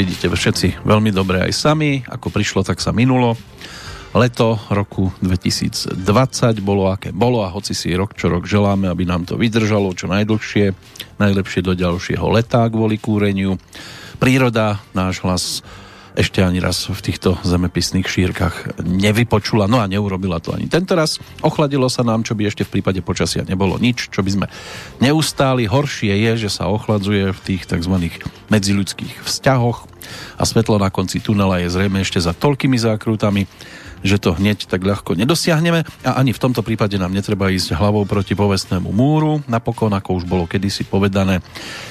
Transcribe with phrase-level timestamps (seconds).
[0.00, 2.00] Vidíte všetci veľmi dobre aj sami.
[2.08, 3.36] Ako prišlo, tak sa minulo.
[4.16, 5.92] Leto roku 2020
[6.64, 10.08] bolo aké bolo a hoci si rok čo rok želáme, aby nám to vydržalo čo
[10.08, 10.72] najdlhšie,
[11.20, 13.60] najlepšie do ďalšieho leta kvôli kúreniu.
[14.16, 15.44] Príroda náš hlas
[16.18, 21.22] ešte ani raz v týchto zemepisných šírkach nevypočula, no a neurobila to ani tento raz.
[21.40, 24.46] Ochladilo sa nám, čo by ešte v prípade počasia nebolo nič, čo by sme
[24.98, 25.70] neustáli.
[25.70, 27.94] Horšie je, že sa ochladzuje v tých tzv.
[28.50, 29.86] medziľudských vzťahoch
[30.38, 33.46] a svetlo na konci tunela je zrejme ešte za toľkými zákrutami,
[34.00, 38.08] že to hneď tak ľahko nedosiahneme a ani v tomto prípade nám netreba ísť hlavou
[38.08, 41.44] proti povestnému múru, napokon, ako už bolo kedysi povedané.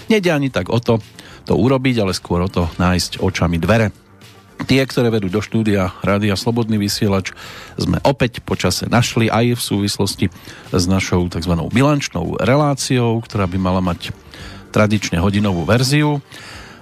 [0.10, 0.98] Nede ani tak o to,
[1.46, 4.09] to urobiť, ale skôr o to nájsť očami dvere.
[4.60, 7.32] Tie, ktoré vedú do štúdia Rádia Slobodný vysielač,
[7.80, 10.26] sme opäť počase našli aj v súvislosti
[10.76, 11.56] s našou tzv.
[11.72, 14.12] bilančnou reláciou, ktorá by mala mať
[14.76, 16.20] tradične hodinovú verziu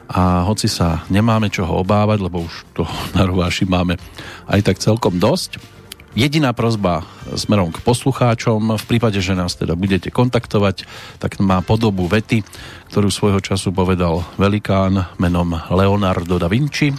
[0.09, 2.83] a hoci sa nemáme čoho obávať, lebo už to
[3.15, 4.01] na rováši máme
[4.49, 5.77] aj tak celkom dosť.
[6.17, 7.05] Jediná prozba
[7.37, 10.89] smerom k poslucháčom, v prípade, že nás teda budete kontaktovať,
[11.21, 12.41] tak má podobu vety,
[12.89, 16.89] ktorú svojho času povedal velikán menom Leonardo da Vinci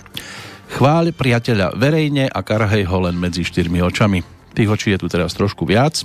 [0.69, 4.21] Chváľ priateľa verejne a karhej ho len medzi štyrmi očami.
[4.53, 6.05] Tých očí je tu teraz trošku viac,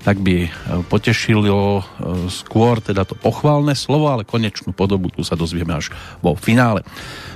[0.00, 0.50] tak by e,
[0.88, 1.82] potešilo e,
[2.32, 5.92] skôr teda to pochválne slovo, ale konečnú podobu tu sa dozvieme až
[6.24, 6.86] vo finále.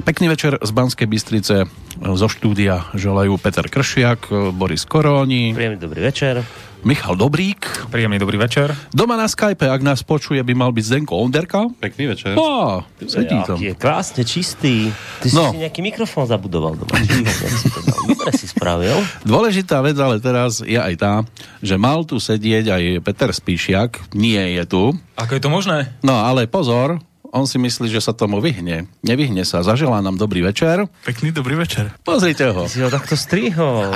[0.06, 5.50] Pekný večer z Banskej Bystrice zo štúdia želajú Peter Kršiak, Boris Koróni.
[5.50, 6.42] Príjemný dobrý večer.
[6.82, 7.64] Michal Dobrík.
[7.88, 8.68] Príjemný dobrý večer.
[8.90, 11.64] Doma na Skype, ak nás počuje, by mal byť Zdenko Onderka.
[11.74, 12.36] Pekný večer.
[12.36, 13.56] Á, sedí tam.
[13.56, 14.92] Je krásne čistý.
[15.18, 15.48] Ty No.
[15.48, 16.92] si nejaký mikrofón zabudoval doma.
[18.04, 19.00] Dobre si spravil.
[19.24, 21.14] Dôležitá vec ale teraz je aj tá,
[21.60, 24.92] že mal tu sedieť aj Peter Spíšiak, nie je tu.
[25.16, 25.88] Ako je to možné?
[26.00, 27.00] No ale pozor,
[27.34, 28.86] on si myslí, že sa tomu vyhne.
[29.02, 30.86] Nevyhne sa, zaželá nám dobrý večer.
[31.02, 31.90] Pekný dobrý večer.
[32.06, 32.70] Pozrite ho.
[32.70, 33.90] Si ho takto strihol.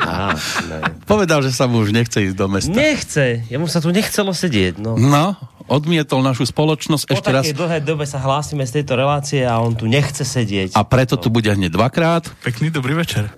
[0.00, 0.96] Krásne.
[1.04, 2.72] Povedal, že sa mu už nechce ísť do mesta.
[2.72, 3.44] Nechce.
[3.52, 4.80] Jemu sa tu nechcelo sedieť.
[4.80, 4.96] No.
[4.96, 5.36] No,
[5.68, 7.44] odmietol našu spoločnosť Po ešte raz.
[7.52, 10.72] dlhej dobe sa hlásime z tejto relácie a on tu nechce sedieť.
[10.72, 13.28] A preto tu bude hneď dvakrát Pekný dobrý večer.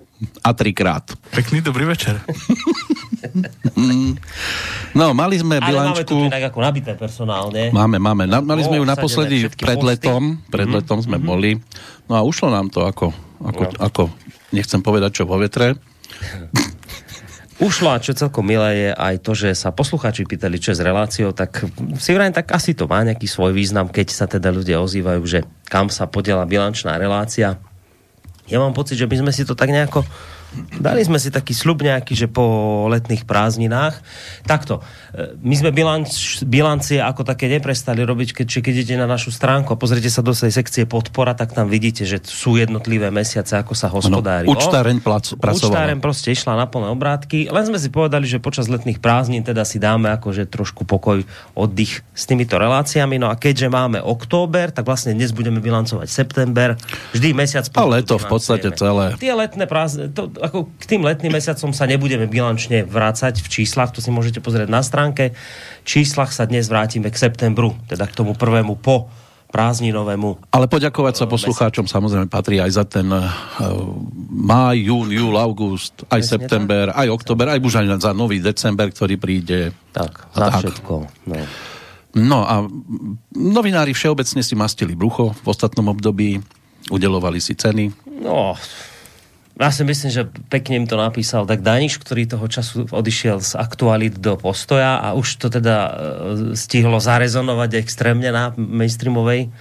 [0.41, 1.04] A trikrát.
[1.31, 2.20] Pekný dobrý večer.
[4.92, 7.70] No, mali sme Ale máme tu inak ako nabité personálne.
[7.70, 8.25] Máme, máme.
[8.26, 10.41] Na, mali sme ju naposledy pred letom.
[10.47, 10.75] Pred Mhm.
[10.76, 11.60] letom sme boli.
[12.04, 13.78] No a ušlo nám to ako, ako, No.
[13.78, 14.03] ako
[14.50, 15.76] nechcem povedať čo vo vetre.
[17.60, 20.82] Ušlo a čo celkom milé je aj to, že sa poslucháči pýtali, čo je s
[20.82, 21.60] reláciou, tak
[22.00, 25.44] si vrajím, tak asi to má nejaký svoj význam, keď sa teda ľudia ozývajú, že
[25.69, 27.60] kam sa podiela bilančná relácia.
[28.50, 30.03] Ja mám pocit, že by sme si to tak nejako
[30.83, 34.03] Dali sme si taký slub nejaký, že po letných prázdninách.
[34.43, 34.83] Takto,
[35.15, 39.71] e, my sme bilanč, bilancie ako také neprestali robiť, keď, keď idete na našu stránku
[39.71, 43.78] a pozrite sa do tej sekcie podpora, tak tam vidíte, že sú jednotlivé mesiace, ako
[43.78, 44.50] sa hospodári.
[44.50, 45.71] účtáreň plac- pracovala.
[45.71, 47.47] Účtáreň proste išla na plné obrátky.
[47.47, 51.22] Len sme si povedali, že počas letných prázdnin teda si dáme akože trošku pokoj,
[51.55, 53.22] oddych s týmito reláciami.
[53.22, 56.75] No a keďže máme október, tak vlastne dnes budeme bilancovať september.
[57.15, 59.15] Vždy mesiac A leto v podstate celé.
[59.21, 63.93] Tie letné prázdne, to, ako k tým letným mesiacom sa nebudeme bilančne vrácať v číslach,
[63.93, 65.37] to si môžete pozrieť na stránke.
[65.84, 69.12] V číslach sa dnes vrátime k septembru, teda k tomu prvému po
[69.50, 70.55] prázdninovému.
[70.55, 73.27] Ale poďakovať sa poslucháčom samozrejme patrí aj za ten uh,
[74.31, 78.95] máj, jún, júl, august, aj Presne september, aj október, aj už aj za nový december,
[78.95, 79.75] ktorý príde.
[79.91, 80.61] Tak, za tak.
[80.62, 80.95] všetko.
[81.27, 81.39] No.
[82.11, 82.67] No a
[83.35, 86.38] novinári všeobecne si mastili brucho v ostatnom období,
[86.91, 87.91] udelovali si ceny.
[88.23, 88.55] No,
[89.61, 93.61] ja si myslím, že pekne im to napísal tak Daniš, ktorý toho času odišiel z
[93.61, 95.93] aktualit do postoja a už to teda e,
[96.57, 99.53] stihlo zarezonovať extrémne na mainstreamovej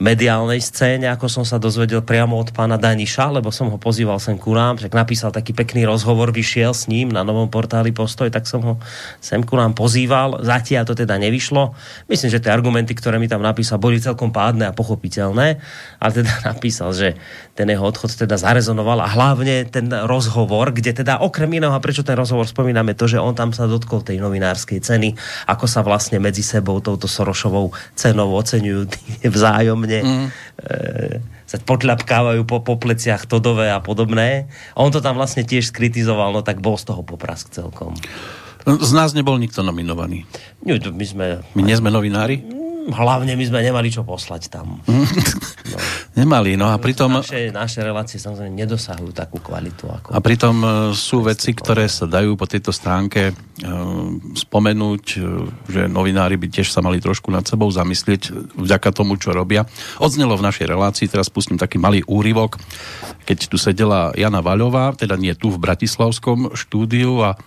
[0.00, 4.40] mediálnej scéne, ako som sa dozvedel priamo od pána Daniša, lebo som ho pozýval sem
[4.40, 8.48] ku nám, tak napísal taký pekný rozhovor, vyšiel s ním na novom portáli Postoj, tak
[8.48, 8.74] som ho
[9.20, 10.40] sem ku nám pozýval.
[10.40, 11.76] Zatiaľ to teda nevyšlo.
[12.08, 15.60] Myslím, že tie argumenty, ktoré mi tam napísal, boli celkom pádne a pochopiteľné,
[16.00, 17.20] ale teda napísal, že
[17.52, 22.00] ten jeho odchod teda zarezonoval a hlavne ten rozhovor, kde teda okrem iného, a prečo
[22.00, 25.12] ten rozhovor spomíname, to, že on tam sa dotkol tej novinárskej ceny,
[25.44, 29.28] ako sa vlastne medzi sebou touto Sorošovou cenou oceňujú tí
[29.90, 30.26] vzájomne, mm.
[30.62, 31.18] e,
[31.50, 34.46] sa podľapkávajú po, po pleciach Todové a podobné.
[34.78, 37.98] A on to tam vlastne tiež skritizoval, no tak bol z toho poprask celkom.
[38.62, 40.28] Z nás nebol nikto nominovaný.
[40.62, 41.26] No, to my sme,
[41.56, 42.60] My nie sme novinári?
[42.90, 44.80] hlavne my sme nemali čo poslať tam.
[44.88, 45.04] Mm.
[46.20, 47.24] Nemali, no a pritom...
[47.24, 49.88] Naše, naše relácie samozrejme nedosahujú takú kvalitu.
[49.88, 50.12] Ako...
[50.12, 53.34] A pritom e, sú veci, ktoré sa dajú po tejto stránke e,
[54.36, 55.18] spomenúť, e,
[55.72, 59.64] že novinári by tiež sa mali trošku nad sebou zamyslieť vďaka tomu, čo robia.
[59.96, 62.60] Odznelo v našej relácii, teraz pustím taký malý úryvok,
[63.24, 67.40] keď tu sedela Jana Vaľová, teda nie tu v Bratislavskom štúdiu a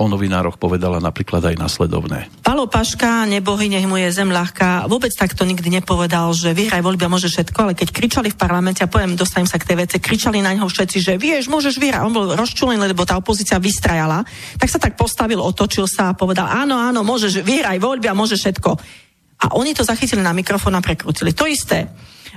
[0.00, 2.32] o novinároch povedala napríklad aj nasledovné.
[2.40, 7.04] Palo Paška, nebohy, nech mu je zem ľahká, vôbec takto nikdy nepovedal, že vyhraj voľby
[7.04, 9.96] a môže všetko, ale keď kričali v parlamente, a poviem, dostanem sa k tej veci,
[10.00, 14.24] kričali na neho všetci, že vieš, môžeš vyhrať, on bol rozčulený, lebo tá opozícia vystrajala,
[14.56, 18.40] tak sa tak postavil, otočil sa a povedal, áno, áno, môžeš vyhraj voľby a môžeš
[18.40, 18.70] všetko.
[19.40, 21.32] A oni to zachytili na mikrofón a prekrútili.
[21.32, 21.88] To isté.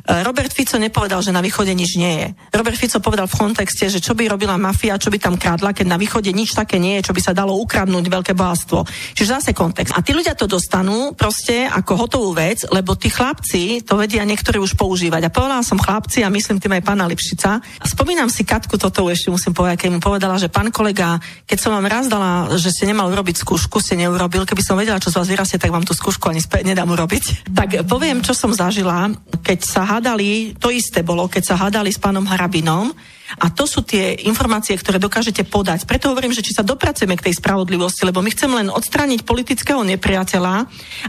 [0.03, 2.27] E, Robert Fico nepovedal, že na východe nič nie je.
[2.53, 5.85] Robert Fico povedal v kontexte, že čo by robila mafia, čo by tam kradla, keď
[5.85, 8.83] na východe nič také nie je, čo by sa dalo ukradnúť veľké bohatstvo.
[9.13, 9.93] Čiže zase kontext.
[9.93, 14.57] A tí ľudia to dostanú proste ako hotovú vec, lebo tí chlapci to vedia niektorí
[14.57, 15.29] už používať.
[15.29, 17.61] A povedala som chlapci a myslím tým aj pána Lipšica.
[17.61, 21.57] A spomínam si Katku toto ešte musím povedať, keď mu povedala, že pán kolega, keď
[21.59, 25.13] som vám raz dala, že ste nemal urobiť skúšku, ste neurobil, keby som vedela, čo
[25.13, 27.53] z vás vyrastie, tak vám tú skúšku ani nedám urobiť.
[27.53, 29.13] Tak poviem, čo som zažila,
[29.43, 32.91] keď sa hádali, to isté bolo, keď sa hádali s pánom Harabinom
[33.39, 35.89] a to sú tie informácie, ktoré dokážete podať.
[35.89, 39.81] Preto hovorím, že či sa dopracujeme k tej spravodlivosti, lebo my chceme len odstrániť politického
[39.81, 40.55] nepriateľa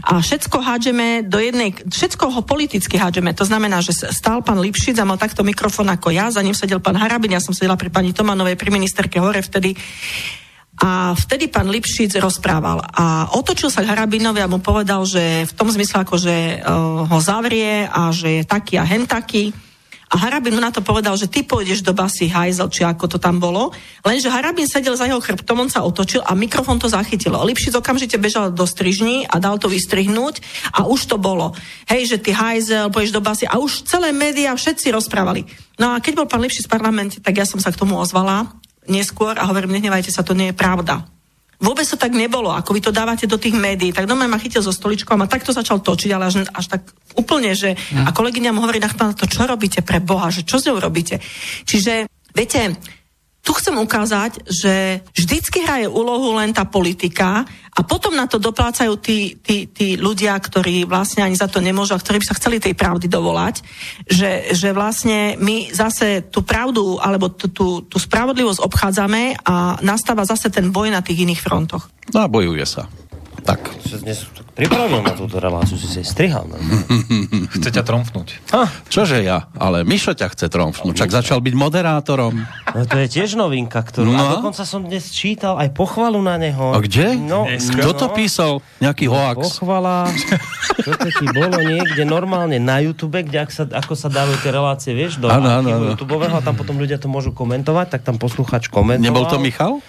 [0.01, 3.35] a všetko hádžeme do jednej, všetko ho politicky hádžeme.
[3.37, 6.81] To znamená, že stál pán Lipšic a mal takto mikrofón ako ja, za ním sedel
[6.81, 9.77] pán Harabin, ja som sedela pri pani Tomanovej, pri ministerke Hore vtedy.
[10.83, 15.53] A vtedy pán Lipšic rozprával a otočil sa k Harabinovi a mu povedal, že v
[15.55, 19.55] tom zmysle ako, že uh, ho zavrie a že je taký a hen taký.
[20.05, 23.17] A Harabin mu na to povedal, že ty pôjdeš do basy hajzel, či ako to
[23.17, 23.73] tam bolo.
[24.05, 27.41] Lenže Harabin sedel za jeho chrbtom, on sa otočil a mikrofón to zachytilo.
[27.41, 30.45] Lipšic okamžite bežal do strižní a dal to vystrihnúť
[30.77, 31.57] a už to bolo.
[31.89, 35.49] Hej, že ty hajzel, pôjdeš do basy a už celé médiá všetci rozprávali.
[35.81, 38.53] No a keď bol pán Lipšic v parlamente, tak ja som sa k tomu ozvala
[38.87, 41.05] neskôr a hovorím, nehnevajte sa, to nie je pravda.
[41.55, 43.95] Vôbec to tak nebolo, ako vy to dávate do tých médií.
[43.95, 46.83] Tak doma ma chytil zo stoličkou a takto začal točiť, ale až, až tak
[47.15, 47.79] úplne, že...
[47.95, 48.05] Mm.
[48.05, 51.23] A kolegyňa mu hovorí na to, čo robíte pre Boha, že čo s ňou robíte.
[51.63, 52.75] Čiže, viete,
[53.45, 57.45] tu chcem ukázať, že vždycky hraje úlohu len tá politika
[57.77, 61.93] a potom na to doplácajú tí, tí, tí ľudia, ktorí vlastne ani za to nemôžu
[61.93, 63.61] a ktorí by sa chceli tej pravdy dovolať,
[64.09, 70.25] že, že vlastne my zase tú pravdu alebo tú, tú, tú spravodlivosť obchádzame a nastáva
[70.25, 71.85] zase ten boj na tých iných frontoch.
[72.17, 72.89] No a bojuje sa.
[73.45, 73.61] Tak.
[74.01, 74.25] Dnes
[74.57, 76.49] pripravil na túto reláciu, si si strihal.
[76.49, 76.57] No.
[77.55, 78.41] Chce ťa tromfnúť.
[78.51, 79.45] Ha, čože ja?
[79.55, 80.97] Ale Mišo ťa chce tromfnúť.
[80.97, 82.33] Čak začal byť moderátorom.
[82.73, 84.09] No to je tiež novinka, ktorú...
[84.11, 84.17] No.
[84.17, 86.73] A dokonca som dnes čítal aj pochvalu na neho.
[86.73, 87.15] A kde?
[87.15, 88.65] No, Kto to písal?
[88.81, 89.61] Nejaký hoax?
[89.61, 90.09] Pochvala.
[90.83, 94.91] To ti bolo niekde normálne na YouTube, kde ak sa, ako sa dávajú tie relácie,
[94.91, 95.85] vieš, do Áno, áno, áno.
[95.95, 99.05] YouTubeového a tam potom ľudia to môžu komentovať, tak tam posluchač komentoval.
[99.05, 99.79] Nebol to Michal?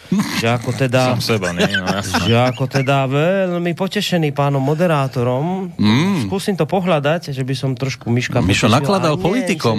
[0.40, 1.00] Že ako teda...
[1.18, 1.66] Sám seba, nie?
[1.66, 1.84] No,
[2.24, 3.08] že ako teda
[3.46, 5.70] veľmi potešený pánom moderátorom.
[5.78, 6.26] Mm.
[6.26, 8.76] Skúsim to pohľadať, že by som trošku Miška Mišo potešil.
[8.76, 9.78] nakladal nie, politikom.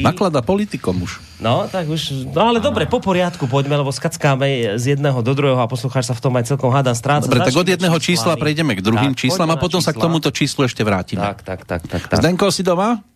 [0.00, 1.20] Nakladá politikom už.
[1.38, 5.60] No, tak už, no ale dobre, po poriadku poďme, lebo skackáme z jedného do druhého
[5.60, 7.28] a poslucháč sa v tom aj celkom hádam stráca.
[7.28, 10.04] Dobre, tak od jedného čísla prejdeme k druhým Tak, číslam a potom sa k čísla.
[10.08, 11.22] tomuto číslu ešte vrátime.
[11.22, 12.02] Tak, tak, tak, tak.
[12.08, 12.18] tak.
[12.22, 13.11] Zdenko, si doma?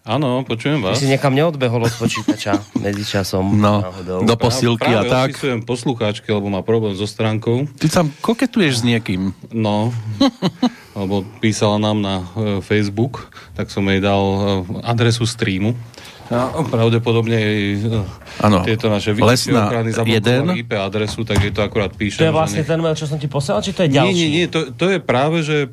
[0.00, 0.96] Áno, počujem Ty vás.
[0.96, 3.44] si niekam neodbehol od počítača medzičasom.
[3.52, 4.24] No, náhodou.
[4.24, 5.28] do posilky a Práve tak.
[5.30, 7.68] odpisujem poslucháčke, lebo má problém so stránkou.
[7.76, 9.36] Ty tam koketuješ s niekým.
[9.52, 9.92] No,
[10.98, 12.24] lebo písala nám na e,
[12.60, 14.40] Facebook, tak som jej dal e,
[14.82, 15.76] adresu streamu.
[16.30, 18.00] A pravdepodobne jej e,
[18.40, 18.64] Áno.
[18.64, 19.98] tieto naše Lesná ochrany jeden.
[20.00, 22.16] zablokovali IP adresu, tak jej to akurát píše.
[22.16, 24.14] To je vlastne ten mail, čo som ti posielal, či to je Nie, ďalší?
[24.16, 25.68] nie, nie, to, to je práve, že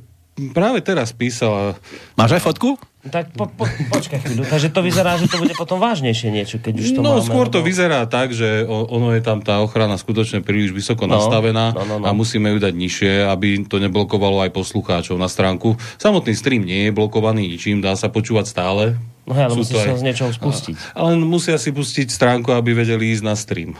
[0.51, 1.79] práve teraz písala
[2.13, 2.75] Máš aj fotku?
[3.07, 4.43] Tak po, po, počkaj chvíľu.
[4.43, 7.25] Takže to vyzerá, že to bude potom vážnejšie niečo, keď už to no, máme.
[7.25, 11.17] skôr to lebo- vyzerá tak, že ono je tam tá ochrana skutočne príliš vysoko No,
[11.17, 12.05] nastavená no, no, no.
[12.05, 15.75] a musíme ju dať nižšie, aby to neblokovalo aj poslucháčov na stránku.
[15.95, 18.83] Samotný stream nie je blokovaný ničím, dá sa počúvať stále.
[19.27, 20.95] No ale to sa aj- z niečoho spustiť.
[20.95, 23.75] Ale musia si pustiť stránku, aby vedeli ísť na stream.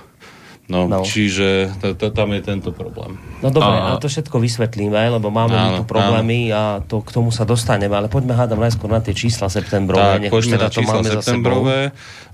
[0.67, 0.99] No, No.
[0.99, 3.15] čiže t- t- tam je tento problém.
[3.39, 7.15] No dobre, A- ale to všetko vysvetlíme, lebo máme Áno, tu problémy a to, k
[7.15, 10.27] tomu sa dostaneme, ale poďme hádam najskôr na tie čísla septembrové.
[10.27, 11.79] Tak, poďme teda na to čísla septembrové.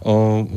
[0.01, 0.13] O,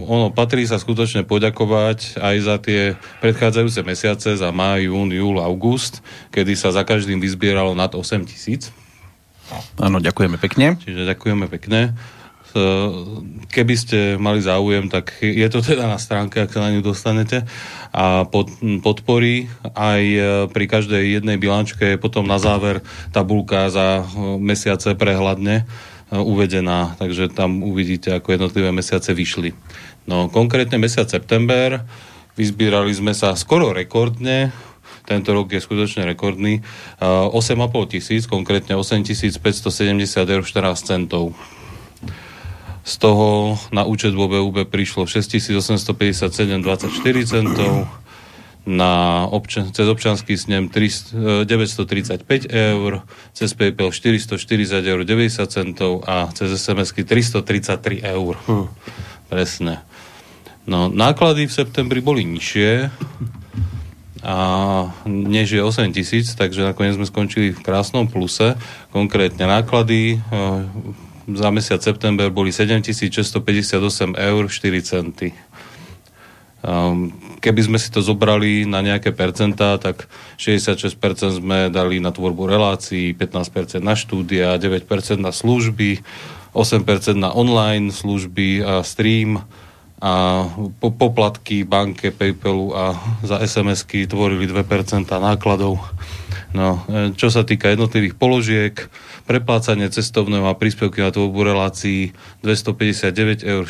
[0.09, 2.81] ono, patrí sa skutočne poďakovať aj za tie
[3.21, 6.01] predchádzajúce mesiace, za maj, jún, júl, august,
[6.33, 8.73] kedy sa za každým vyzbieralo nad 8 tisíc.
[9.79, 10.75] Áno, ďakujeme pekne.
[10.81, 11.93] Čiže ďakujeme pekne.
[12.55, 12.65] E,
[13.47, 17.49] Keby ste mali záujem, tak je to teda na stránke, ak sa na ňu dostanete.
[17.95, 18.53] A pod,
[18.85, 20.21] podporí aj e,
[20.53, 22.85] pri každej jednej bilančke je potom na záver
[23.17, 25.65] tabulka za e, mesiace prehľadne
[26.07, 29.51] uvedená, takže tam uvidíte, ako jednotlivé mesiace vyšli.
[30.07, 31.83] No konkrétne mesiac september,
[32.39, 34.55] vyzbierali sme sa skoro rekordne,
[35.07, 36.63] tento rok je skutočne rekordný,
[36.99, 39.39] 8,5 tisíc, konkrétne 8570
[40.27, 41.35] eur 14 centov.
[42.87, 46.63] Z toho na účet vo VUB prišlo 6857,24
[47.27, 47.91] centov,
[48.67, 56.27] na občan, cez občanský snem 300, 935 eur, cez PayPal 440 eur 90 centov a
[56.35, 58.35] cez SMS-ky 333 eur.
[58.47, 58.67] Hm.
[59.31, 59.87] Presne.
[60.67, 62.91] No, náklady v septembri boli nižšie
[64.27, 64.37] a
[65.07, 68.59] než je 8 tisíc, takže nakoniec sme skončili v krásnom pluse.
[68.91, 70.21] Konkrétne náklady e,
[71.27, 75.35] za mesiac september boli 7658 eur 4 centy.
[76.67, 80.99] Um, keby sme si to zobrali na nejaké percentá, tak 66%
[81.39, 84.83] sme dali na tvorbu relácií, 15% na štúdia, 9%
[85.23, 86.03] na služby,
[86.57, 89.47] 8% na online služby a stream
[89.97, 90.45] a
[90.83, 95.81] po, poplatky banke, Paypalu a za SMS-ky tvorili 2% nákladov.
[96.55, 98.75] No, e, čo sa týka jednotlivých položiek,
[99.27, 102.15] preplácanie cestovného a príspevky na tvorbu relácií
[102.47, 103.67] 259,40 eur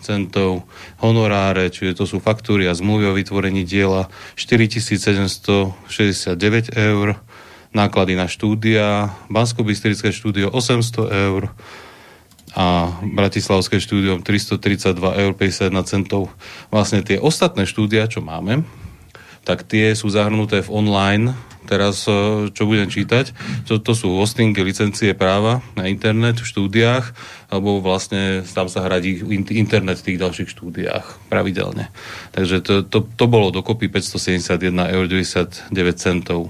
[0.00, 0.64] centov,
[1.04, 5.76] honoráre, čiže to sú faktúry a zmluvy o vytvorení diela 4769
[6.72, 7.20] eur,
[7.70, 9.62] náklady na štúdia, bansko
[10.10, 11.52] štúdio 800 eur
[12.50, 16.34] a Bratislavské štúdio 332 eur 51 centov.
[16.74, 18.66] Vlastne tie ostatné štúdia, čo máme,
[19.46, 21.26] tak tie sú zahrnuté v online
[21.68, 23.32] teraz, e, čo budem čítať,
[23.66, 27.12] to, to sú hostingy, licencie práva na internet v štúdiách,
[27.50, 31.90] alebo vlastne tam sa hradí internet v tých ďalších štúdiách pravidelne.
[32.32, 36.40] Takže to, to, to bolo dokopy 571,99 eur centov.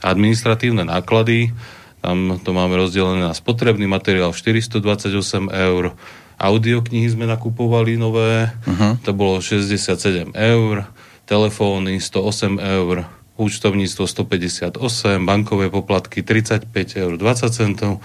[0.00, 1.52] Administratívne náklady,
[2.00, 5.92] tam to máme rozdelené na spotrebný materiál 428 eur,
[6.40, 8.96] audioknihy sme nakupovali nové, uh-huh.
[9.04, 10.88] to bolo 67 eur,
[11.28, 13.04] telefóny 108 eur,
[13.40, 14.76] účtovníctvo 158,
[15.24, 16.68] bankové poplatky 35
[17.00, 18.04] eur 20 centov,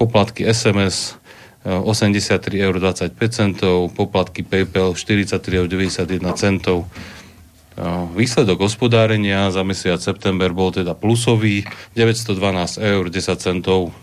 [0.00, 1.20] poplatky SMS
[1.68, 6.88] 83 eur 25 centov, poplatky PayPal 43 eur 91 centov.
[8.16, 11.62] Výsledok hospodárenia za mesiac september bol teda plusový
[11.94, 13.94] 912 eur 10 centov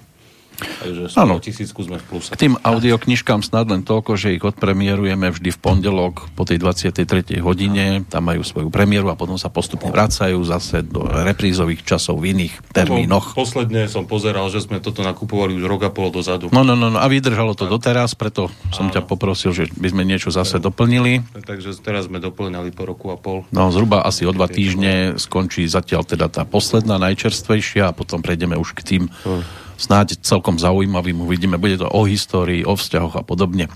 [0.55, 1.38] Takže ano.
[1.39, 2.31] tisícku sme v pluse.
[2.31, 7.43] K tým audioknižkám snad len toľko, že ich odpremierujeme vždy v pondelok po tej 23.
[7.43, 8.07] hodine.
[8.07, 12.53] Tam majú svoju premiéru a potom sa postupne vracajú zase do reprízových časov v iných
[12.71, 13.35] termínoch.
[13.35, 16.47] Posledne som pozeral, že sme toto nakupovali už rok a pol dozadu.
[16.55, 18.93] No, no, no, no a vydržalo to doteraz, preto som Áno.
[18.95, 21.24] ťa poprosil, že by sme niečo zase doplnili.
[21.35, 23.43] Takže teraz sme doplňali po roku a pol.
[23.51, 28.55] No, zhruba asi o dva týždne skončí zatiaľ teda tá posledná, najčerstvejšia a potom prejdeme
[28.55, 31.20] už k tým hmm snáď celkom zaujímavým.
[31.22, 33.72] Uvidíme, bude to o histórii, o vzťahoch a podobne.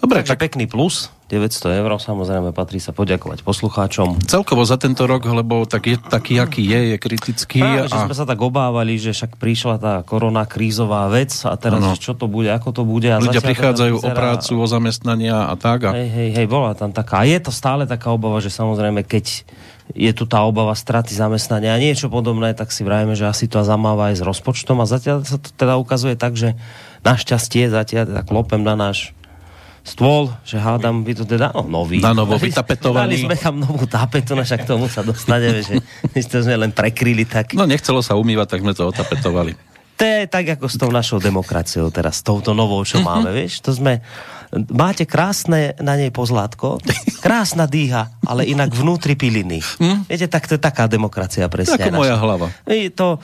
[0.00, 0.44] Dobre, Takže tak...
[0.48, 4.24] pekný plus, 900 eur, samozrejme patrí sa poďakovať poslucháčom.
[4.24, 7.60] Celkovo za tento rok, lebo tak je, taký, aký je, je kritický.
[7.60, 7.90] Práve, a...
[7.92, 12.00] že sme sa tak obávali, že však prišla tá korona krízová vec a teraz ano.
[12.00, 13.12] čo to bude, ako to bude.
[13.12, 14.08] A Ľudia prichádzajú vyzerá...
[14.08, 15.86] o prácu, o zamestnania a tak.
[15.86, 15.90] A...
[15.92, 17.20] Hej, hej, hej, bola tam taká.
[17.20, 19.44] A je to stále taká obava, že samozrejme, keď
[19.94, 23.62] je tu tá obava straty zamestnania a niečo podobné, tak si vrajeme, že asi to
[23.62, 26.54] zamáva aj s rozpočtom a zatiaľ sa to teda ukazuje tak, že
[27.02, 29.16] našťastie zatiaľ teda klopem na náš
[29.80, 32.04] stôl, že hádam, vy to teda, no, nový.
[32.04, 33.16] Na novo vytapetovaný.
[33.16, 35.80] Dali sme tam novú tapetu, no však tomu sa dostaneme, že
[36.12, 37.56] my sme len prekryli tak.
[37.56, 39.56] No nechcelo sa umývať, tak sme to otapetovali.
[40.00, 43.60] To je tak ako s tou našou demokraciou teraz, s touto novou, čo máme, vieš,
[43.60, 44.00] to sme,
[44.70, 46.82] máte krásne na nej pozlátko,
[47.24, 49.62] krásna dýha, ale inak vnútri piliny.
[49.78, 50.10] Hm?
[50.10, 51.78] Viete, tak to je taká demokracia presne.
[51.78, 52.50] Ako moja hlava.
[52.98, 53.22] To,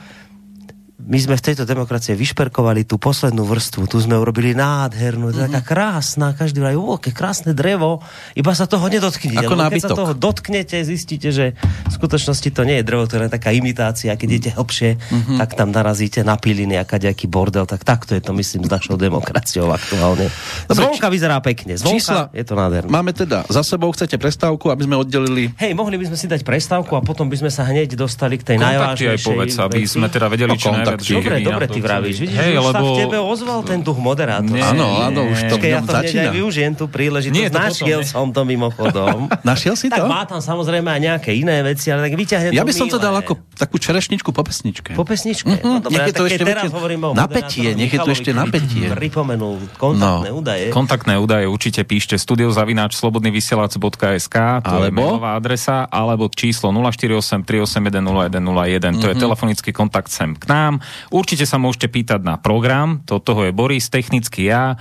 [0.97, 5.53] my sme v tejto demokracie vyšperkovali tú poslednú vrstvu, tu sme urobili nádhernú, mm-hmm.
[5.53, 8.01] taká krásna, každý vraj, o, aké krásne drevo,
[8.33, 9.45] iba sa toho nedotknite.
[9.45, 13.29] Ako keď sa toho dotknete, zistíte, že v skutočnosti to nie je drevo, to je
[13.29, 15.37] taká imitácia, keď idete hlbšie, mm-hmm.
[15.37, 18.97] tak tam narazíte na piliny, aká nejaký bordel, tak takto je to, myslím, s našou
[18.97, 20.33] demokraciou aktuálne.
[20.73, 22.89] Zvonka vyzerá pekne, zvonka čísla je to nádherné.
[22.89, 25.53] Máme teda za sebou, chcete prestávku, aby sme oddelili...
[25.61, 28.49] Hej, mohli by sme si dať prestávku a potom by sme sa hneď dostali k
[28.49, 31.11] tej najvážnejšej aj povedz, aby sme teda vedeli, čo kontakty.
[31.19, 32.17] Dobre, dobre, ty vravíš.
[32.23, 32.75] Vidíš, hey, už lebo...
[32.75, 34.55] sa v tebe ozval ten duch moderátor.
[34.55, 36.31] Áno, áno, už to ja to začína.
[36.31, 37.35] aj využijem tú príležitosť.
[37.35, 39.19] Nie, to Našiel potom, som to mimochodom.
[39.51, 39.99] Našiel si to?
[39.99, 43.03] Tak má tam samozrejme aj nejaké iné veci, ale tak vyťahne Ja by som to
[43.03, 44.95] dal ako takú čerešničku po pesničke.
[44.95, 45.51] Po pesničke?
[45.51, 45.67] Mm-hmm.
[45.67, 48.87] No, dobré, nech je to ešte teraz hovoríme o napätie, nech je to ešte napätie.
[48.93, 50.39] Pripomenul kontaktné no.
[50.39, 50.65] údaje.
[50.71, 58.05] Kontaktné údaje určite píšte studiozavináč slobodnyvysielac.sk to je mailová adresa, alebo číslo 048 381
[58.37, 59.03] 0101.
[59.03, 61.09] To je telefonický kontakt sem k nám program.
[61.11, 64.77] Určite sa môžete pýtať na program, to toho je Boris, technicky ja,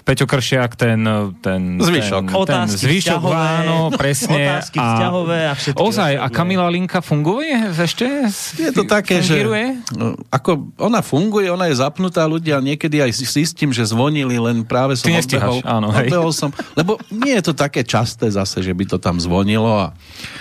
[0.00, 1.04] Peťo Kršiak, ten,
[1.44, 2.24] ten, zvyšok.
[2.32, 4.58] ten, ten zvyšok, áno, presne.
[4.58, 5.78] Otázky a, vzťahové a všetky.
[5.78, 8.26] Ozaj, a Kamila Linka funguje ešte?
[8.56, 9.78] Je to také, fungiruje?
[9.78, 13.86] že no, ako ona funguje, ona je zapnutá, ľudia niekedy aj si s tým, že
[13.86, 18.32] zvonili, len práve som Ty odbehol, áno, odbehol som, lebo nie je to také časté
[18.32, 19.86] zase, že by to tam zvonilo a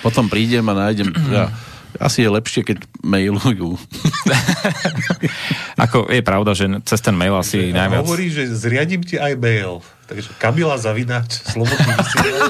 [0.01, 1.51] potom prídem a nájdem ja,
[2.00, 3.75] asi je lepšie, keď mailujú.
[5.84, 8.08] Ako je pravda, že cez ten mail asi najviac...
[8.08, 9.84] Hovorí, že zriadím ti aj mail.
[10.09, 12.49] Takže Kamila Zavinač, Slobodný vysielač.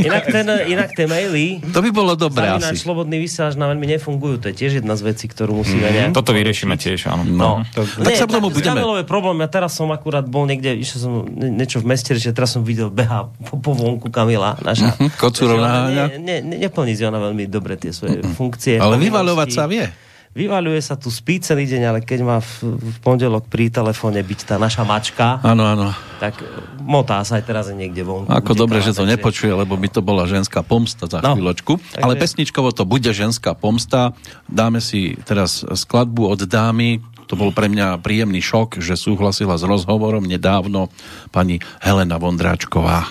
[0.12, 1.64] inak, ten, inak tie maily...
[1.72, 2.76] To by bolo dobré asi.
[2.76, 4.36] Slobodný vysielač na veľmi nefungujú.
[4.44, 5.94] To je tiež jedna z vecí, ktorú musíme mm.
[5.96, 6.10] nejak...
[6.12, 7.24] Toto vyriešime tiež, áno.
[7.24, 7.64] No.
[7.72, 8.84] To, tak sa tomu budeme...
[8.84, 9.40] je problém.
[9.40, 12.92] Ja teraz som akurát bol niekde, išiel som niečo v meste, že teraz som videl,
[12.92, 14.92] beha po, po vonku Kamila, naša.
[14.92, 15.08] Mm-hmm.
[15.16, 18.36] Kocurovná ne, ne, ne, neplní si ona veľmi dobre tie svoje mm-hmm.
[18.36, 18.76] funkcie.
[18.76, 19.88] Ale vyvaľovať sa vie
[20.30, 24.40] vyvaľuje sa tu, spí celý deň, ale keď má v, v pondelok pri telefóne byť
[24.46, 25.90] tá naša mačka, áno, áno.
[26.22, 26.38] tak
[26.78, 28.30] motá sa aj teraz niekde von.
[28.30, 31.82] Ako dobre, že to nepočuje, lebo by to bola ženská pomsta za no, chvíľočku.
[31.82, 32.04] Takže...
[32.06, 34.14] Ale pesničkovo to bude ženská pomsta.
[34.46, 39.62] Dáme si teraz skladbu od dámy, to bol pre mňa príjemný šok, že súhlasila s
[39.62, 40.90] rozhovorom nedávno
[41.30, 43.06] pani Helena Vondráčková.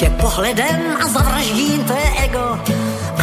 [0.00, 2.58] Tě pohledem a zavraždím tvé ego.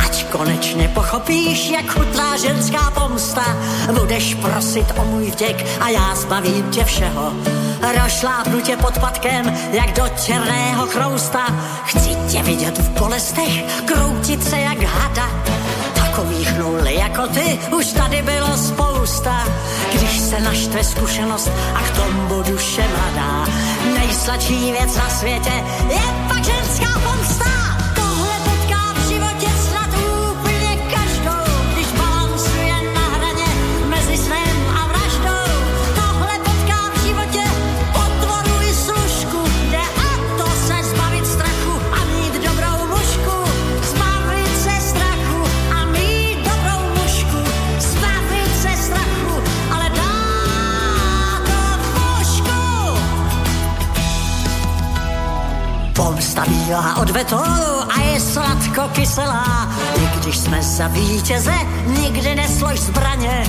[0.05, 3.57] Ať konečně pochopíš, jak chutná ženská pomsta.
[3.99, 7.33] Budeš prosit o můj vděk a já zbavím tě všeho.
[8.03, 11.47] Rošlápnu tě pod patkem, jak do černého krousta.
[11.85, 15.29] Chci tě vidět v bolestech, kroutit se jak hada
[16.17, 19.47] takových nul jako ty už tady bylo spousta.
[19.93, 23.47] Když se naštve zkušenost a k tomu duše mladá,
[23.93, 26.86] nejsladší věc na světě je pak ženská
[56.77, 59.67] bílá od betonu a je sladko kyselá.
[59.95, 61.53] I když jsme za vítěze,
[61.87, 63.43] nikdy neslož zbraně.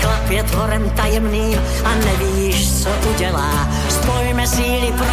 [0.00, 3.68] Chlap je tvorem tajemným a nevíš, co udělá.
[3.88, 5.06] Spojme síly pro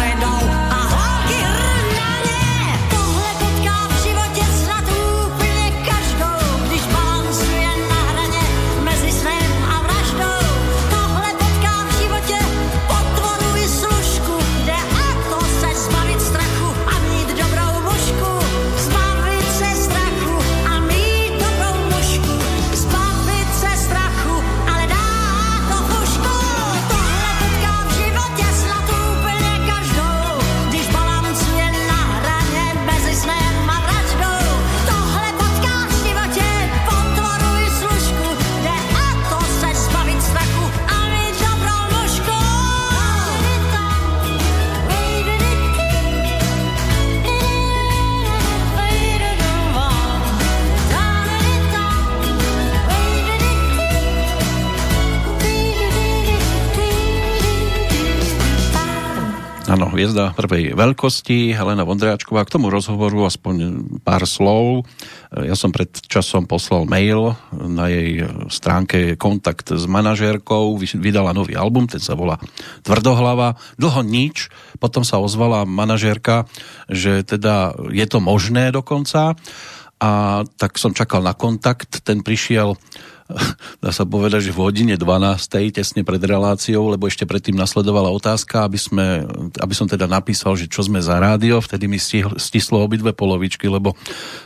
[60.02, 62.42] hviezda prvej veľkosti, Helena Vondráčková.
[62.42, 64.82] K tomu rozhovoru aspoň pár slov.
[65.30, 71.86] Ja som pred časom poslal mail na jej stránke kontakt s manažérkou, vydala nový album,
[71.86, 72.42] ten sa volá
[72.82, 73.54] Tvrdohlava.
[73.78, 74.50] Dlho nič,
[74.82, 76.50] potom sa ozvala manažérka,
[76.90, 79.38] že teda je to možné dokonca
[80.02, 82.74] a tak som čakal na kontakt, ten prišiel
[83.84, 85.74] dá sa povedať, že v hodine 12.
[85.74, 89.06] tesne pred reláciou, lebo ešte predtým nasledovala otázka, aby, sme,
[89.58, 91.98] aby som teda napísal, že čo sme za rádio, vtedy mi
[92.36, 93.96] stislo obidve polovičky, lebo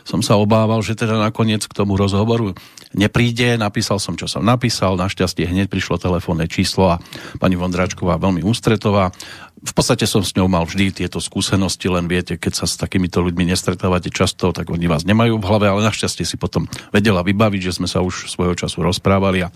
[0.07, 2.55] som sa obával, že teda nakoniec k tomu rozhovoru
[2.95, 3.59] nepríde.
[3.59, 7.01] Napísal som, čo som napísal, našťastie hneď prišlo telefónne číslo a
[7.41, 9.11] pani Vondráčková veľmi ústretová
[9.67, 13.19] v podstate som s ňou mal vždy tieto skúsenosti, len viete, keď sa s takýmito
[13.19, 17.61] ľuďmi nestretávate často, tak oni vás nemajú v hlave, ale našťastie si potom vedela vybaviť,
[17.67, 19.51] že sme sa už svojho času rozprávali a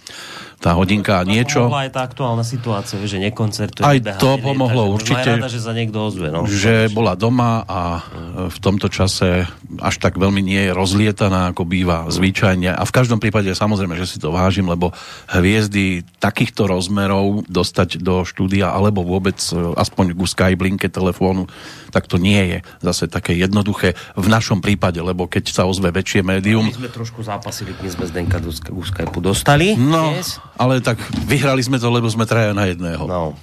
[0.61, 1.65] tá hodinka a niečo.
[1.65, 3.81] Pomohla aj tá aktuálna situácia, že nekoncertuje.
[3.81, 5.41] Aj vybeha, to pomohlo určite.
[5.41, 6.29] Rada, že sa niekto ozve.
[6.29, 6.45] No.
[6.45, 8.05] Že bola doma a
[8.45, 9.49] v tomto čase
[9.81, 12.77] až tak veľmi nie je rozlietaná, ako býva zvyčajne.
[12.77, 14.93] A v každom prípade samozrejme, že si to vážim, lebo
[15.33, 21.49] hviezdy takýchto rozmerov dostať do štúdia alebo vôbec e, aspoň ku Skyblinke telefónu,
[21.89, 26.21] tak to nie je zase také jednoduché v našom prípade, lebo keď sa ozve väčšie
[26.21, 29.73] médium, My sme trošku zápasili, keď sme Zdenka do Skypeu dostali.
[29.73, 30.37] No, dnes.
[30.57, 33.03] Ale tak vyhrali sme to, lebo sme traja na jedného.
[33.05, 33.35] No.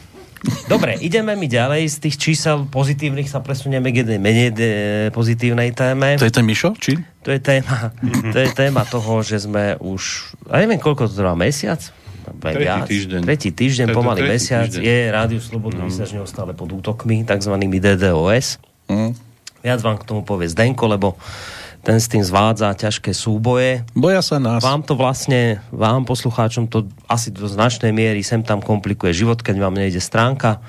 [0.71, 1.83] Dobre, ideme mi ďalej.
[1.91, 6.15] Z tých čísel pozitívnych sa presunieme k jednej menej de- pozitívnej téme.
[6.15, 6.95] To je ten Mišo, či?
[7.27, 7.91] To je téma,
[8.35, 11.83] to je téma toho, že sme už, a neviem, koľko to trvá, mesiac?
[12.29, 12.87] Tretí viac.
[12.87, 13.21] týždeň.
[13.25, 14.69] Tretí týždeň, pomaly tretí mesiac.
[14.69, 14.85] týždeň.
[14.85, 16.21] Je Rádiu Slobodný mm.
[16.21, 18.61] neustále pod útokmi, takzvanými DDoS.
[18.87, 19.17] Mm.
[19.65, 21.19] Viac vám k tomu povie Zdenko, lebo
[21.83, 23.87] ten s tým zvádza ťažké súboje.
[23.95, 24.61] Boja sa nás.
[24.61, 29.57] Vám to vlastne, vám poslucháčom to asi do značnej miery sem tam komplikuje život, keď
[29.63, 30.61] vám nejde stránka.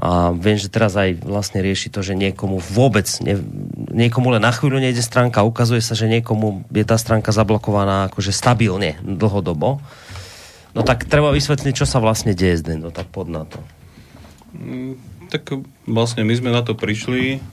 [0.00, 3.36] A viem, že teraz aj vlastne rieši to, že niekomu vôbec, ne,
[3.92, 8.32] niekomu len na chvíľu nejde stránka, ukazuje sa, že niekomu je tá stránka zablokovaná akože
[8.32, 9.84] stabilne, dlhodobo.
[10.72, 13.60] No tak treba vysvetliť, čo sa vlastne deje, Zdeno, tak pod na to.
[15.28, 15.52] Tak
[15.84, 17.44] vlastne my sme na to prišli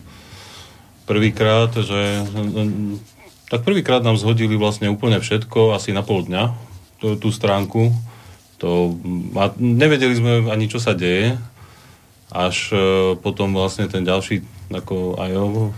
[1.08, 2.28] prvýkrát, že
[3.48, 6.52] tak prvýkrát nám zhodili vlastne úplne všetko, asi na pol dňa,
[7.00, 7.96] tú, tú stránku.
[8.60, 9.00] To,
[9.40, 11.40] a nevedeli sme ani, čo sa deje,
[12.28, 12.78] až e,
[13.24, 15.72] potom vlastne ten ďalší, ako aj on, e,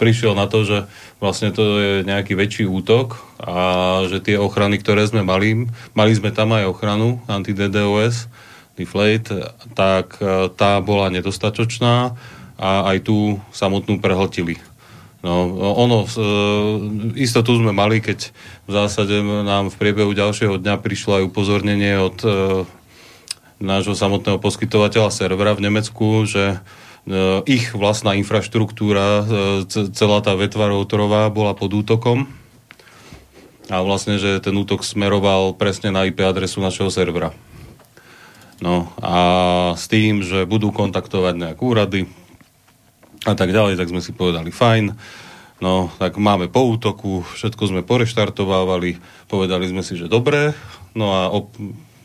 [0.00, 0.88] prišiel na to, že
[1.20, 6.32] vlastne to je nejaký väčší útok a že tie ochrany, ktoré sme mali, mali sme
[6.32, 8.32] tam aj ochranu anti-DDoS,
[8.74, 12.16] Deflate, tak e, tá bola nedostatočná
[12.58, 14.58] a aj tú samotnú prehltili.
[15.24, 16.08] No, ono, e,
[17.16, 18.28] istotu sme mali, keď
[18.68, 22.28] v zásade nám v priebehu ďalšieho dňa prišlo aj upozornenie od e,
[23.56, 26.60] nášho samotného poskytovateľa servera v Nemecku, že
[27.08, 29.24] e, ich vlastná infraštruktúra, e,
[29.64, 32.28] ce- celá tá vetva routerová bola pod útokom
[33.72, 37.32] a vlastne, že ten útok smeroval presne na IP adresu našeho servera.
[38.60, 39.16] No a
[39.72, 42.00] s tým, že budú kontaktovať nejaké úrady
[43.24, 44.94] a tak ďalej, tak sme si povedali fajn.
[45.64, 50.52] No, tak máme po útoku, všetko sme poreštartovávali, povedali sme si, že dobre,
[50.92, 51.56] no a op-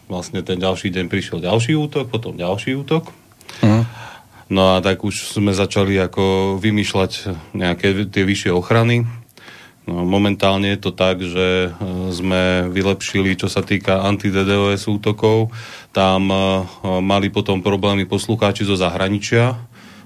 [0.07, 3.11] vlastne ten ďalší deň prišiel ďalší útok, potom ďalší útok.
[4.49, 7.11] No a tak už sme začali ako vymýšľať
[7.53, 9.05] nejaké tie vyššie ochrany.
[9.85, 11.69] No, momentálne je to tak, že e,
[12.13, 15.49] sme vylepšili, čo sa týka anti-DDoS útokov.
[15.93, 16.37] Tam e,
[17.01, 19.57] mali potom problémy poslucháči zo zahraničia,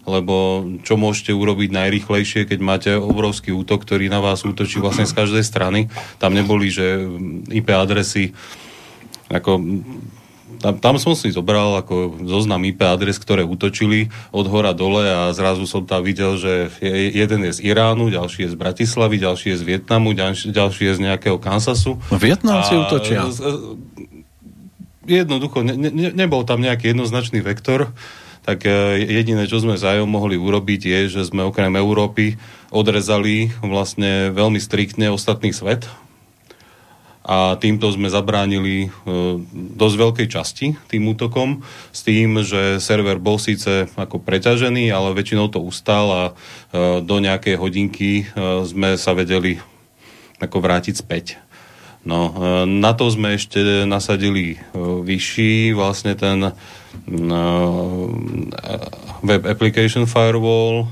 [0.03, 0.35] lebo
[0.81, 5.41] čo môžete urobiť najrychlejšie, keď máte obrovský útok, ktorý na vás útočí vlastne z každej
[5.41, 5.87] strany.
[6.17, 7.07] Tam neboli, že
[7.47, 8.35] IP adresy
[9.27, 9.59] ako
[10.53, 15.27] tam, tam som si zobral ako zoznam IP adres, ktoré útočili od hora dole a
[15.31, 19.47] zrazu som tam videl, že je, jeden je z Iránu, ďalší je z Bratislavy, ďalší
[19.49, 21.99] je z Vietnamu, ďalší, ďalší je z nejakého Kansasu.
[21.99, 23.27] No, Vietnamci útočia.
[23.27, 23.43] z-
[25.03, 27.91] Jednoducho, ne, ne, nebol tam nejaký jednoznačný vektor,
[28.43, 32.35] tak e, jediné, čo sme zájom mohli urobiť, je, že sme okrem Európy
[32.75, 35.87] odrezali vlastne veľmi striktne ostatný svet,
[37.23, 38.87] a týmto sme zabránili e,
[39.79, 41.63] dosť veľkej časti tým útokom
[41.95, 46.31] s tým, že server bol síce ako preťažený, ale väčšinou to ustal a e,
[46.99, 48.27] do nejakej hodinky
[48.67, 49.55] sme sa vedeli
[50.43, 51.39] ako vrátiť späť.
[52.03, 52.35] No,
[52.67, 56.51] na to sme ešte nasadili vyšší vlastne ten
[59.23, 60.87] Web Application Firewall,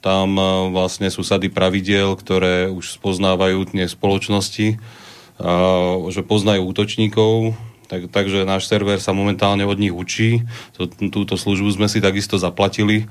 [0.00, 7.58] tam e, vlastne sú sady pravidiel, ktoré už spoznávajú dnes spoločnosti, a, že poznajú útočníkov,
[7.86, 10.42] tak, takže náš server sa momentálne od nich učí.
[10.78, 13.06] To, túto službu sme si takisto zaplatili.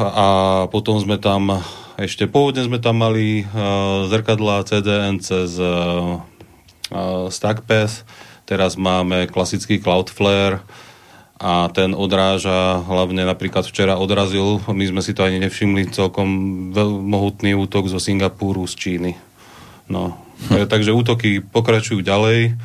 [0.00, 1.60] A potom sme tam,
[2.00, 6.20] ešte pôvodne sme tam mali uh, zrkadlá CDN cez uh,
[6.88, 8.04] uh, StackPath,
[8.50, 10.58] teraz máme klasický Cloudflare
[11.38, 16.26] a ten odráža, hlavne napríklad včera odrazil, my sme si to ani nevšimli, celkom
[17.06, 19.12] mohutný útok zo Singapúru, z Číny.
[19.86, 20.18] No,
[20.50, 20.66] hm.
[20.66, 22.58] takže útoky pokračujú ďalej,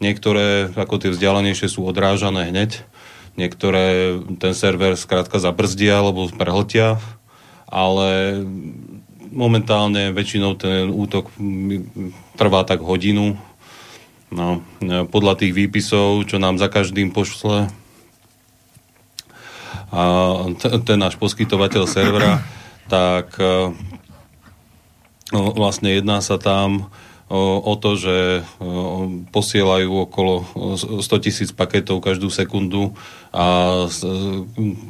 [0.00, 2.80] niektoré, ako tie vzdialenejšie, sú odrážané hneď,
[3.36, 6.96] niektoré ten server skrátka zabrzdia, alebo prehltia,
[7.68, 8.40] ale
[9.30, 11.28] momentálne väčšinou ten útok
[12.40, 13.36] trvá tak hodinu.
[14.26, 14.58] No,
[15.06, 17.70] podľa tých výpisov, čo nám za každým pošle
[19.94, 20.02] a
[20.82, 22.42] ten náš poskytovateľ servera,
[22.92, 23.70] tak e,
[25.30, 26.90] no, vlastne jedná sa tam
[27.30, 28.16] o, o to, že
[28.58, 30.34] o, posielajú okolo
[31.00, 32.98] 100 tisíc paketov každú sekundu
[33.30, 33.86] a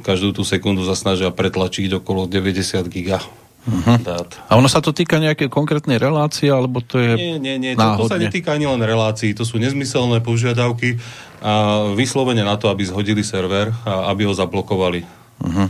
[0.01, 3.21] každú tú sekundu sa snažia pretlačiť okolo 90 giga.
[3.67, 3.99] Uh-huh.
[3.99, 4.31] Dát.
[4.47, 7.75] A ono sa to týka nejakej konkrétnej relácie, alebo to je Nie, nie, nie.
[7.75, 9.35] To, to sa netýka ani len relácií.
[9.35, 11.03] To sú nezmyselné požiadavky
[11.43, 15.03] a vyslovene na to, aby zhodili server a aby ho zablokovali.
[15.43, 15.67] Uh-huh.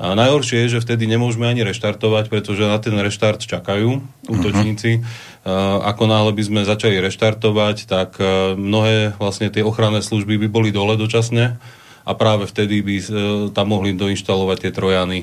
[0.00, 5.02] A najhoršie je, že vtedy nemôžeme ani reštartovať, pretože na ten reštart čakajú útočníci.
[5.02, 5.82] Uh-huh.
[5.90, 8.16] Ako náhle by sme začali reštartovať, tak
[8.54, 11.58] mnohé vlastne tie ochranné služby by boli dole dočasne
[12.06, 12.96] a práve vtedy by
[13.52, 15.18] tam mohli doinštalovať tie trojany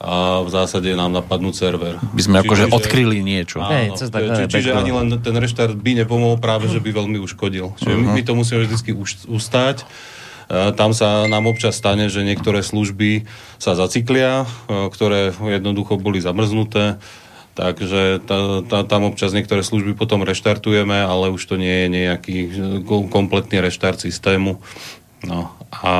[0.00, 2.00] a v zásade nám napadnú server.
[2.16, 3.60] By sme akože odkryli niečo.
[3.60, 7.76] Áno, tak, či, čiže ani len ten reštart by nepomohol práve, že by veľmi uškodil.
[7.76, 8.16] Čiže uh-huh.
[8.16, 8.96] my to musíme vždy
[9.28, 9.84] ustať.
[10.50, 13.28] Tam sa nám občas stane, že niektoré služby
[13.60, 16.96] sa zaciklia, ktoré jednoducho boli zamrznuté.
[17.54, 22.36] Takže tá, tá, tam občas niektoré služby potom reštartujeme, ale už to nie je nejaký
[22.88, 24.64] kompletný reštart systému.
[25.28, 25.52] No.
[25.70, 25.92] A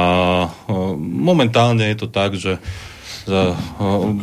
[0.99, 2.59] momentálne je to tak, že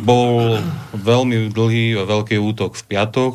[0.04, 0.60] bol
[0.94, 3.34] veľmi dlhý a veľký útok v piatok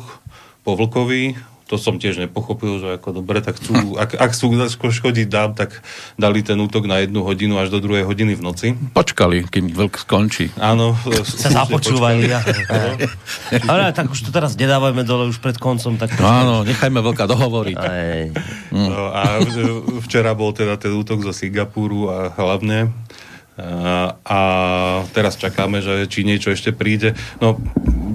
[0.63, 1.35] po Vlkovi,
[1.73, 4.53] to som tiež nepochopil, že ako dobre, tak chcú, ak, ak chcú
[4.93, 5.81] škodiť dám, tak
[6.21, 8.67] dali ten útok na jednu hodinu až do druhej hodiny v noci.
[8.93, 10.53] Počkali, kým vlk skončí.
[10.61, 10.93] Áno.
[11.25, 12.29] Sa započúvali.
[12.29, 12.45] Ja.
[13.65, 15.97] Ale tak už to teraz nedávajme dole už pred koncom.
[15.97, 17.77] Tak no, áno, nechajme vlka dohovoriť.
[18.69, 18.87] Mm.
[18.93, 19.41] No, a
[20.05, 22.93] včera bol teda ten útok zo Singapúru a hlavne
[24.23, 24.39] a
[25.13, 27.13] teraz čakáme, že či niečo ešte príde.
[27.37, 27.61] No,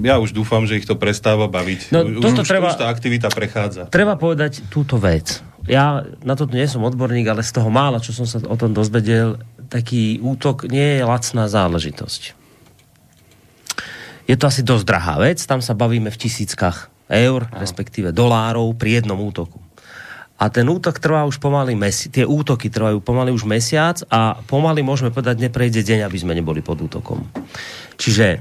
[0.03, 1.95] ja už dúfam, že ich to prestáva baviť.
[1.95, 3.87] No, už, toto už, treba, už tá aktivita prechádza.
[3.87, 5.39] Treba povedať túto vec.
[5.69, 8.75] Ja na to nie som odborník, ale z toho mála, čo som sa o tom
[8.75, 9.39] dozvedel,
[9.71, 12.35] taký útok nie je lacná záležitosť.
[14.27, 19.01] Je to asi dosť drahá vec, tam sa bavíme v tisíckach eur, respektíve dolárov pri
[19.01, 19.57] jednom útoku.
[20.39, 24.79] A ten útok trvá už pomaly mesiac, tie útoky trvajú pomaly už mesiac a pomaly
[24.79, 27.27] môžeme povedať, neprejde deň, aby sme neboli pod útokom.
[27.99, 28.39] Čiže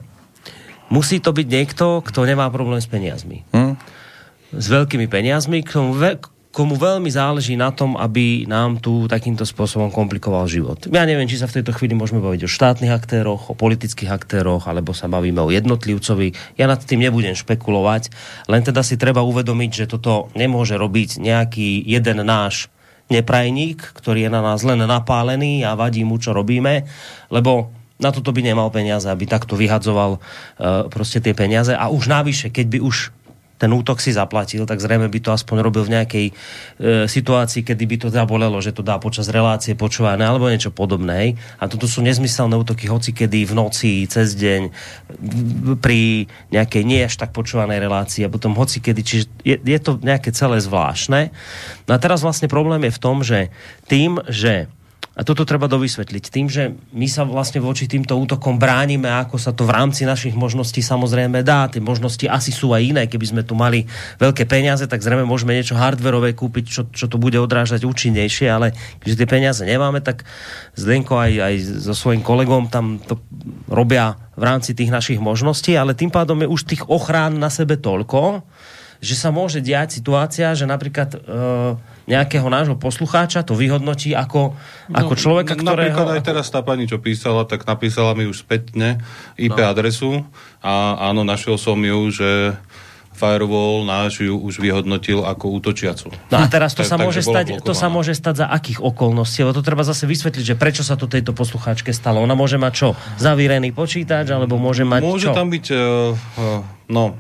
[0.95, 3.43] musí to byť niekto, kto nemá problém s peniazmi.
[3.51, 3.75] Hmm?
[4.55, 5.99] S veľkými peniazmi, k tomu,
[6.59, 10.90] komu veľmi záleží na tom, aby nám tu takýmto spôsobom komplikoval život.
[10.90, 14.66] Ja neviem, či sa v tejto chvíli môžeme baviť o štátnych aktéroch, o politických aktéroch,
[14.66, 16.59] alebo sa bavíme o jednotlivcovi.
[16.59, 18.11] Ja nad tým nebudem špekulovať,
[18.51, 22.66] len teda si treba uvedomiť, že toto nemôže robiť nejaký jeden náš
[23.07, 26.90] neprajník, ktorý je na nás len napálený a vadí mu, čo robíme,
[27.31, 31.75] lebo na toto by nemal peniaze, aby takto vyhadzoval uh, proste tie peniaze.
[31.75, 33.11] A už navyše, keď by už
[33.59, 36.33] ten útok si zaplatil, tak zrejme by to aspoň robil v nejakej e,
[37.11, 41.35] situácii, kedy by to zabolelo, že to dá počas relácie počúvané alebo niečo podobné.
[41.59, 44.71] A toto sú nezmyselné útoky hoci kedy v noci, cez deň,
[45.83, 49.01] pri nejakej nie až tak počúvanej relácii a potom hoci kedy.
[49.03, 51.35] Čiže je, je to nejaké celé zvláštne.
[51.90, 53.51] No a teraz vlastne problém je v tom, že
[53.90, 54.71] tým, že
[55.19, 59.51] a toto treba dovysvetliť tým, že my sa vlastne voči týmto útokom bránime, ako sa
[59.51, 61.67] to v rámci našich možností samozrejme dá.
[61.67, 63.03] Tie možnosti asi sú aj iné.
[63.11, 63.83] Keby sme tu mali
[64.23, 68.79] veľké peniaze, tak zrejme môžeme niečo hardverové kúpiť, čo, čo to bude odrážať účinnejšie, ale
[69.03, 70.23] keďže tie peniaze nemáme, tak
[70.79, 73.19] Zdenko aj, aj so svojím kolegom tam to
[73.67, 77.75] robia v rámci tých našich možností, ale tým pádom je už tých ochrán na sebe
[77.75, 78.47] toľko,
[78.99, 81.19] že sa môže diať situácia, že napríklad e,
[82.11, 84.59] nejakého nášho poslucháča to vyhodnotí ako,
[84.91, 85.95] no, ako človeka, ktorého...
[85.95, 88.99] Napríklad aj teraz tá pani, čo písala, tak napísala mi už spätne
[89.39, 89.69] IP no.
[89.71, 90.11] adresu
[90.59, 92.59] a áno, našiel som ju, že
[93.19, 96.15] firewall náš ju už vyhodnotil ako útočiacu.
[96.31, 99.43] No a teraz to, sa, môže stať, to sa môže stať za akých okolností?
[99.43, 102.23] Lebo to treba zase vysvetliť, že prečo sa to tejto poslucháčke stalo.
[102.23, 102.89] Ona môže mať čo?
[103.19, 105.35] Zavírený počítač, alebo môže mať môže čo?
[105.35, 105.79] tam byť, uh,
[106.39, 107.19] uh, no,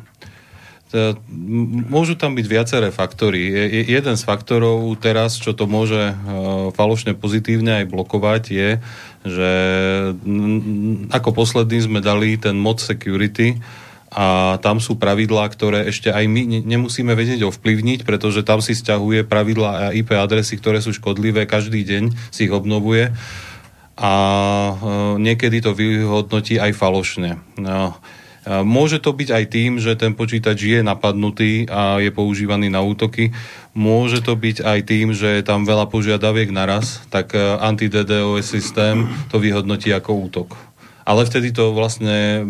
[1.88, 3.52] Môžu tam byť viaceré faktory.
[3.84, 6.14] Jeden z faktorov teraz, čo to môže e,
[6.72, 8.70] falošne pozitívne aj blokovať, je,
[9.28, 9.52] že
[11.12, 13.60] ako posledný sme dali ten mod security
[14.08, 19.28] a tam sú pravidlá, ktoré ešte aj my nemusíme vedieť ovplyvniť, pretože tam si stiahuje
[19.28, 23.12] pravidlá a IP adresy, ktoré sú škodlivé, každý deň si ich obnovuje
[23.98, 24.12] a
[24.72, 24.74] e,
[25.20, 27.36] niekedy to vyhodnotí aj falošne.
[27.60, 27.98] No,
[28.48, 33.36] Môže to byť aj tým, že ten počítač je napadnutý a je používaný na útoky.
[33.76, 39.04] Môže to byť aj tým, že je tam veľa požiadaviek naraz, tak e, anti-DDoS systém
[39.28, 40.48] to vyhodnotí ako útok.
[41.04, 42.48] Ale vtedy to vlastne...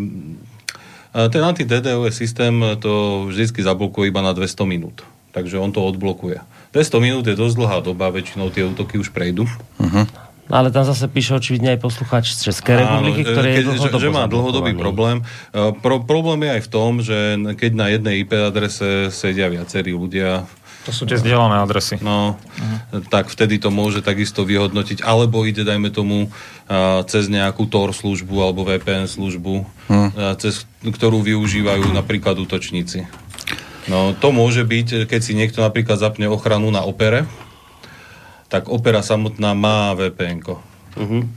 [1.10, 5.02] E, ten anti-DDoS systém to vždy zablokuje iba na 200 minút.
[5.34, 6.38] Takže on to odblokuje.
[6.72, 9.50] 200 minút je dosť dlhá doba, väčšinou tie útoky už prejdú.
[9.82, 10.06] Uh-huh.
[10.48, 13.66] No, ale tam zase píše očividne aj poslucháč z Českej republiky, Áno, ktorý keď, je
[13.68, 15.16] dlhodobo že, že má dlhodobý problém.
[15.52, 17.16] E, Pro, problém je aj v tom, že
[17.52, 20.48] keď na jednej IP adrese sedia viacerí ľudia,
[20.88, 22.00] To sú tie zdieľané adresy.
[22.00, 22.40] no,
[23.12, 25.04] tak vtedy to môže takisto vyhodnotiť.
[25.04, 26.32] Alebo ide, dajme tomu,
[26.64, 33.04] a, cez nejakú Tor službu alebo VPN službu, a, cez ktorú využívajú napríklad útočníci.
[33.88, 37.24] No, to môže byť, keď si niekto napríklad zapne ochranu na opere,
[38.48, 40.40] tak opera samotná má vpn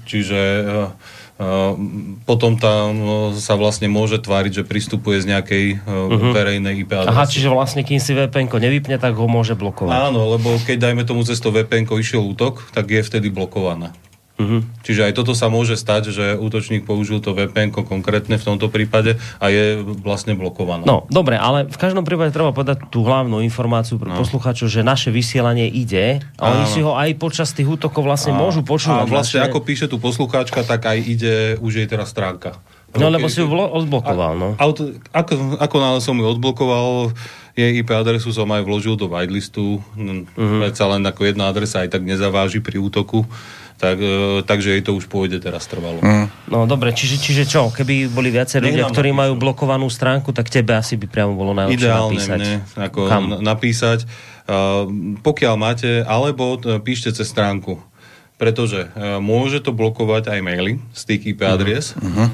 [0.09, 0.89] Čiže uh,
[1.37, 1.77] uh,
[2.25, 7.13] potom tam uh, sa vlastne môže tváriť, že pristupuje z nejakej uh, verejnej IP adresy.
[7.13, 9.93] Aha, čiže vlastne kým si VPN nevypne, tak ho môže blokovať.
[9.93, 13.93] Áno, lebo keď dajme tomu cez to vpn išiel útok, tak je vtedy blokovaná.
[14.41, 14.57] Mhm.
[14.81, 19.21] Čiže aj toto sa môže stať, že útočník použil to VPN konkrétne v tomto prípade
[19.37, 20.81] a je vlastne blokovaná.
[20.81, 24.17] No, dobre, ale v každom prípade treba povedať tú hlavnú informáciu pre no.
[24.17, 28.65] poslucháčov, že naše vysielanie ide a oni si ho aj počas tých útokov vlastne môžu
[28.65, 29.05] počúvať.
[29.05, 29.47] A vlastne naše...
[29.53, 32.57] ako píše tu poslucháčka, tak aj ide, už je teraz stránka.
[32.91, 34.49] No, lebo si ju odblokoval, no.
[34.59, 37.15] Auto, ako, ako náhle som ju odblokoval,
[37.55, 40.35] jej IP adresu som aj vložil do whitelistu, Mhm.
[40.35, 40.59] uh-huh.
[40.63, 43.27] predsa len ako jedna adresa aj tak nezaváži pri útoku,
[43.81, 45.97] tak, e, takže jej to už pôjde teraz trvalo.
[46.05, 46.29] Uh-huh.
[46.45, 47.73] No dobre, čiže, čiže čo?
[47.73, 49.21] Keby boli viacej Nech ľudia, ktorí napíšu.
[49.25, 52.39] majú blokovanú stránku, tak tebe asi by priamo bolo najlepšie Ideálne napísať.
[52.39, 53.23] mne ako Kam?
[53.41, 54.05] napísať,
[54.45, 54.85] uh,
[55.25, 57.81] pokiaľ máte, alebo t- píšte cez stránku.
[58.37, 61.97] Pretože uh, môže to blokovať aj maily z tých IP adries.
[61.97, 62.29] Uh-huh.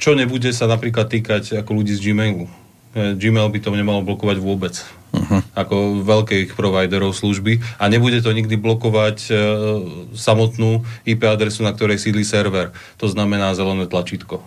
[0.00, 2.48] Čo nebude sa napríklad týkať ako ľudí z Gmailu.
[2.94, 4.74] E, Gmail by to nemalo blokovať vôbec.
[5.14, 5.42] Uh-huh.
[5.54, 7.62] Ako veľkých providerov služby.
[7.78, 9.34] A nebude to nikdy blokovať e,
[10.14, 12.70] samotnú IP adresu, na ktorej sídli server.
[12.98, 14.42] To znamená zelené tlačítko.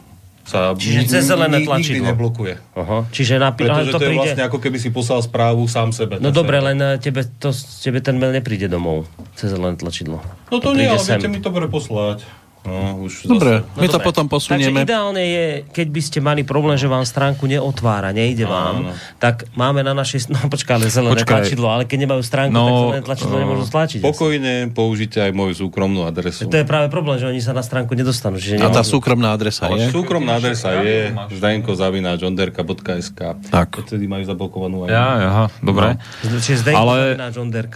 [0.48, 2.08] Sa Čiže ni- cez zelené tlačidlo.
[2.08, 2.54] Nikdy neblokuje.
[2.80, 4.20] Aha, čiže napi- Pretože to to, je príde...
[4.24, 6.24] vlastne ako keby si poslal správu sám sebe.
[6.24, 7.52] No dobre, len eh, tebe, to,
[7.84, 10.24] tebe ten mail nepríde domov cez len tlačidlo.
[10.48, 11.20] No to, nie, príde ale sem.
[11.20, 12.24] viete mi to preposlať.
[12.68, 13.80] No, už Dobre, Zase.
[13.80, 14.06] my to dobre.
[14.06, 14.84] potom posunieme.
[14.84, 18.92] Takže ideálne je, keď by ste mali problém, že vám stránku neotvára, nejde vám, Áno.
[19.18, 20.28] tak máme na našej...
[20.38, 21.32] No počkaj, ale zelené Počkaj.
[21.48, 24.00] tlačidlo, ale keď nemajú stránku, No, tak zelené tlačidlo eh, nemôžu stlačiť.
[24.00, 24.06] asi.
[24.06, 26.46] Pokojne použite aj moju súkromnú adresu.
[26.46, 28.36] To je práve problém, že oni sa na stránku nedostanú.
[28.36, 28.92] Čiže A tá nemôžu.
[28.94, 29.88] súkromná adresa je?
[29.88, 33.70] Súkromná adresa je zdajenko.onderka.sk Tak.
[33.88, 34.90] Vtedy majú zablokovanú aj...
[34.92, 35.96] Ja, aha, dobre.
[36.22, 37.16] Čiže Zdenko Ale-.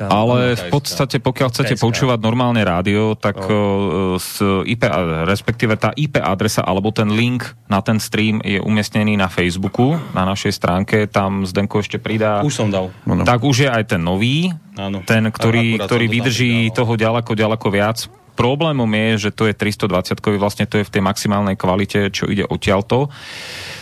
[0.09, 4.17] Ale v podstate, pokiaľ chcete počúvať normálne rádio, tak no.
[4.17, 9.17] s IP, a- respektíve tá IP adresa alebo ten link na ten stream je umiestnený
[9.17, 11.05] na Facebooku, na našej stránke.
[11.05, 12.41] Tam Zdenko ešte pridá.
[12.41, 12.89] Už som dal.
[13.05, 13.21] Áno.
[13.25, 15.01] Tak už je aj ten nový, Áno.
[15.03, 16.75] ten, ktorý, ktorý to vydrží pridal.
[16.77, 17.97] toho ďaleko, ďaleko viac.
[18.31, 22.47] Problémom je, že to je 320 vlastne to je v tej maximálnej kvalite, čo ide
[22.47, 23.11] odtiaľto.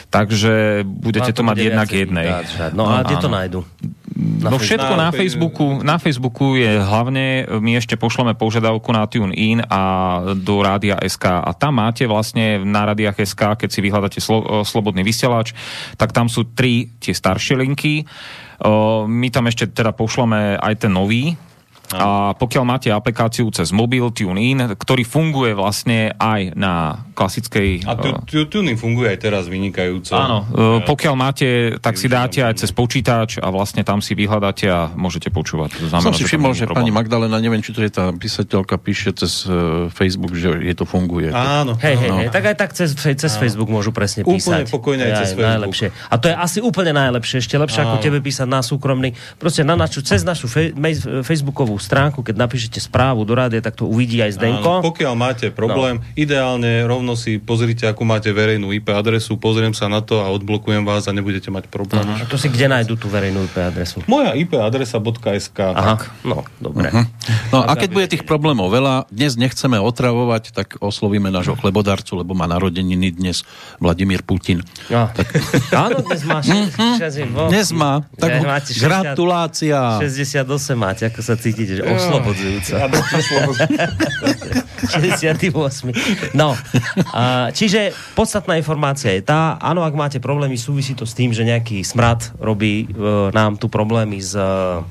[0.10, 2.28] Takže budete Vám to mať jednak jednej.
[2.34, 2.70] vydáčať.
[2.74, 3.36] No a kde to áno.
[4.20, 4.54] Nájdu?
[4.54, 9.66] No všetko na Na Facebooku, na Facebooku je hlavne, my ešte pošleme požiadavku na TuneIn
[9.66, 9.82] a
[10.36, 15.02] do Rádia SK a tam máte vlastne na Rádiach SK, keď si vyhľadáte slo, Slobodný
[15.02, 15.56] vysielač,
[15.98, 18.04] tak tam sú tri tie staršie linky.
[18.62, 21.34] O, My tam ešte teda pošleme aj ten nový,
[21.92, 27.90] a pokiaľ máte aplikáciu cez mobil TuneIn, ktorý funguje vlastne aj na klasickej...
[27.90, 30.14] A tu, tu, tuning funguje aj teraz vynikajúco.
[30.14, 31.48] Áno, e, pokiaľ máte,
[31.78, 35.70] tak si dáte aj cez počítač a vlastne tam si vyhľadáte a môžete počúvať.
[35.76, 38.14] To Som znamená, si že tam všimol, že pani Magdalena, neviem, či to je tá
[38.14, 41.34] písateľka, píše cez e, Facebook, že je to funguje.
[41.34, 41.74] Áno.
[41.80, 42.18] Hej, hej, No.
[42.22, 44.70] hej, tak aj tak cez, cez Facebook môžu presne Úplne písať.
[44.70, 45.50] pokojne aj je cez Facebook.
[45.50, 45.88] Najlepšie.
[46.06, 48.04] A to je asi úplne najlepšie, ešte lepšie ako Áno.
[48.04, 49.10] tebe písať na súkromný.
[49.36, 53.80] Proste na našu, cez našu fe, mej- Facebookovú stránku, keď napíšete správu do rádia, tak
[53.80, 54.72] to uvidí aj Áno, Zdenko.
[54.86, 56.06] pokiaľ máte problém, no.
[56.14, 60.84] ideálne rovno si pozrite, akú máte verejnú IP adresu, pozriem sa na to a odblokujem
[60.84, 62.04] vás a nebudete mať problém.
[62.06, 64.04] A to si kde nájdu tú verejnú IP adresu?
[64.06, 65.60] Moja IP adresa.sk.
[65.60, 65.96] Aha,
[66.28, 66.92] no, dobre.
[67.50, 72.38] No a keď bude tých problémov veľa, dnes nechceme otravovať, tak oslovíme nášho chlebodarcu, lebo
[72.38, 73.48] má narodeniny dnes
[73.82, 74.62] Vladimír Putin.
[74.92, 75.10] No.
[75.88, 76.46] Áno, dnes máš...
[76.52, 77.50] Mhm.
[77.50, 79.80] Dnes má, tak 60 gratulácia.
[80.02, 82.74] 68 máte, ako sa cítite, že oslobodzujúco.
[84.90, 85.92] 68.
[86.40, 86.56] No,
[87.12, 91.44] a, čiže podstatná informácia je tá, áno, ak máte problémy, súvisí to s tým, že
[91.44, 92.88] nejaký smrad robí e,
[93.34, 94.82] nám tu problémy s e,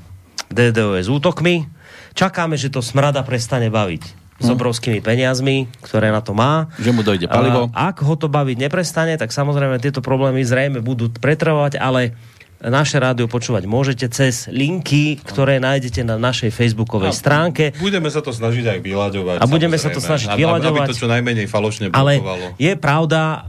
[0.53, 1.66] DDoS útokmi.
[2.12, 6.70] Čakáme, že to smrada prestane baviť s obrovskými peniazmi, ktoré na to má.
[6.78, 7.74] Že mu dojde palivo.
[7.74, 12.14] A ak ho to baviť neprestane, tak samozrejme tieto problémy zrejme budú pretrvať, ale
[12.59, 17.70] naše rádio počúvať môžete cez linky, ktoré nájdete na našej facebookovej stránke.
[17.78, 19.36] Budeme sa to snažiť aj vyľaďovať.
[19.38, 20.86] A budeme sa to snažiť vyľaďovať.
[20.86, 22.46] Aby to čo najmenej falošne Ale blokovalo.
[22.59, 23.46] je pravda,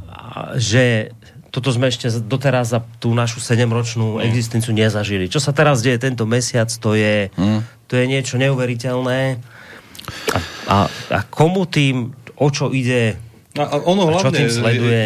[0.61, 1.13] že
[1.49, 5.25] toto sme ešte doteraz za tú našu sedemročnú existenciu nezažili.
[5.25, 7.33] Čo sa teraz deje tento mesiac, to je,
[7.89, 9.41] to je niečo neuveriteľné.
[10.69, 13.17] A, a komu tým, o čo ide,
[13.57, 14.45] a, a ono A hlavne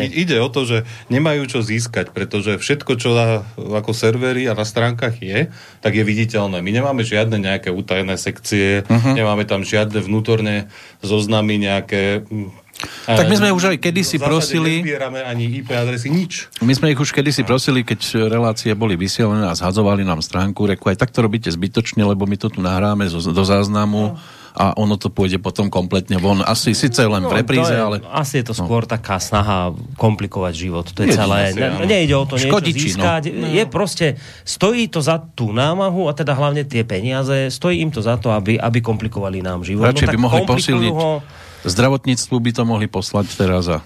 [0.03, 4.53] i- ide o to, že nemajú čo získať, pretože všetko, čo na, ako servery a
[4.53, 5.47] na stránkach je,
[5.79, 6.59] tak je viditeľné.
[6.59, 9.15] My nemáme žiadne nejaké utajené sekcie, uh-huh.
[9.15, 10.67] nemáme tam žiadne vnútorné
[10.99, 12.27] zoznamy, nejaké...
[12.27, 14.83] mm, Tak my eh, sme už aj kedysi zásade prosili-
[15.23, 16.51] ani IP adresy, nič.
[16.59, 20.91] My sme ich už kedysi prosili, keď relácie boli vysielané a zhadzovali nám stránku, reku
[20.91, 24.19] aj tak to robíte zbytočne, lebo my to tu nahráme zo, do záznamu
[24.53, 26.45] a ono to pôjde potom kompletne von.
[26.45, 27.97] Asi síce len v repríze, No, to je, ale...
[28.05, 30.85] Asi je to skôr taká snaha komplikovať život.
[30.93, 31.37] To je Nie, celé.
[31.49, 33.01] asi, Ne, nejde o to niečo Škodiči, no.
[33.01, 33.21] získať.
[33.33, 34.07] Je proste,
[34.45, 38.29] stojí to za tú námahu a teda hlavne tie peniaze, stojí im to za to,
[38.29, 39.89] aby, aby komplikovali nám život.
[39.89, 40.93] Radšej by tak mohli posilniť.
[40.93, 41.25] Ho,
[41.63, 43.81] Zdravotníctvu by to mohli poslať teraz a...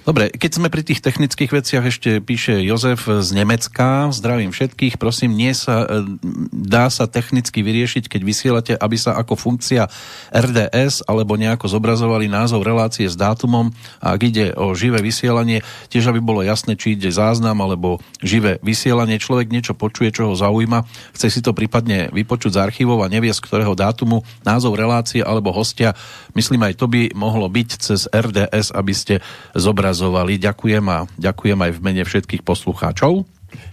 [0.00, 4.08] Dobre, keď sme pri tých technických veciach, ešte píše Jozef z Nemecka.
[4.10, 4.96] Zdravím všetkých.
[4.96, 6.18] Prosím, nie sa, e,
[6.50, 9.92] dá sa technicky vyriešiť, keď vysielate, aby sa ako funkcia
[10.32, 15.60] RDS alebo nejako zobrazovali názov relácie s dátumom a ak ide o živé vysielanie,
[15.92, 19.20] tiež aby bolo jasné, či ide záznam alebo živé vysielanie.
[19.20, 23.30] Človek niečo počuje, čo ho zaujíma, chce si to prípadne vypočuť z archívov a nevie
[23.36, 25.92] z ktorého dátumu, názov relácie alebo hostia.
[26.32, 29.14] Myslím, aj to by mohlo byť cez RDS, aby ste
[29.54, 30.36] zobrazovali.
[30.38, 33.24] Ďakujem a ďakujem aj v mene všetkých poslucháčov.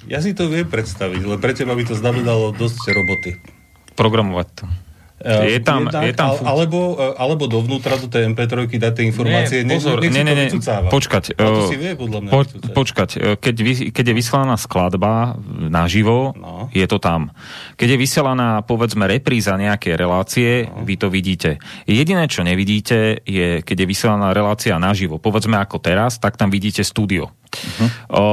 [0.09, 3.37] Ja si to viem predstaviť, ale pre teba by to znamenalo dosť roboty.
[3.93, 4.65] Programovať to.
[5.27, 9.03] Je tam- Jednak, je tam fun- alebo, e, alebo dovnútra do tej MP3 dať tie
[9.03, 9.57] informácie.
[9.61, 10.47] Nie, pozor, nie, nie, nie,
[10.87, 11.35] počkať.
[11.35, 12.39] A to eh, si vie podľa mňa po,
[12.73, 15.35] počkať, eh, keď, vy, keď je vysielaná skladba
[15.67, 16.71] naživo, No.
[16.71, 17.35] je to tam.
[17.75, 20.87] Keď je vysielaná, povedzme, repríza nejaké relácie, No.
[20.87, 21.59] vy to vidíte.
[21.83, 26.81] Jediné, čo nevidíte, je, keď je vysielaná relácia naživo, povedzme ako teraz, tak tam vidíte
[26.81, 27.35] studio.
[27.77, 27.87] Mhm.
[28.11, 28.23] O,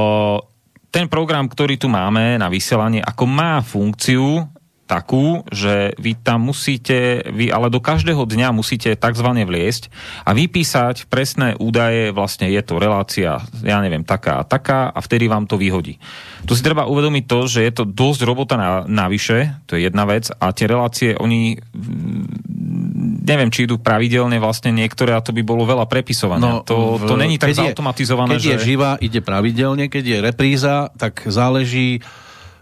[0.87, 4.47] ten program, ktorý tu máme na vysielanie, ako má funkciu
[4.85, 9.27] takú, že vy tam musíte, vy ale do každého dňa musíte tzv.
[9.33, 9.89] vliesť
[10.21, 15.25] a vypísať presné údaje, vlastne je to relácia, ja neviem, taká a taká a vtedy
[15.25, 15.97] vám to vyhodí.
[16.45, 20.05] Tu si treba uvedomiť to, že je to dosť robota na, navyše, to je jedna
[20.05, 25.41] vec a tie relácie, oni mm, neviem, či idú pravidelne vlastne niektoré a to by
[25.41, 26.61] bolo veľa prepisovania.
[26.61, 28.51] to, to není tak No, keď je- zautomatizované, Keď že...
[28.53, 32.05] je živá, ide pravidelne, keď je repríza, tak záleží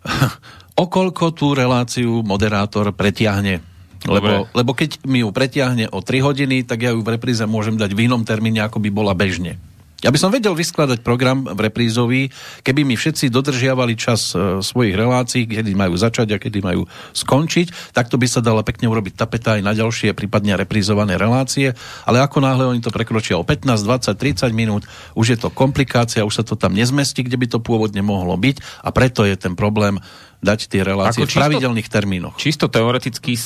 [0.73, 3.61] okoľko tú reláciu moderátor pretiahne.
[4.03, 4.51] Lebo, Dobre.
[4.51, 7.95] lebo keď mi ju pretiahne o 3 hodiny, tak ja ju v repríze môžem dať
[7.95, 9.55] v inom termíne, ako by bola bežne.
[10.03, 12.27] Ja by som vedel vyskladať program v reprízový,
[12.59, 16.83] keby mi všetci dodržiavali čas e, svojich relácií, kedy majú začať a kedy majú
[17.15, 21.71] skončiť, tak to by sa dala pekne urobiť tapeta aj na ďalšie, prípadne reprízované relácie,
[22.03, 24.83] ale ako náhle oni to prekročia o 15, 20, 30 minút,
[25.15, 28.83] už je to komplikácia, už sa to tam nezmestí, kde by to pôvodne mohlo byť
[28.83, 30.03] a preto je ten problém
[30.43, 32.35] dať tie relácie Ako v čisto- pravidelných termínoch.
[32.35, 33.39] Čisto teoreticky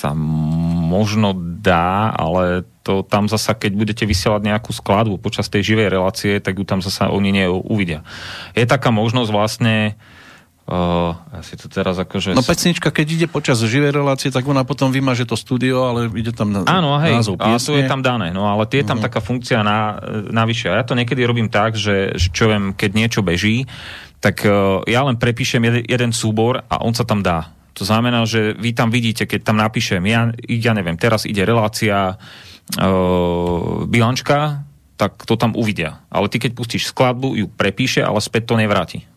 [0.00, 5.94] sa možno dá, ale to tam zasa, keď budete vysielať nejakú skladbu počas tej živej
[5.94, 8.02] relácie, tak ju tam zasa oni neuvidia.
[8.58, 9.94] Je taká možnosť vlastne
[10.70, 12.30] Uh, ja si to teraz akože...
[12.30, 16.30] No pesnička, keď ide počas živej relácie, tak ona potom vymaže to studio, ale ide
[16.30, 19.18] tam na, Áno, hej, názov a to je tam dané, no ale je tam taká
[19.18, 19.98] funkcia na,
[20.30, 20.70] navyše.
[20.70, 23.66] A ja to niekedy robím tak, že, že čo viem, keď niečo beží,
[24.22, 27.50] tak uh, ja len prepíšem jeden, jeden súbor a on sa tam dá.
[27.74, 32.14] To znamená, že vy tam vidíte, keď tam napíšem, ja, ja neviem, teraz ide relácia
[33.88, 34.62] bilančka,
[35.00, 36.04] tak to tam uvidia.
[36.12, 39.08] Ale ty, keď pustíš skladbu, ju prepíše, ale späť to nevráti.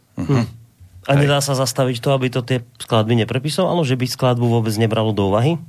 [1.04, 5.12] a nedá sa zastaviť to, aby to tie skladby neprepisovalo, že by skladbu vôbec nebralo
[5.12, 5.60] do úvahy?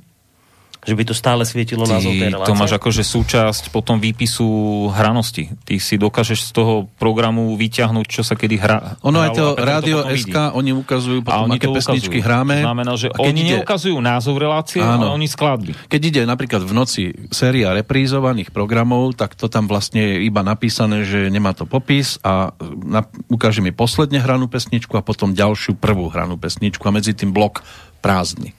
[0.85, 2.47] Že by to stále svietilo názov tej Ty relácie?
[2.47, 4.45] to máš akože súčasť potom výpisu
[4.89, 5.49] hranosti.
[5.59, 9.01] Ty si dokážeš z toho programu vyťahnuť, čo sa kedy hra.
[9.01, 10.29] Ono aj to a Rádio vidí.
[10.29, 12.23] SK, oni ukazujú A potom, oni aké to pesničky ukazujú.
[12.23, 12.55] hráme.
[12.55, 14.93] To znamená, že A oni ide- neukazujú názov relácie, Áno.
[15.01, 15.73] ale oni skladby.
[15.85, 21.01] Keď ide napríklad v noci séria reprízovaných programov, tak to tam vlastne je iba napísané,
[21.01, 26.07] že nemá to popis a na, ukáže mi posledne hranú pesničku a potom ďalšiu prvú
[26.07, 27.65] hranú pesničku a medzi tým blok
[27.99, 28.53] prázdny.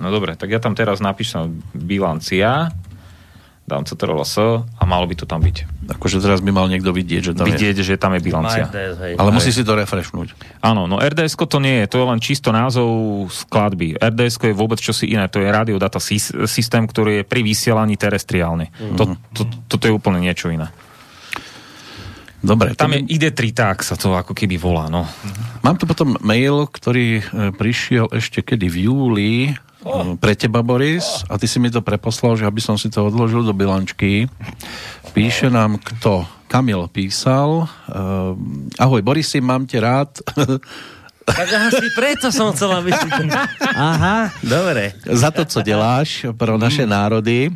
[0.00, 2.72] No dobre, tak ja tam teraz napíšem bilancia,
[3.70, 4.34] dám CTRL-S
[4.66, 5.86] a malo by to tam byť.
[5.94, 7.54] Akože teraz by mal niekto vidieť, že tam je.
[7.54, 8.66] Vidieť, že tam je bilancia.
[8.66, 9.12] RDS, hej.
[9.14, 10.34] Ale musí si to refreshnúť.
[10.58, 12.90] Áno, no RDS to nie je, to je len čisto názov
[13.30, 13.94] skladby.
[14.00, 17.94] RDS je vôbec čosi iné, to je Radio Data Sys- systém, ktorý je pri vysielaní
[17.94, 18.66] terestriálny.
[18.74, 18.96] Mhm.
[18.98, 19.04] To,
[19.36, 20.72] to, toto je úplne niečo iné.
[22.40, 25.04] Dobre, Tam je ID3 tak sa to ako keby volá, no.
[25.60, 29.32] Mám tu potom mail, ktorý e, prišiel ešte kedy v júli
[29.82, 33.06] e, pre teba, Boris, a ty si mi to preposlal, že aby som si to
[33.06, 34.28] odložil do bilančky.
[35.12, 36.26] Píše nám kto?
[36.50, 37.70] Kamil písal.
[37.86, 38.34] Uh,
[38.74, 40.10] ahoj, Borisi, mám te rád.
[41.30, 43.30] Tak asi preto som chcela vysvetliť.
[43.76, 44.98] Aha, dobre.
[45.06, 47.54] za to, co děláš pro naše národy.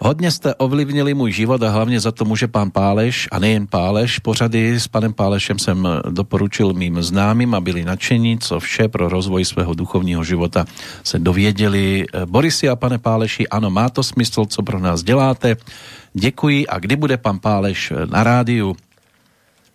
[0.00, 4.18] Hodně jste ovlivnili můj život a hlavně za to může pán Páleš a nejen Páleš.
[4.18, 9.44] Pořady s panem Pálešem jsem doporučil mým známým a byli nadšení, co vše pro rozvoj
[9.44, 10.64] svého duchovního života
[11.04, 12.04] se dověděli.
[12.24, 15.56] Borisy a pane Páleši, ano, má to smysl, co pro nás děláte.
[16.14, 18.76] Děkuji a kdy bude pan Páleš na rádiu?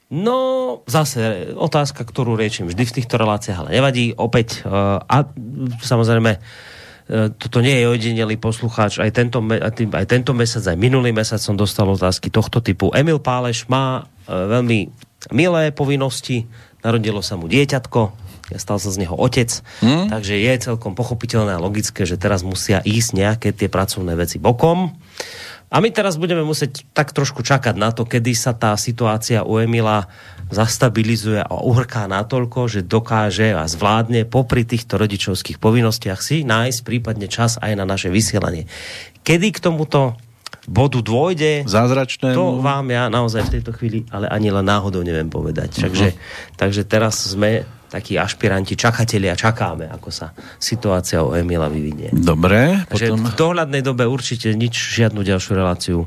[0.05, 4.13] No, zase otázka, ktorú riečím vždy v týchto reláciách, ale nevadí.
[4.13, 5.25] Opäť, uh, a
[5.81, 6.37] samozrejme,
[7.37, 11.85] toto nie je ojedinelý poslucháč, aj tento, aj tento mesiac, aj minulý mesiac som dostal
[11.85, 12.89] otázky tohto typu.
[12.97, 14.89] Emil Páleš má e, veľmi
[15.29, 16.49] milé povinnosti,
[16.81, 18.01] narodilo sa mu dieťatko,
[18.57, 19.53] stal sa z neho otec,
[19.85, 20.09] hmm?
[20.13, 24.93] takže je celkom pochopiteľné a logické, že teraz musia ísť nejaké tie pracovné veci bokom.
[25.69, 29.57] A my teraz budeme musieť tak trošku čakať na to, kedy sa tá situácia u
[29.57, 30.09] Emila
[30.53, 37.25] zastabilizuje a uhrká natoľko, že dokáže a zvládne popri týchto rodičovských povinnostiach si nájsť prípadne
[37.25, 38.69] čas aj na naše vysielanie.
[39.25, 40.13] Kedy k tomuto
[40.65, 41.65] bodu dôjde,
[42.33, 45.77] to vám ja naozaj v tejto chvíli ale ani len náhodou neviem povedať.
[45.77, 45.89] Uh-huh.
[45.89, 46.07] Takže,
[46.57, 52.11] takže teraz sme takí ašpiranti, čakatelia, čakáme, ako sa situácia o Emila vyvinie.
[52.11, 52.83] Dobre.
[52.89, 53.21] Potom...
[53.21, 55.97] v dohľadnej dobe určite nič, žiadnu ďalšiu reláciu,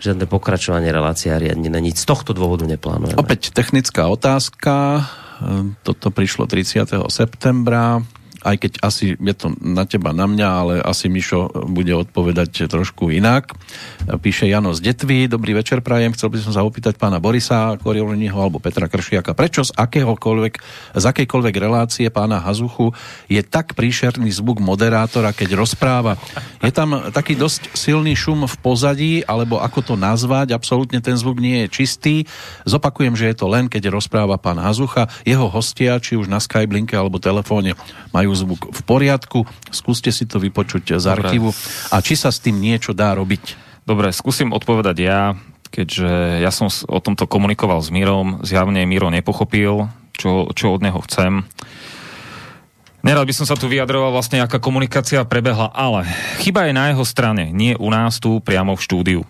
[0.00, 2.02] žiadne pokračovanie relácie a riadne nič.
[2.02, 3.16] Z tohto dôvodu neplánujeme.
[3.20, 5.04] Opäť technická otázka.
[5.84, 6.88] Toto prišlo 30.
[7.12, 8.00] septembra
[8.46, 13.10] aj keď asi je to na teba, na mňa, ale asi Mišo bude odpovedať trošku
[13.10, 13.50] inak.
[14.06, 18.38] Píše Jano z Detvy, dobrý večer prajem, chcel by som sa opýtať pána Borisa Korioliniho
[18.38, 20.54] alebo Petra Kršiaka, prečo z akéhokoľvek,
[20.94, 22.94] z akejkoľvek relácie pána Hazuchu
[23.26, 26.14] je tak príšerný zvuk moderátora, keď rozpráva.
[26.62, 31.42] Je tam taký dosť silný šum v pozadí, alebo ako to nazvať, absolútne ten zvuk
[31.42, 32.14] nie je čistý.
[32.62, 36.94] Zopakujem, že je to len, keď rozpráva pán Hazucha, jeho hostia, či už na Skyblinke
[36.94, 37.74] alebo telefóne,
[38.14, 39.48] majú zvuk v poriadku.
[39.72, 41.50] Skúste si to vypočuť z archívu
[41.90, 43.56] a či sa s tým niečo dá robiť.
[43.88, 45.34] Dobre, skúsim odpovedať ja,
[45.72, 51.00] keďže ja som o tomto komunikoval s Mírom, zjavne Míro nepochopil, čo, čo od neho
[51.06, 51.46] chcem.
[53.06, 56.10] Nerad by som sa tu vyjadroval vlastne, aká komunikácia prebehla, ale
[56.42, 59.20] chyba je na jeho strane, nie u nás tu priamo v štúdiu.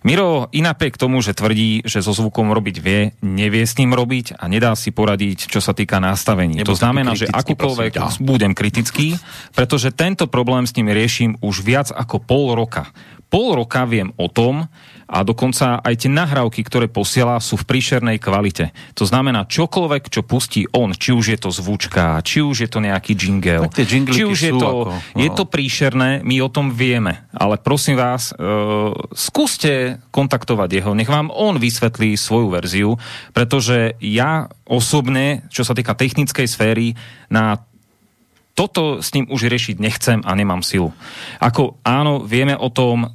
[0.00, 4.40] Miro i napriek tomu, že tvrdí, že so zvukom robiť vie, nevie s ním robiť
[4.40, 6.64] a nedá si poradiť, čo sa týka nastavení.
[6.64, 9.20] Nebo to znamená, že akúkoľvek prosím, budem kritický,
[9.52, 12.88] pretože tento problém s ním riešim už viac ako pol roka.
[13.30, 14.66] Pol roka viem o tom,
[15.10, 18.70] a dokonca aj tie nahrávky, ktoré posiela, sú v príšernej kvalite.
[18.94, 22.78] To znamená, čokoľvek, čo pustí on, či už je to zvučka, či už je to
[22.78, 23.66] nejaký jingle,
[24.14, 25.18] či už je to, ako, no.
[25.18, 27.26] je to príšerné, my o tom vieme.
[27.34, 32.90] Ale prosím vás, uh, skúste kontaktovať jeho, nech vám on vysvetlí svoju verziu,
[33.34, 36.94] pretože ja osobne, čo sa týka technickej sféry,
[37.26, 37.58] na
[38.54, 40.94] toto s ním už riešiť nechcem a nemám silu.
[41.42, 43.10] Ako áno, vieme o tom,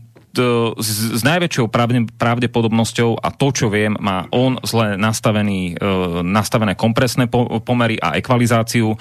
[0.81, 6.75] s, s najväčšou pravde, pravdepodobnosťou a to, čo viem, má on zle nastavený, e, nastavené
[6.75, 8.97] kompresné po, pomery a ekvalizáciu.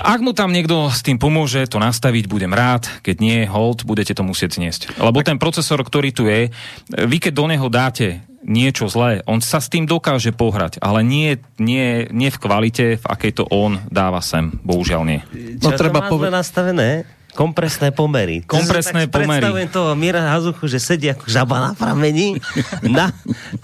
[0.00, 2.88] Ak mu tam niekto s tým pomôže to nastaviť, budem rád.
[3.04, 4.96] Keď nie, hold, budete to musieť zniesť.
[4.96, 6.48] Lebo ten procesor, ktorý tu je,
[6.88, 11.38] vy keď do neho dáte niečo zlé, on sa s tým dokáže pohrať, ale nie,
[11.62, 14.50] nie, nie v kvalite, v akej to on dáva sem.
[14.66, 15.20] Bohužiaľ nie.
[15.62, 16.34] No, Čo treba povedať...
[16.34, 17.06] nastavené?
[17.32, 18.44] Kompresné pomery.
[18.44, 19.40] Kompresné tak pomery.
[19.40, 22.36] Predstavujem toho Mira Hazuchu, že sedí ako žaba na pramení
[22.84, 23.08] na,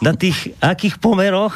[0.00, 1.52] na tých akých pomeroch,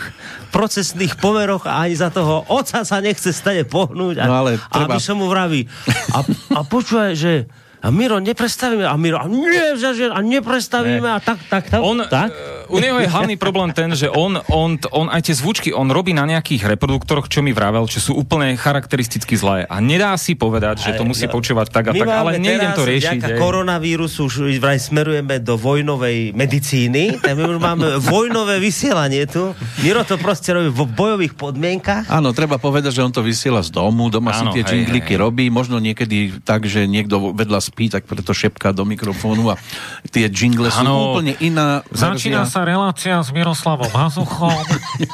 [0.53, 4.21] procesných pomeroch a ani za toho oca sa nechce stane pohnúť.
[4.21, 5.01] A, no ale treba...
[5.01, 5.65] som mu vraví.
[6.13, 6.21] A,
[6.53, 7.49] a počúvaj, že
[7.83, 8.87] a Miro, neprestavíme.
[8.87, 9.75] A Miro, a nie,
[10.07, 11.03] a neprestavíme.
[11.03, 11.17] Ne.
[11.17, 11.83] A tak, tak, tak.
[11.83, 12.31] On, tak?
[12.71, 16.15] U neho je hlavný problém ten, že on, on, on aj tie zvučky, on robí
[16.15, 19.67] na nejakých reproduktoroch, čo mi vravel, čo sú úplne charakteristicky zlé.
[19.67, 22.87] A nedá si povedať, že to musí no, počúvať tak a tak, ale nejdem to
[22.87, 23.19] riešiť.
[23.19, 29.59] My koronavírusu už vraj smerujeme do vojnovej medicíny, tak my už máme vojnové vysielanie tu.
[29.83, 32.07] Miro to proste robí v bojových podmienkach.
[32.07, 35.51] Áno, treba povedať, že on to vysiela z domu, doma Áno, si tie džingliky robí,
[35.51, 39.57] možno niekedy tak, že niekto vedľa spí, tak preto šepká do mikrofónu a
[40.13, 42.53] tie jingle sú ano, úplne iná Začína verzia.
[42.53, 44.61] sa relácia s Miroslavom Hazuchom.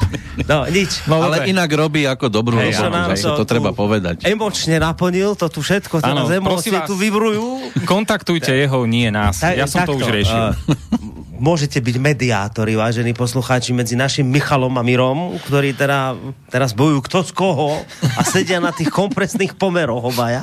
[0.51, 1.07] no, nič.
[1.07, 1.55] No, Ale okay.
[1.55, 4.27] inak robí ako dobrú hey, robotu, to, to treba povedať.
[4.27, 7.79] Emočne naplnil to tu všetko, teraz ano, emócie tu vybrujú.
[7.87, 9.39] Kontaktujte jeho, nie nás.
[9.39, 10.43] Ja som takto, to už riešil.
[10.51, 16.19] Uh, môžete byť mediátori, vážení poslucháči, medzi našim Michalom a Mirom, ktorí teda
[16.51, 17.69] teraz bojujú kto z koho
[18.19, 20.43] a sedia na tých kompresných pomeroch obaja,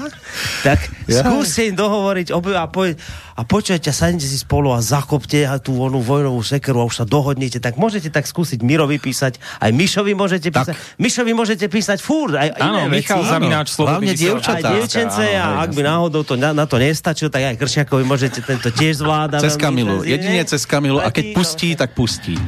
[0.63, 1.21] tak ja.
[1.21, 2.87] skúste im dohovoriť obe a, po,
[3.35, 7.59] a počujete, sadnite si spolu a zakopte tú onu vojnovú sekeru a už sa dohodnete,
[7.59, 10.95] tak môžete tak skúsiť Mirovi písať, aj Mišovi môžete písať, tak.
[10.95, 14.71] Mišovi môžete písať fúr, aj Áno, Michal Zamináč, Hlavne dievčatá.
[14.71, 18.39] Aj dievčence a ak by náhodou to na, na to nestačilo, tak aj Kršiakovi môžete
[18.39, 19.43] tento tiež zvládať.
[19.43, 22.39] Cez Kamilu, jedine cez Kamilu a keď pustí, tak pustí.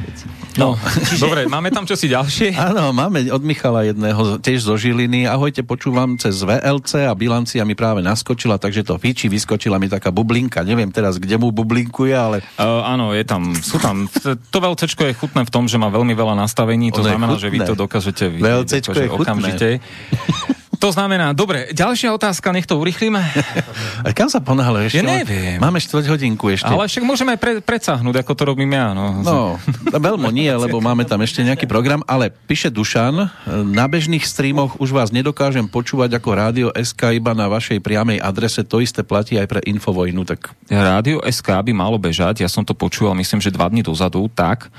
[0.58, 1.22] No, Čiže...
[1.24, 2.58] dobre, máme tam čosi ďalšie?
[2.74, 5.30] Áno, máme od Michala jedného, tiež zo Žiliny.
[5.30, 10.10] Ahojte, počúvam cez VLC a bilancia mi práve naskočila, takže to fiči, vyskočila mi taká
[10.10, 10.66] bublinka.
[10.66, 12.38] Neviem teraz, kde mu bublinkuje, ale...
[12.54, 14.06] Uh, áno, je tam, sú tam.
[14.54, 17.50] To VLC je chutné v tom, že má veľmi veľa nastavení, to ono znamená, že
[17.50, 19.68] vy to dokážete vidieť akože je okamžite.
[20.78, 23.18] To znamená, dobre, ďalšia otázka, nech to urychlíme.
[24.06, 25.02] A kam sa ponáhľa ešte?
[25.02, 25.58] Ja neviem.
[25.58, 26.70] Máme štvrť hodinku ešte.
[26.70, 28.94] Ale však môžeme pre, predsáhnuť, ako to robím ja.
[28.94, 29.58] No, no
[29.90, 33.26] veľmi nie, lebo máme tam ešte nejaký program, ale píše Dušan,
[33.74, 38.62] na bežných streamoch už vás nedokážem počúvať ako Rádio SK iba na vašej priamej adrese,
[38.62, 40.22] to isté platí aj pre Infovojnu.
[40.22, 40.54] Tak...
[40.70, 44.70] Rádio SK by malo bežať, ja som to počúval, myslím, že dva dní dozadu, tak...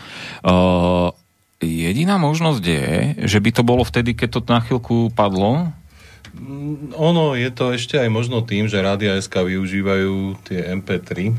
[0.47, 1.11] Uh,
[1.59, 2.87] jediná možnosť je,
[3.27, 5.67] že by to bolo vtedy, keď to na chvíľku padlo,
[6.95, 11.33] ono je to ešte aj možno tým, že Rádia SK využívajú tie MP3.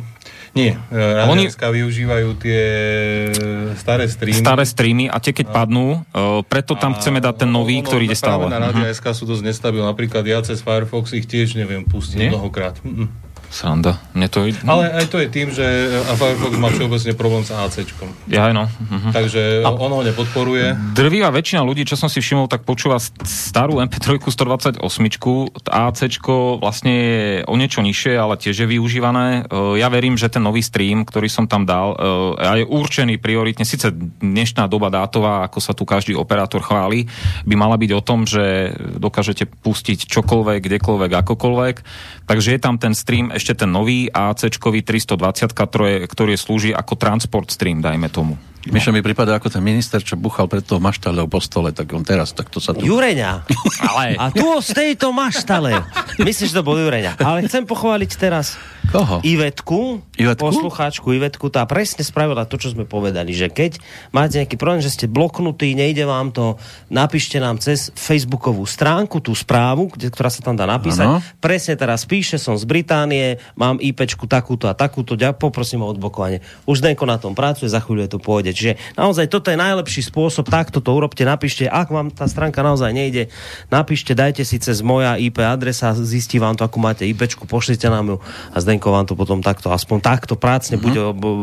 [0.50, 1.42] Nie, e, Rádia Oni...
[1.46, 2.62] SK využívajú tie
[3.78, 4.42] staré streamy.
[4.42, 5.62] Staré streamy a tie keď a...
[5.62, 6.96] padnú, uh, preto tam a...
[6.98, 8.50] chceme dať ten nový, ono, ktorý ide stále.
[8.50, 8.98] na Rádia uh-huh.
[8.98, 9.86] SK sú dosť nestabilné.
[9.86, 12.30] Napríklad ja cez Firefox ich tiež neviem pustiť Nie?
[12.34, 12.82] mnohokrát.
[12.82, 13.29] Mm-mm.
[13.50, 13.98] Sranda.
[14.14, 14.46] Mne to...
[14.62, 15.66] Ale aj to je tým, že
[16.14, 17.82] Firefox má všeobecne problém s AC.
[18.30, 18.70] Ja, no.
[18.70, 19.10] Uh-huh.
[19.10, 20.94] Takže a ono ho nepodporuje.
[20.94, 24.78] Drvivá väčšina ľudí, čo som si všimol, tak počúva starú MP3 128.
[25.66, 26.00] AC
[26.62, 29.50] vlastne je o niečo nižšie, ale tiež je využívané.
[29.50, 31.98] E, ja verím, že ten nový stream, ktorý som tam dal,
[32.38, 33.90] e, je určený prioritne, síce
[34.22, 37.10] dnešná doba dátová, ako sa tu každý operátor chváli,
[37.42, 41.76] by mala byť o tom, že dokážete pustiť čokoľvek, kdekoľvek, akokoľvek.
[42.30, 47.50] Takže je tam ten stream ešte ten nový AC 320, ktorý, ktorý slúži ako transport
[47.50, 48.38] stream, dajme tomu.
[48.68, 48.76] No.
[48.76, 52.04] Mišo mi prípada ako ten minister, čo buchal pred tou maštalou po stole, tak on
[52.04, 52.84] teraz, tak to sa tu...
[52.84, 53.48] Jureňa.
[53.88, 54.20] Ale...
[54.20, 55.80] A tu z tejto maštale.
[56.20, 57.16] Myslíš, že to bol Jureňa.
[57.24, 58.60] Ale chcem pochváliť teraz
[58.92, 59.24] Koho?
[59.24, 63.80] Ivetku, Ivetku, poslucháčku Ivetku, tá presne spravila to, čo sme povedali, že keď
[64.12, 66.60] máte nejaký problém, že ste bloknutí, nejde vám to,
[66.92, 71.06] napíšte nám cez facebookovú stránku tú správu, kde, ktorá sa tam dá napísať.
[71.06, 71.24] Ano.
[71.40, 76.42] Presne teraz píše, som z Británie, mám IPčku takúto a takúto, poprosím o odblokovanie.
[76.68, 78.49] Už Denko na tom pracuje, za chvíľu je to pôjde.
[78.52, 82.90] Čiže naozaj toto je najlepší spôsob, takto to urobte, napíšte, ak vám tá stránka naozaj
[82.92, 83.32] nejde,
[83.72, 88.06] napíšte, dajte si cez moja IP adresa, zistí vám to, ako máte IPčku, pošlite nám
[88.14, 88.16] ju
[88.52, 90.86] a Zdenko vám to potom takto, aspoň takto prácne uh-huh.
[90.86, 91.00] bude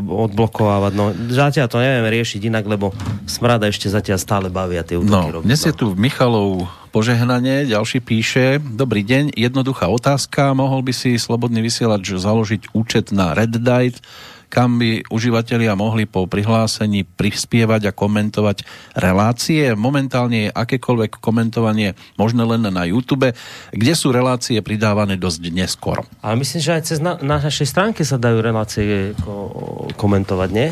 [0.08, 0.92] odblokovávať.
[0.94, 2.92] No, zatiaľ to nevieme riešiť inak, lebo
[3.26, 5.12] smrada ešte zatiaľ stále bavia tie útoky.
[5.12, 11.20] No, dnes je tu Michalov požehnanie, ďalší píše, dobrý deň, jednoduchá otázka, mohol by si
[11.20, 14.02] slobodný vysielač založiť účet na Reddite,
[14.48, 18.64] kam by užívateľia mohli po prihlásení prispievať a komentovať
[18.96, 19.76] relácie.
[19.76, 23.36] Momentálne je akékoľvek komentovanie možné len na YouTube,
[23.76, 26.08] kde sú relácie pridávané dosť neskoro.
[26.24, 30.70] Ale myslím, že aj cez na, na našej stránke sa dajú relácie ko- komentovať, nie?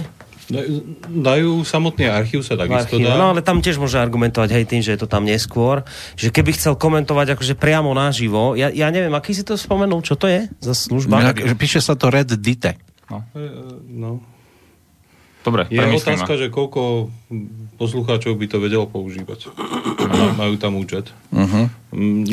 [1.10, 3.18] Dajú samotný archív sa takisto dá.
[3.18, 5.82] No ale tam tiež môže argumentovať hej tým, že je to tam neskôr.
[6.14, 10.14] Že keby chcel komentovať akože priamo naživo, ja, ja neviem, aký si to spomenul, čo
[10.14, 11.34] to je za služba?
[11.58, 12.78] píše sa to Red Dite.
[13.12, 13.24] No.
[13.86, 14.12] no.
[15.46, 17.14] Dobre, Je otázka, že koľko
[17.78, 19.54] poslucháčov by to vedelo používať.
[20.16, 21.12] Majú tam účet.
[21.36, 21.68] Uh-huh.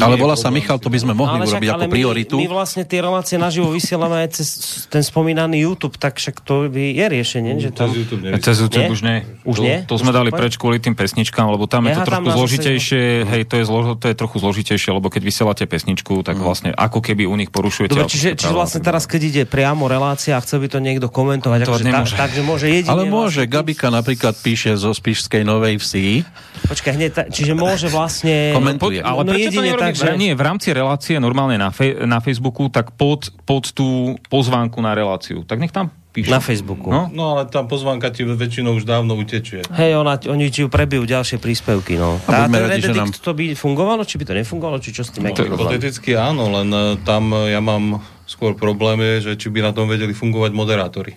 [0.02, 2.34] Ale volá sa Michal, to by sme mohli ale urobiť však, ako prioritu.
[2.34, 4.48] My, my vlastne tie relácie naživo vysielame aj cez
[4.90, 7.52] ten spomínaný YouTube, tak však to by je riešenie.
[7.62, 7.86] Že tam...
[7.86, 9.18] Cez YouTube, cez YouTube už nie.
[9.46, 9.76] Už to, nie?
[9.86, 13.02] To sme dali preč kvôli tým pesničkám, lebo tam je to trochu zložitejšie.
[13.22, 16.42] Hej, to je, zlo, to je trochu zložitejšie, lebo keď vysielate pesničku, tak mhm.
[16.42, 17.94] vlastne ako keby u nich porušujete.
[17.94, 21.58] Dobre, čiže, čiže vlastne teraz, keď ide priamo relácia a chce by to niekto komentovať,
[21.62, 22.14] to akože nemôže.
[22.18, 26.26] Tak, takže môže jedine Ale môže, vlastne Gabika napríklad píše zo Spišskej Novej Vsi.
[26.66, 28.52] Počkaj, hneď, čiže môže vlastne...
[28.52, 29.00] Komentuje.
[29.00, 30.12] Ale no, prečo to tak, že...
[30.18, 34.92] Nie, v rámci relácie normálne na, fej, na Facebooku, tak pod, pod tú pozvánku na
[34.92, 35.46] reláciu.
[35.46, 36.28] Tak nech tam píšu.
[36.28, 36.92] Na Facebooku.
[36.92, 37.08] No?
[37.08, 39.64] no ale tá pozvánka ti väčšinou už dávno utečie.
[39.72, 41.96] Hej, ona, oni ti ju prebijú ďalšie príspevky.
[41.96, 42.20] No.
[42.28, 43.10] A, a ten radi, nám...
[43.16, 45.24] to by fungovalo, či by to nefungovalo, či čo s tým?
[45.24, 49.64] No, hypoteticky áno, len e, tam e, ja mám skôr problém, je, že či by
[49.64, 51.16] na tom vedeli fungovať moderátori.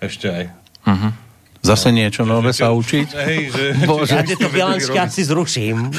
[0.00, 0.44] Ešte aj.
[0.82, 1.12] Uh-huh.
[1.62, 3.06] Zase niečo nové sa učiť?
[3.30, 3.64] Hej, že...
[3.90, 4.18] Bože.
[4.18, 5.94] Ja tieto bilančky asi zruším.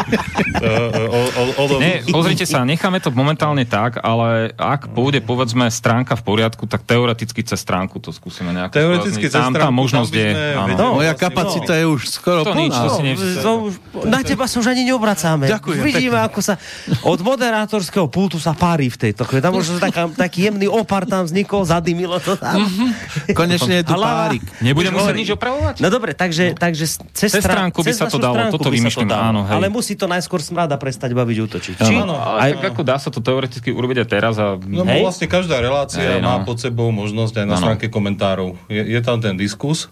[0.64, 0.72] o,
[1.12, 6.16] o, o, o, Nie, pozrite sa, necháme to momentálne tak, ale ak pôjde povedzme stránka
[6.16, 10.10] v poriadku, tak teoreticky cez stránku to skúsime nejako Teoreticky cez tam, stránku, tá možnosť
[10.10, 10.28] tam je.
[10.72, 13.12] vedeli- Moja vlastne, kapacita je už skoro To nič, to plná.
[13.12, 13.78] si To už-
[14.08, 15.44] na teba sa už ani neobracáme.
[15.52, 16.56] Ďakujem, Vidíme, ako sa
[17.04, 19.44] od moderátorského pultu sa pári v tejto chvíli.
[19.44, 22.64] Tam možno taká, taký jemný opar tam vznikol, zadymilo to tam.
[23.36, 24.40] Konečne je tu párik.
[24.64, 25.18] Nebudem Hovorí.
[25.18, 25.74] nič opravovať?
[25.82, 29.22] No dobre, takže, takže cez, Cez stránku by cez sa to dalo, toto vymýšľam, dalo.
[29.30, 29.54] áno, hej.
[29.58, 31.74] Ale musí to najskôr smrada prestať baviť útočiť.
[31.82, 31.94] Či?
[31.98, 34.54] Áno, ale tak ako dá sa to teoreticky urobiť aj teraz a...
[34.62, 35.02] No Hej.
[35.02, 36.46] vlastne každá relácia Hej, má no.
[36.46, 37.62] pod sebou možnosť aj na Áno.
[37.64, 38.54] stránke komentárov.
[38.70, 39.88] Je, je tam ten diskus,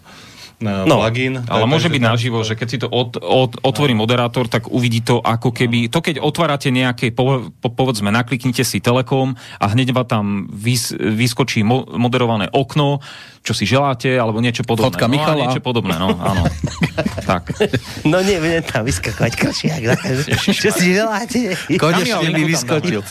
[0.63, 1.03] No.
[1.03, 1.43] plugin.
[1.45, 5.19] Ale môže byť naživo, že keď si to od, od, otvorí moderátor, tak uvidí to
[5.19, 5.91] ako keby...
[5.91, 10.95] To keď otvárate nejaké, po, po, povedzme, nakliknite si Telekom a hneď vám tam vys,
[10.95, 13.03] vyskočí mo, moderované okno,
[13.43, 14.95] čo si želáte, alebo niečo podobné.
[14.95, 15.39] Fotka no, Michala.
[15.43, 16.47] niečo podobné, no, áno.
[17.29, 17.51] tak.
[18.07, 19.81] No nie, budem tam vyskakovať kršiak.
[20.47, 21.51] Čo si želáte?
[21.75, 23.03] Konečne mi vyskočil.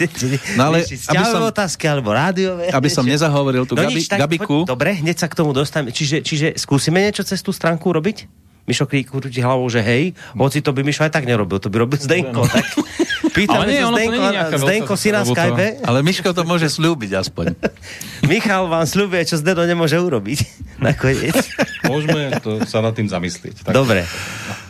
[0.57, 2.73] No ale, aby som, otázky alebo rádiové.
[2.73, 4.65] aby som nezahovoril tú No Gabi, nič, tak Gabiku.
[4.65, 5.93] poď- Dobre, hneď sa k tomu dostaneme.
[5.93, 8.31] Čiže, čiže skúsime niečo cez tú stránku robiť?
[8.63, 11.99] Mišo krúti hlavou, že hej, hoci to by Mišo aj tak nerobil, to by robil
[11.99, 12.47] Zdenko.
[12.47, 12.63] Tak
[13.37, 14.23] pýtame nie, sa Zdenko,
[14.63, 15.27] Zdenko si na.
[15.27, 15.83] Skype.
[15.83, 17.59] Ale Miško to môže slúbiť aspoň.
[18.31, 20.47] Michal vám sľubuje, čo Zdeno nemôže urobiť.
[20.87, 21.35] Nakoniec.
[21.91, 23.67] Môžeme to, sa nad tým zamyslieť.
[23.67, 24.07] Tak, Dobre.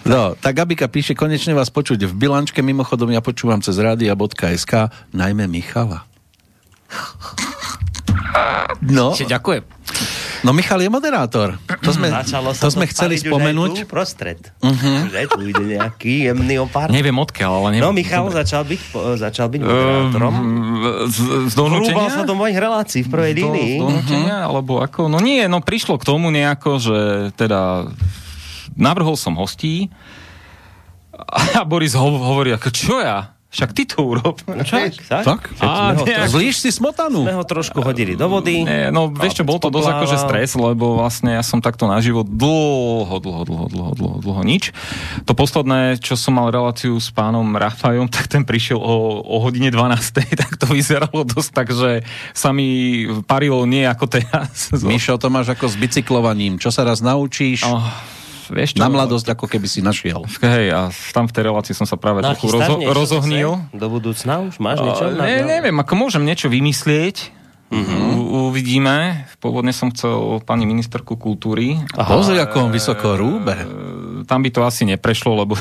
[0.09, 5.45] No, tak Gabika píše, konečne vás počuť v bilančke, mimochodom ja počúvam cez radia.sk, najmä
[5.53, 6.09] Michala.
[8.83, 9.82] No, Ďakujem.
[10.43, 11.59] No Michal je moderátor.
[11.82, 12.11] To sme,
[12.62, 13.74] to sme chceli spaliť už aj spomenúť.
[13.82, 14.38] tu Prostred.
[14.62, 14.99] Uh-huh.
[15.09, 16.90] Že tu ide nejaký jemný opár.
[16.90, 17.84] Neviem odkiaľ, ale neviem.
[17.86, 18.80] No, Michal začal byť,
[19.18, 20.34] začal byť moderátorom.
[20.34, 21.18] Ehm, z,
[21.51, 22.11] z Hrúbal donútenia?
[22.11, 23.74] sa do mojich relácií v prvej línii.
[23.78, 25.11] Do, donútenia, alebo ako?
[25.11, 26.99] No nie, no prišlo k tomu nejako, že
[27.38, 27.90] teda
[28.76, 29.93] navrhol som hostí
[31.12, 33.36] a Boris ho, hovorí, ako čo ja?
[33.53, 34.40] Však ty to urob.
[34.40, 35.24] Tak, tak.
[35.28, 35.40] Tak?
[36.00, 37.20] Nejak- Zlíš si smotanu.
[37.20, 38.64] Sme ho trošku hodili do vody.
[38.64, 42.24] Nie, no vieš čo, bol to dosť akože stres, lebo vlastne ja som takto naživo
[42.24, 44.72] dlho, dlho, dlho, dlho, dlho, dlho nič.
[45.22, 49.68] To posledné, čo som mal reláciu s pánom Rafajom, tak ten prišiel o, o hodine
[49.68, 50.00] 12.
[50.40, 54.72] tak to vyzeralo dosť tak, že sa mi parilo nie ako teraz.
[54.72, 56.57] Mišo, to máš ako s bicyklovaním.
[56.57, 57.84] Čo sa raz naučíš, Oh,
[58.53, 60.22] vieš čo, na mladosť ako keby si našiel.
[60.38, 60.80] Hej, a
[61.11, 63.59] tam v tej relácii som sa práve No, trochu rozo- rozohnil.
[63.72, 65.09] Do budúcna už máš niečo?
[65.09, 67.42] Uh, ne, neviem, ako môžem niečo vymyslieť.
[67.72, 67.80] U,
[68.53, 69.24] uvidíme.
[69.40, 71.80] Pôvodne som chcel pani ministerku kultúry.
[71.90, 73.57] Pozri, ako on vysoko rúbe.
[73.57, 73.66] E,
[74.28, 75.57] Tam by to asi neprešlo, lebo...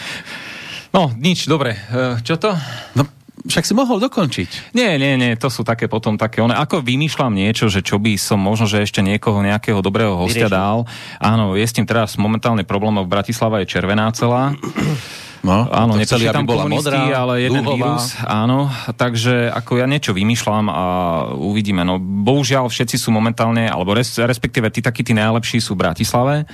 [0.96, 1.76] no, nič, dobre.
[1.76, 2.50] E, Čo to?
[2.96, 3.04] No,
[3.44, 4.74] však si mohol dokončiť.
[4.76, 8.16] Nie, nie, nie, to sú také potom také, one, ako vymýšľam niečo, že čo by
[8.16, 10.52] som možno, že ešte niekoho, nejakého dobrého hostia Vyriešil.
[10.52, 10.78] dal.
[11.16, 14.52] Áno, je s tým teraz momentálne problém, v Bratislava je červená celá.
[15.40, 17.96] No, Áno, to chceli, neprišli aby tam bola modrá, ale jeden dúhová.
[17.96, 20.84] vírus, áno, takže ako ja niečo vymýšľam a
[21.32, 21.80] uvidíme.
[21.80, 26.44] No, bohužiaľ všetci sú momentálne, alebo res, respektíve tí takí tí najlepší sú v Bratislave.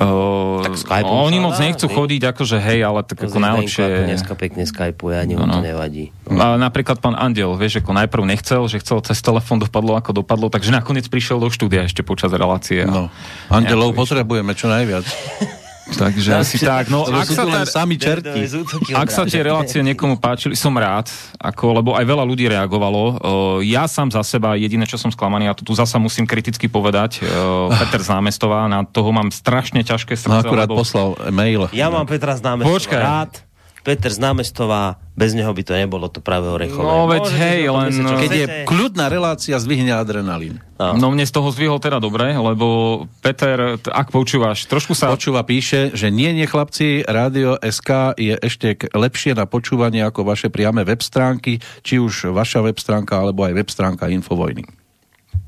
[0.00, 1.92] Uh, Tak Skypeom oni moc nechcú nie?
[1.92, 3.84] chodiť, akože hej, ale tak ako najlepšie...
[4.06, 5.60] Dneska pekne skypuje, ani mu to No, no.
[5.60, 6.08] nevadí.
[6.26, 10.48] A napríklad pán Andel, vieš, ako najprv nechcel, že chcel cez telefón, dopadlo ako dopadlo,
[10.48, 12.80] takže nakoniec prišiel do štúdia ešte počas relácie.
[12.80, 13.02] a- No,
[13.46, 15.04] andelov potrebujeme čo najviac.
[15.90, 16.86] Takže asi tak.
[16.86, 18.46] No, ak sú sa, tá, sami čerti.
[18.94, 21.10] ak sa tie relácie niekomu páčili, som rád,
[21.40, 23.02] ako, lebo aj veľa ľudí reagovalo.
[23.18, 26.70] Uh, ja sám za seba, jediné, čo som sklamaný, a to tu zasa musím kriticky
[26.70, 30.30] povedať, uh, Peter z Námestová, na toho mám strašne ťažké srdce.
[30.30, 31.66] No akurát lebo, poslal mail.
[31.74, 33.00] Ja mám Petra z námestová Počkaj.
[33.02, 33.49] rád.
[33.80, 36.84] Peter z námestová, bez neho by to nebolo to práve orechové.
[36.84, 40.60] No, veď Môžete hej, len- myslieť, čo Keď je kľudná relácia, zdvihne adrenalín.
[40.80, 40.96] No.
[40.96, 45.12] No mne z toho zvihol teda dobre, lebo Peter, ak počúvaš, trošku sa...
[45.12, 50.48] Počúva, píše, že nie, nie chlapci, Rádio SK je ešte lepšie na počúvanie ako vaše
[50.48, 54.79] priame web stránky, či už vaša web stránka, alebo aj web stránka Infovojny.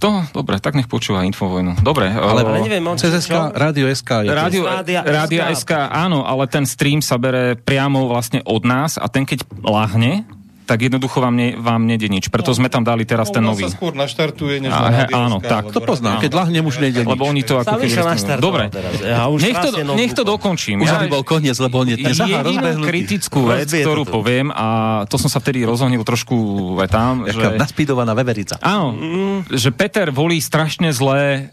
[0.02, 1.78] To, dobre, tak nech počúva Infovojnu.
[1.78, 4.62] Dobre, Ale, Ale neviem, on cez čo- SK, Rádio SK Rádio,
[5.06, 5.72] Rádia SK.
[5.94, 10.26] Áno, ale ten stream sa bere priamo vlastne od nás a ten keď láhne,
[10.62, 12.30] tak jednoducho vám, ne, vám nejde nič.
[12.30, 13.66] Preto sme tam dali teraz ten No, nový.
[13.66, 17.26] sa skôr naštartuje, než A, na áno, tak, To poznám, keď lahnem už nejde Lebo
[17.26, 18.38] oni to ako keby...
[18.38, 18.92] Dobre, teraz.
[19.02, 20.80] Ja už nech to, nech to dokončím.
[20.82, 22.88] Už Ja aby bol koniec, lebo on je aha, jedinú rozbehnutý.
[22.88, 24.66] kritickú vec, ktorú poviem, a
[25.10, 26.34] to som sa vtedy rozohnil trošku
[26.78, 27.58] aj tam, Jaká že...
[27.58, 28.56] naspídovaná veverica.
[28.62, 28.94] Áno,
[29.50, 31.50] že Peter volí strašne zlé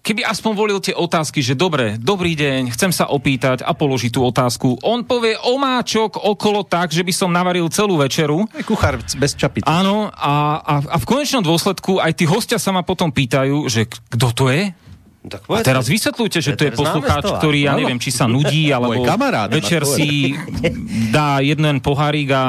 [0.00, 4.20] keby aspoň volil tie otázky, že dobre, dobrý deň, chcem sa opýtať a položiť tú
[4.24, 4.80] otázku.
[4.84, 8.48] On povie omáčok okolo tak, že by som navaril celú večeru.
[8.56, 9.68] Je kuchár bez čapice.
[9.68, 13.86] Áno, a, a, a v konečnom dôsledku aj tí hostia sa ma potom pýtajú, že
[13.86, 14.72] kto to je?
[15.20, 18.72] Tak A povedz, teraz vysvetľujte, že to je poslucháč, ktorý, ja neviem, či sa nudí,
[18.72, 20.32] alebo kamarát, večer si
[21.14, 22.44] dá jeden pohárik a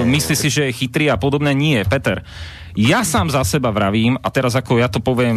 [0.00, 1.52] e, myslí si, že je chytrý a podobné.
[1.52, 2.24] Nie, Peter.
[2.72, 5.36] Ja sám za seba vravím, a teraz ako ja to poviem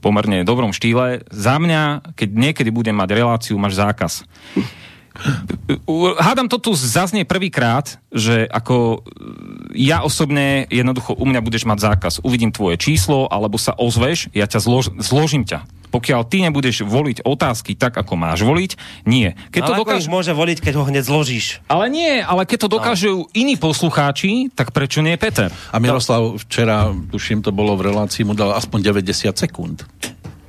[0.00, 4.12] pomerne dobrom štýle, za mňa, keď niekedy budem mať reláciu, máš zákaz.
[6.16, 9.04] Hádam to tu zaznie prvýkrát, že ako
[9.76, 12.12] ja osobne jednoducho u mňa budeš mať zákaz.
[12.24, 15.66] Uvidím tvoje číslo, alebo sa ozveš, ja ťa zlož, zložím ťa.
[15.90, 19.34] Pokiaľ ty nebudeš voliť otázky tak, ako máš voliť, nie.
[19.50, 20.00] Keď to ale dokáž...
[20.00, 21.46] ako ich môže voliť, keď ho hneď zložíš?
[21.66, 25.50] Ale nie, ale keď to dokážu iní poslucháči, tak prečo nie Peter?
[25.74, 29.82] A Miroslav včera, tuším, to bolo v relácii, mu dal aspoň 90 sekúnd.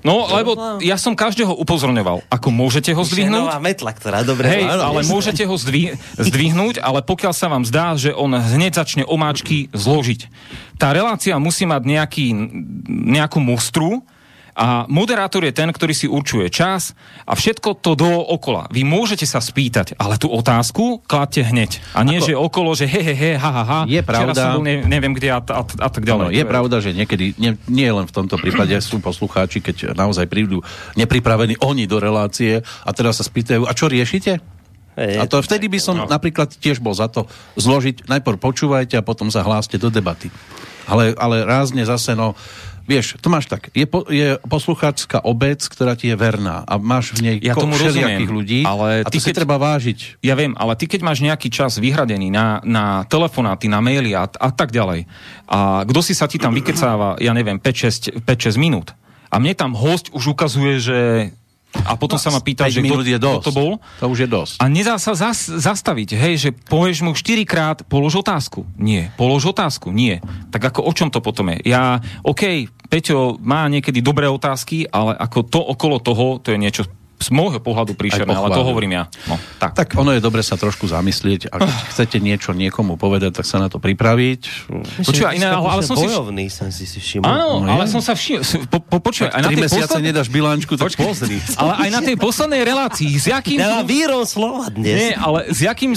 [0.02, 2.26] No, lebo ja som každého upozorňoval.
[2.26, 3.46] Ako môžete ho je nová zdvihnúť?
[3.62, 4.50] metla, ktorá dobre...
[4.50, 9.04] Hej, ale môžete ho zdvi- zdvihnúť, ale pokiaľ sa vám zdá, že on hneď začne
[9.06, 10.26] omáčky zložiť.
[10.82, 12.34] Tá relácia musí mať nejaký,
[12.89, 14.02] nejakú mustru
[14.52, 16.91] a moderátor je ten, ktorý si určuje čas
[17.24, 18.68] a všetko to dookola.
[18.70, 21.80] Vy môžete sa spýtať, ale tú otázku kladte hneď.
[21.95, 23.80] A nie, Ako- že okolo, že he, he, he, ha, ha, ha.
[23.88, 26.26] Je Včera pravda- som bol ne, neviem kde a, a, a tak ďalej.
[26.28, 30.28] Áno, je pravda, že niekedy, nie, nie len v tomto prípade sú poslucháči, keď naozaj
[30.28, 30.60] prídu
[30.95, 34.61] nepripravení oni do relácie a teraz sa spýtajú, a čo riešite?
[35.20, 37.26] A to vtedy by som napríklad tiež bol za to
[37.56, 40.30] zložiť, najprv počúvajte a potom sa hláste do debaty.
[40.86, 42.34] Ale, ale rázne zase, no,
[42.84, 47.14] vieš, to máš tak, je, po, je poslucháčská obec, ktorá ti je verná a máš
[47.16, 49.56] v nej Ja ko- tomu všelijakých rozumiem, ľudí ale a to ty si keď- treba
[49.62, 49.99] vážiť.
[50.26, 54.26] Ja viem, ale ty keď máš nejaký čas vyhradený na, na telefonáty, na maily a,
[54.28, 55.06] a tak ďalej,
[55.47, 58.91] a kto si sa ti tam vykecáva, ja neviem, 5-6 5-6 minút,
[59.32, 60.97] a mne tam host už ukazuje, že...
[61.72, 63.45] A potom sa ma pýta, 5 že kto, je kto dosť.
[63.47, 63.72] to bol.
[64.03, 64.53] To už je dosť.
[64.59, 68.67] A nedá sa zas, zastaviť, hej, že povieš mu 4 krát, polož otázku.
[68.76, 69.09] Nie.
[69.15, 69.89] Polož otázku.
[69.95, 70.19] Nie.
[70.51, 71.72] Tak ako o čom to potom je?
[71.72, 76.84] Ja, OK, Peťo má niekedy dobré otázky, ale ako to okolo toho, to je niečo
[77.22, 79.03] z môjho pohľadu príšerné, ale to hovorím ja.
[79.30, 79.78] No, tak.
[79.78, 83.61] Tak ono je dobre sa trošku zamyslieť a keď chcete niečo niekomu povedať, tak sa
[83.61, 84.41] na to pripraviť.
[85.05, 86.09] Počúvaj, iné, ale, ale som si...
[86.09, 87.30] Bojovný som si si všimol.
[87.30, 87.93] Áno, No ale je.
[87.93, 88.41] som sa všimol...
[88.67, 90.07] Po, po, počúvaj, aj na tej mesiace poslednej...
[90.09, 91.38] nedáš bilančku, tak pozri.
[91.59, 93.61] Ale aj na tej poslednej relácii, s jakým...
[93.61, 95.22] Ja mám vírom slova Nie, dnes.
[95.22, 95.93] ale s jakým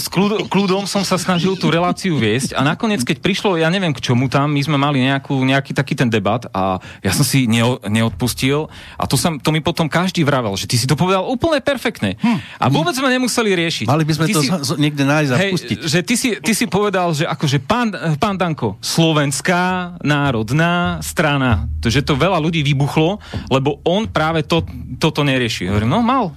[0.50, 4.26] kľudom som sa snažil tú reláciu viesť a nakoniec, keď prišlo, ja neviem k čomu
[4.26, 8.66] tam, my sme mali nejakú, nejaký taký ten debat a ja som si neo, neodpustil
[8.98, 12.16] a to, sam, to mi potom každý vravel, že ty si to povedal úplne perfektne.
[12.56, 13.86] A vôbec sme nemuseli riešiť.
[13.86, 13.90] Hm.
[13.90, 15.78] Mali by sme Ty to si- z- niekde nájsť a Hej, pustiť.
[15.84, 19.62] že ty si, ty si povedal, že akože pán, pán Danko, slovenská
[20.00, 24.64] národná strana, to, že to veľa ľudí vybuchlo, lebo on práve to,
[24.96, 25.66] toto nerieši.
[25.66, 26.32] Hovorím, no mal,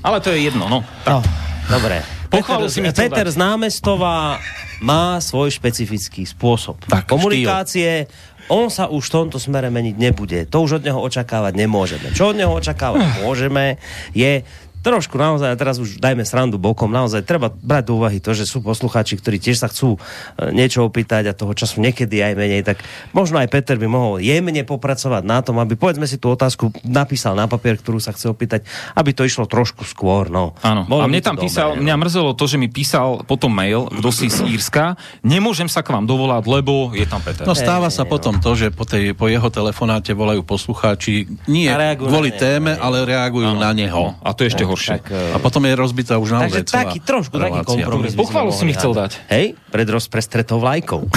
[0.00, 0.84] ale to je jedno, no.
[1.02, 1.18] No,
[1.66, 2.02] dobre.
[2.28, 4.40] Pochvalu Peter, si mi Peter z námestová
[4.80, 8.08] má svoj špecifický spôsob Tak, komunikácie.
[8.50, 10.38] On sa už v tomto smere meniť nebude.
[10.50, 12.10] To už od neho očakávať nemôžeme.
[12.10, 13.78] Čo od neho očakávať môžeme,
[14.16, 14.42] je
[14.82, 18.44] trošku naozaj, a teraz už dajme srandu bokom, naozaj treba brať do úvahy to, že
[18.44, 19.98] sú poslucháči, ktorí tiež sa chcú e,
[20.50, 22.82] niečo opýtať a toho času niekedy aj menej, tak
[23.14, 27.38] možno aj Peter by mohol jemne popracovať na tom, aby povedzme si tú otázku napísal
[27.38, 28.66] na papier, ktorú sa chce opýtať,
[28.98, 30.26] aby to išlo trošku skôr.
[30.26, 30.58] No.
[30.66, 31.86] Áno, Bolo a mne tam písal, no.
[31.86, 35.94] mňa mrzelo to, že mi písal potom mail, kto si z Írska, nemôžem sa k
[35.94, 37.46] vám dovolať, lebo je tam Peter.
[37.46, 42.34] No stáva sa potom to, že po, tej, po jeho telefonáte volajú poslucháči nie kvôli
[42.34, 44.18] na téme, ale reagujú Áno, na neho.
[44.18, 44.92] a to ešte horšie.
[44.98, 47.68] Tak, e, A potom je rozbitá už naozaj Takže celá taký trošku taký relácia.
[47.68, 48.02] kompromis.
[48.02, 49.12] by sme Pochvalu si mi chcel dať.
[49.28, 51.00] Hej, pred rozprestretou vlajkou.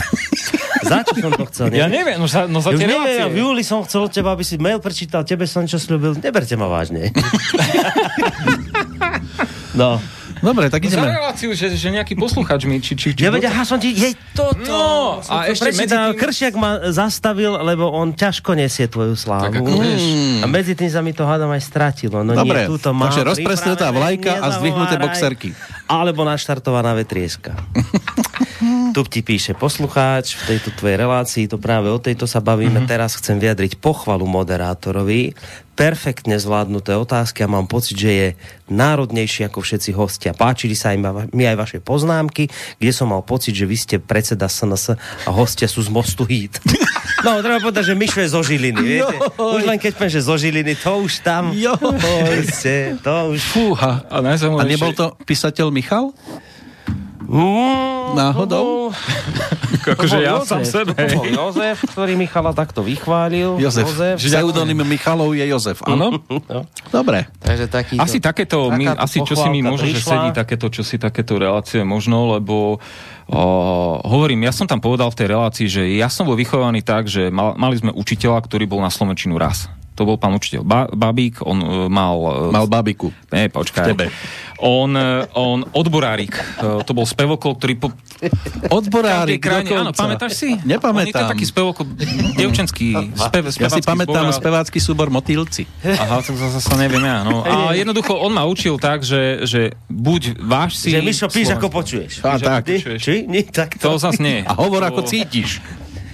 [0.85, 1.73] Za čo som to chcel?
[1.73, 4.13] Ja neviem, no za, no za Už tie neviem, ja v júli som chcel od
[4.13, 7.09] teba, aby si mail prečítal, tebe som niečo slúbil, neberte ma vážne.
[9.81, 9.97] no.
[10.45, 11.09] Dobre, tak Za ideme.
[11.09, 14.13] reláciu, že, že nejaký posluchač mi, či, či, či Ja vedia, aha, som ti, jej,
[14.31, 14.61] toto.
[14.61, 19.17] No, Som a to ešte medzi tým- Kršiak ma zastavil, lebo on ťažko nesie tvoju
[19.17, 19.49] slávu.
[19.49, 20.03] Tak ako vieš.
[20.39, 22.21] A medzi tým sa mi to hádam aj stratilo.
[22.21, 25.49] No Dobre, nie, túto mám takže pripravené, vlajka a zdvihnuté boxerky.
[25.89, 27.57] Alebo naštartovaná vetrieska.
[28.95, 32.79] tu ti píše poslucháč v tejto tvojej relácii, to práve o tejto sa bavíme.
[32.79, 32.87] Mhm.
[32.87, 35.35] Teraz chcem vyjadriť pochvalu moderátorovi.
[35.75, 38.27] Perfektne zvládnuté otázky a mám pocit, že je
[38.71, 40.31] národnejší ako všetci hostia.
[40.31, 41.03] Páčili sa im
[41.35, 42.47] mi aj vaše poznámky,
[42.79, 44.95] kde som mal pocit, že vy ste predseda SNS
[45.27, 46.63] a hostia sú z Mostu Hit.
[47.25, 49.17] No, treba povedať, že Mišo je zo Žiliny, viete?
[49.41, 51.57] Už len keď poviem, že zo Žiliny, to už tam...
[51.57, 51.97] Joj.
[51.97, 53.41] Proste, to už...
[53.49, 54.05] Fúha.
[54.13, 56.13] A, A nebol to písateľ Michal?
[57.25, 58.93] Mm, Náhodou?
[59.85, 60.93] Akože ja Jozef, sám sebe.
[60.97, 63.61] To bol Jozef, ktorý Michala takto vychválil.
[63.61, 63.85] Jozef.
[63.85, 64.17] Jozef.
[64.17, 66.21] Pseudonym Michalov je Jozef, áno?
[66.25, 66.65] No.
[66.89, 67.29] Dobre.
[67.37, 70.09] Takže taký Asi takéto, my, asi čo si mi pochválka možno, že prišla.
[70.09, 72.81] sedí takéto, čo si takéto relácie možno, lebo
[73.29, 73.41] o,
[74.01, 77.29] hovorím, ja som tam povedal v tej relácii, že ja som bol vychovaný tak, že
[77.29, 79.69] mal, mali sme učiteľa, ktorý bol na Slovenčinu raz.
[79.95, 82.15] To bol pán učiteľ ba- Babík, on uh, mal...
[82.19, 83.15] Uh, Mal babiku.
[83.31, 83.95] Ne, počkaj.
[83.95, 84.11] Tebe.
[84.59, 87.87] On, uh, on odborárik, to bol spevokol, ktorý po...
[88.71, 90.55] Odborárik krajine, áno, pamätáš si?
[90.63, 91.03] Nepamätám.
[91.03, 91.85] On je to taký spevokol,
[92.35, 95.67] devčenský, spev, Ja si pamätám zbor spevácky súbor Motýlci.
[95.83, 97.27] Aha, to zase neviem ja.
[97.27, 97.43] No.
[97.43, 100.91] A jednoducho, on ma učil tak, že, že buď váš si...
[100.91, 102.23] Že Mišo, píš, ako počuješ.
[102.23, 102.67] A tak.
[102.67, 102.79] Ty?
[102.95, 103.27] Či?
[103.27, 104.43] Nie, tak To zase nie.
[104.43, 105.59] A hovor, To- ako cítiš.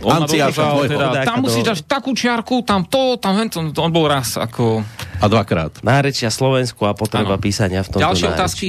[0.01, 0.97] On Anciáša tvojho.
[0.97, 4.81] teda, tam musíš dať takú čiarku, tam to, tam hento, on bol raz ako...
[5.21, 5.77] A dvakrát.
[5.85, 7.43] Nárečia Slovensku a potreba Áno.
[7.43, 8.37] písania v tomto Ďalšie nárečí.
[8.41, 8.67] otázky?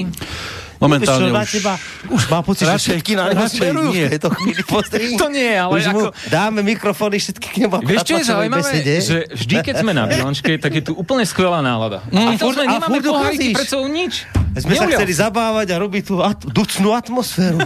[0.83, 1.51] Momentálne čo, už...
[1.55, 1.73] teba,
[2.11, 4.61] už má pocit, že Radšej- všetky na neho smerujú v tejto chvíli.
[4.67, 5.07] Pozri.
[5.15, 6.19] To nie, ale už mu ako...
[6.27, 7.75] dáme mikrofóny všetky k nemu.
[7.87, 8.61] Vieš, čo je zaujímavé?
[8.67, 8.95] besede.
[8.99, 12.03] Že vždy, keď sme na bilančke, tak je tu úplne skvelá nálada.
[12.11, 13.57] A furt sme a nemáme furt poháriky, dokazíš.
[13.57, 14.15] predsa nič.
[14.53, 14.99] Sme sa Neulial.
[15.01, 17.57] chceli zabávať a robiť tú at- ducnú atmosféru,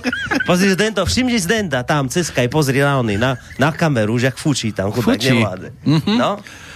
[0.48, 4.36] pozri, Denda, všimni z Denda, tam, ceskaj, pozri na ony, na, na kameru, už jak
[4.36, 5.72] fučí tam, chudák nevláde.
[6.04, 6.32] No, si ho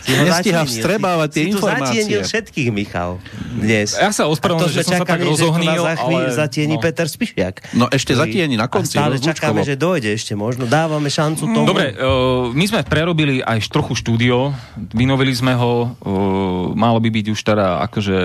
[0.09, 2.01] Nestíha vstrebávať tie informácie.
[2.05, 3.21] zatienil všetkých, Michal,
[3.61, 3.93] dnes.
[3.93, 6.83] Ja sa ospravedlňujem, že som sa tak rozohnil, nás za chvíľu ale- zatieni no.
[6.83, 7.55] Peter Spišiak.
[7.77, 10.65] No ešte zatieni na konci, A stále čakáme, že dojde ešte možno.
[10.65, 11.69] Dávame šancu tomu.
[11.69, 14.57] Dobre, uh, my sme prerobili aj trochu štúdio,
[14.97, 18.19] vynovili sme ho, uh, malo by byť už teda akože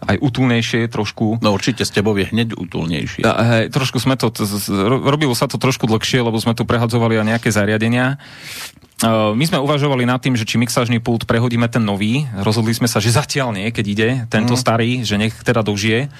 [0.00, 1.40] aj utulnejšie trošku.
[1.44, 3.20] No určite s tebou je hneď útulnejší.
[3.24, 4.32] A, hej, trošku sme to,
[5.04, 8.16] robilo sa to trošku dlhšie, lebo sme tu prehadzovali aj nejaké zariadenia.
[9.00, 12.28] Uh, my sme uvažovali nad tým, že či mixážny pult prehodíme ten nový.
[12.36, 14.60] Rozhodli sme sa, že zatiaľ nie, keď ide tento Mhm.
[14.60, 16.12] starý, že nech teda dožije.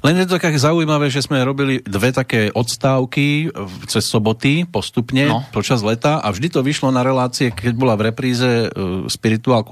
[0.00, 3.50] Len je to také zaujímavé, že sme robili dve také odstávky
[3.90, 5.42] cez soboty postupne No.
[5.50, 9.66] počas leta a vždy to vyšlo na relácie, keď bola v repríze uh, Spirituál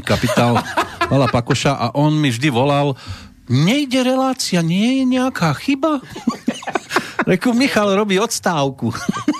[0.00, 0.64] kapitál
[1.12, 2.96] Lala Pakoša a on mi vždy volal
[3.48, 6.00] nejde relácia, nie je nejaká chyba?
[7.28, 8.92] Reku, Michal robí odstávku.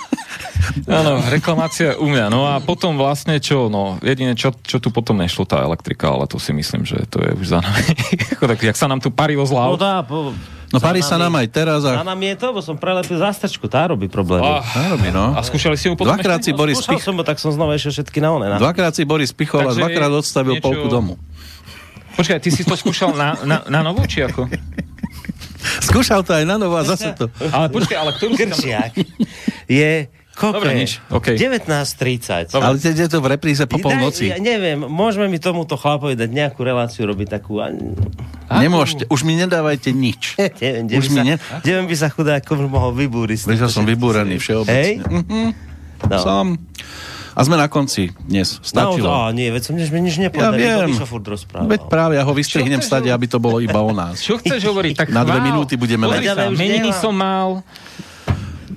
[0.88, 2.28] Áno, reklamácia u mňa.
[2.32, 6.28] No a potom vlastne čo, no, jedine čo, čo tu potom nešlo, tá elektrika, ale
[6.28, 7.92] to si myslím, že to je už za nami.
[8.52, 10.32] tak, jak sa nám tu parilo z No dá, po,
[10.68, 12.04] No parí sa nám aj teraz A a...
[12.04, 14.44] nám je to, bo som prelepil zástrčku, tá robí problémy.
[14.44, 15.32] Ah, Robí, no.
[15.32, 16.60] a skúšali si ju potom Dvakrát si ešte?
[16.60, 17.04] Boris Skúšal Pich...
[17.08, 18.46] som tak som znova ešiel všetky na one.
[18.52, 18.60] Na...
[18.60, 21.16] Dvakrát si Boris pichol a dvakrát odstavil niečo- polku domu.
[22.20, 24.50] Počkaj, ty si to skúšal na, na, na novú, či ako?
[25.88, 27.30] Skúšal to aj na novo a zase to...
[27.48, 28.58] Ale počkaj, ale ktorú si tam...
[29.70, 31.34] Je koľko Dobre, nič, okej.
[31.34, 32.54] 19.30.
[32.54, 32.62] Dobre.
[32.62, 34.30] Ale teď je to v repríze po polnoci.
[34.30, 37.58] Ja neviem, môžeme mi tomuto chlapovi dať nejakú reláciu robiť takú...
[37.58, 37.74] a-
[38.48, 40.38] Nemôžete, už mi nedávajte nič.
[40.62, 41.34] Neviem, Už mi sa, ne...
[41.60, 42.08] kde by sa
[42.64, 43.44] mohol vybúriť.
[43.44, 44.72] Vieš, som vybúrený všeobecne.
[44.72, 44.90] Hej?
[45.04, 45.40] Mhm.
[46.06, 46.16] No.
[46.22, 46.46] Som.
[47.38, 48.58] A sme na konci dnes.
[48.58, 49.06] No, Stačilo.
[49.10, 50.90] á, nie, veď som než mi nič Ja nepovedal.
[50.90, 50.98] viem.
[50.98, 51.70] Furt rozprával.
[51.70, 54.18] Veď práve ja ho vystrihnem stade, aby to bolo iba o nás.
[54.18, 55.06] Čo chceš hovoriť?
[55.06, 56.18] Tak Na dve minúty budeme len.
[56.90, 56.98] nemá.
[56.98, 57.62] som mal.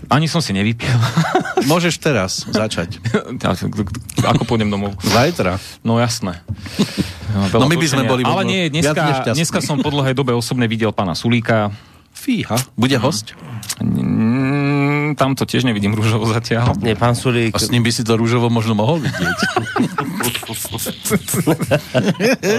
[0.10, 0.92] Ani som si nevypil.
[1.72, 3.00] Môžeš teraz začať.
[4.32, 4.98] Ako pôjdem domov?
[5.02, 5.58] Zajtra.
[5.86, 6.40] No jasné.
[7.32, 10.36] No, veľa No my by sme boli Ale nie, dneska, dneska som po dlhej dobe
[10.36, 11.72] osobne videl pána Sulíka.
[12.12, 13.40] Fíha, bude host.
[13.80, 16.76] Mm, tam to tiež nevidím rúžovo zatiaľ.
[16.84, 19.38] Nie, pán Sulík, A s ním by si to rúžovo možno mohol vidieť.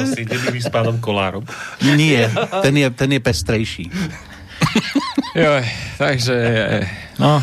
[0.08, 1.44] si ide s pánom Kolárom.
[1.84, 2.32] Nie,
[2.64, 3.84] ten je, ten je pestrejší.
[5.34, 5.64] Joj,
[5.98, 6.36] takže...
[7.18, 7.40] No,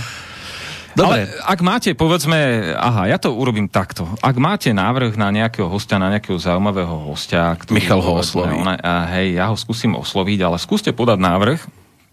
[0.97, 2.37] Dobre, Ale ak máte, povedzme,
[2.75, 4.09] aha, ja to urobím takto.
[4.19, 8.57] Ak máte návrh na nejakého hostia, na nejakého zaujímavého hostia, ktorý, Michal ho osloví.
[8.57, 11.59] Ona, a hej, ja ho skúsim osloviť, ale skúste podať návrh,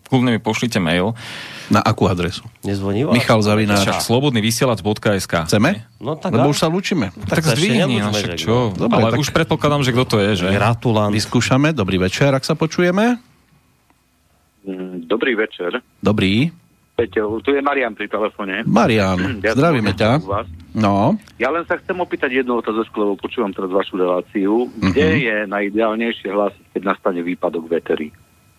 [0.07, 1.19] kľudne mi pošlite mail.
[1.67, 2.47] na akú adresu?
[2.63, 3.91] nezvoní Michal Zavináč.
[4.39, 5.51] Vysielač.sk.
[5.51, 5.83] Chceme?
[5.99, 7.11] No tak Lebo už sa lúčime.
[7.27, 8.71] Tak, sa ešte zdvihni, no však čo.
[8.71, 8.87] no.
[8.87, 10.49] Dobre, ale tak- už predpokladám, že kto to je, že?
[10.55, 11.11] Gratulant.
[11.11, 11.75] Vyskúšame.
[11.75, 13.19] Dobrý večer, ak sa počujeme.
[14.67, 15.79] Mm, Dobrý večer.
[15.97, 16.51] Dobrý.
[16.93, 18.65] Peťo, tu je Marian pri telefóne.
[18.65, 20.19] Marian, Ja zdravíme ťa.
[20.21, 20.49] vás.
[20.73, 24.67] No, Ja len sa chcem opýtať jednu otázku, lebo počúvam teraz vašu reláciu.
[24.75, 25.21] Kde Mhm.
[25.23, 28.11] je najideálnejšie hlásiť, keď nastane výpadok veterí?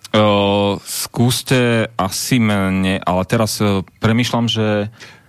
[0.09, 1.59] Uh, skúste
[1.93, 4.87] asi mne, ale teraz uh, premyšľam, že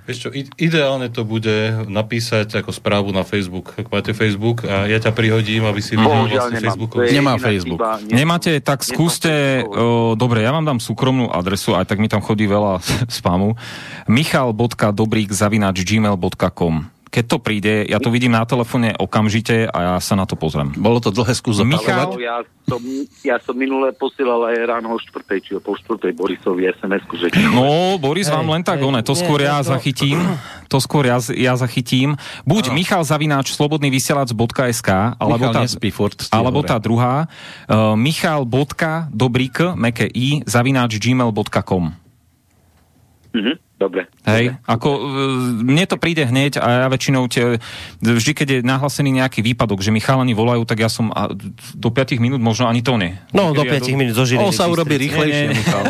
[0.09, 3.77] Vieš čo, ideálne to bude napísať ako správu na Facebook.
[3.77, 6.65] Ak máte Facebook a ja ťa prihodím, aby si videl Bohužiaľ vlastne
[7.05, 7.77] je Nemá Facebook.
[8.09, 12.49] Nemáte, tak skúste, o, dobre, ja vám dám súkromnú adresu, aj tak mi tam chodí
[12.49, 12.81] veľa
[13.21, 13.53] spamu.
[14.09, 20.35] michal.dobrik.gmail.com Keď to príde, ja to vidím na telefóne okamžite a ja sa na to
[20.35, 20.71] pozriem.
[20.73, 22.15] bolo to dlhé skús Michal?
[22.19, 22.81] Ja som,
[23.25, 27.33] ja som minule posielal aj ráno o štvrtej, či o pol štvrtej Borisovi SMS-ku, že...
[27.49, 30.21] No, Boris vám len tak, hej, one, to nie, skôr ja to- zachytím.
[30.69, 32.21] To skôr ja, ja zachytím.
[32.45, 36.29] Buď Michal Zavináč slobodnyvysielac.sk alebo Michal tá, nespí furt.
[36.29, 37.25] alebo tá druhá
[37.65, 41.97] uh, michal.dobrik, meké i, zavináč gmail.com
[43.29, 43.68] Mhm.
[43.79, 44.11] Dobre.
[44.27, 45.01] Hej, ako e,
[45.63, 47.63] mne to príde hneď a ja väčšinou te,
[48.03, 51.31] vždy, keď je nahlásený nejaký výpadok, že mi chalani volajú, tak ja som a,
[51.79, 53.15] do 5 minút možno ani to nie.
[53.31, 54.43] No, do 5 Niekedy ja minút zo Žiliny.
[54.43, 55.05] On sa urobí 1030.
[55.07, 55.59] rýchlejšie, Nie, nie.
[55.63, 55.85] Michal.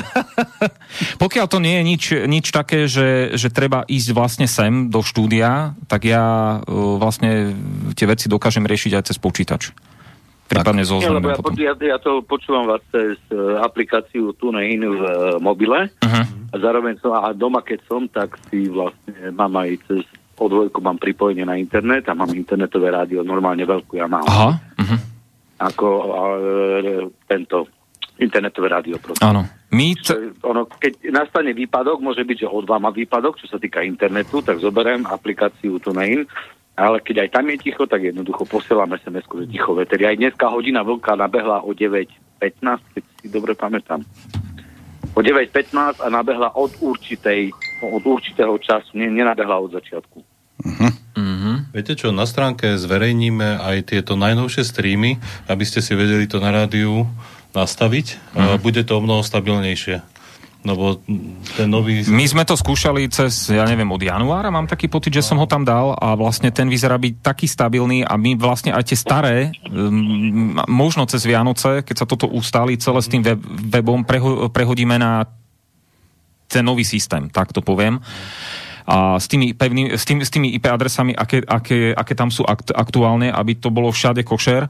[1.24, 5.72] Pokiaľ to nie je nič, nič také, že, že treba ísť vlastne sem do štúdia,
[5.88, 7.56] tak ja uh, vlastne
[7.96, 9.72] tie veci dokážem riešiť aj cez počítač.
[10.48, 11.52] Prípadne so Nie, lebo ja, potom.
[11.52, 16.24] po- ja, ja to počúvam vás cez uh, aplikáciu TuneIn v uh, mobile Uh-huh.
[16.50, 20.02] a zároveň som, a doma keď som, tak si vlastne mám aj cez
[20.34, 24.24] O2 mám pripojenie na internet a mám internetové rádio, normálne veľkú ja mám.
[24.24, 24.98] Aha, uh-huh.
[25.60, 27.68] Ako uh, tento
[28.16, 29.20] internetové rádio proste.
[29.20, 29.46] áno.
[29.68, 33.60] My t- ono, keď nastane výpadok, môže byť, že od dva má výpadok, čo sa
[33.60, 36.24] týka internetu, tak zoberiem aplikáciu TuneIn,
[36.78, 40.06] ale keď aj tam je ticho, tak jednoducho posielam sms že ticho veteri.
[40.06, 44.06] Aj dneska hodina vlka nabehla o 9.15, keď si dobre pamätám.
[45.12, 47.50] O 9.15 a nabehla od určitej,
[47.82, 50.38] od určitého času, nie, nenabehla od začiatku.
[51.68, 56.50] Viete čo, na stránke zverejníme aj tieto najnovšie streamy, aby ste si vedeli to na
[56.50, 57.06] rádiu
[57.52, 58.06] nastaviť.
[58.34, 60.17] Uh, bude to o mnoho stabilnejšie.
[60.66, 60.98] Lebo
[61.54, 62.02] ten nový...
[62.10, 65.46] My sme to skúšali cez, ja neviem, od januára, mám taký pocit, že som ho
[65.46, 69.36] tam dal a vlastne ten vyzerá byť taký stabilný a my vlastne aj tie staré,
[70.66, 73.38] možno cez Vianoce, keď sa toto ustáli celé s tým web,
[73.70, 75.30] webom, preho, prehodíme na
[76.50, 78.02] ten nový systém, tak to poviem.
[78.88, 82.48] A s tými, pevný, s tými, s tými IP adresami, aké, aké, aké tam sú
[82.48, 84.64] akt, aktuálne, aby to bolo všade košer.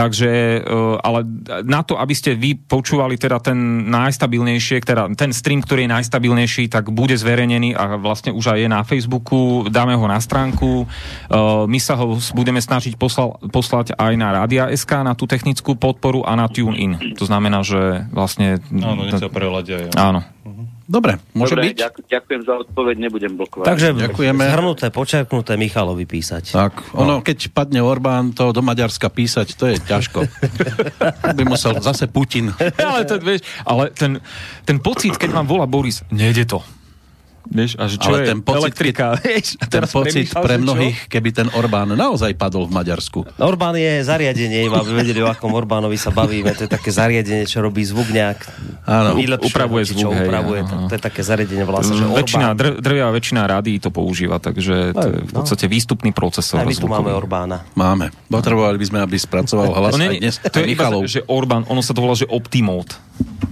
[0.00, 0.60] Takže, e,
[1.04, 1.28] ale
[1.68, 6.72] na to, aby ste vy počúvali teda ten najstabilnejšie, teda ten stream, ktorý je najstabilnejší,
[6.72, 10.88] tak bude zverejnený a vlastne už aj je na Facebooku, dáme ho na stránku.
[11.28, 11.36] E,
[11.68, 16.32] My sa ho budeme snažiť poslal, poslať aj na Radia.sk, na tú technickú podporu a
[16.32, 17.20] na TuneIn.
[17.20, 18.56] To znamená, že vlastne...
[18.72, 19.92] Áno, nech sa prehľadia.
[20.00, 20.24] Áno.
[20.90, 21.76] Dobre, môže Dobre, byť?
[21.78, 23.62] ďak, ďakujem za odpoveď, nebudem blokovať.
[23.62, 24.42] Takže Ďakujeme.
[24.42, 26.50] zhrnuté, počerknuté Michalovi písať.
[26.50, 30.26] Tak, ono, keď padne Orbán, to do Maďarska písať, to je ťažko.
[31.38, 32.50] By musel zase Putin.
[32.74, 34.18] ale, ten, vieš, ale ten,
[34.66, 36.58] ten pocit, keď vám volá Boris, nejde to.
[37.50, 40.56] Vieš, a že čo Ale je ten pocit, elektrika, vieš, a Ten pocit pre že
[40.56, 40.62] čo?
[40.62, 43.26] mnohých, keby ten Orbán naozaj padol v Maďarsku.
[43.36, 46.54] Orbán je zariadenie, iba aby vedeli, o akom Orbánovi sa bavíme.
[46.54, 48.38] To je také zariadenie, čo robí zvuk nejak
[48.84, 52.46] Áno, upravuje zvuk, Čo hej, upravuje, áno, to, to je také zariadenie, sa, že väčšina,
[52.48, 52.56] Orbán.
[52.56, 55.42] dr, drvia väčšina rádií to používa, takže to je v No.
[55.42, 56.58] podstate výstupný procesor.
[56.58, 57.02] Aj my tu zvukový.
[57.02, 57.56] máme Orbána.
[57.74, 58.14] Máme.
[58.26, 60.38] Potrebovali by sme, aby spracoval hlas To, aj nie, dnes.
[60.38, 62.94] to je iba, že Orbán, ono sa to volá, že Optimode.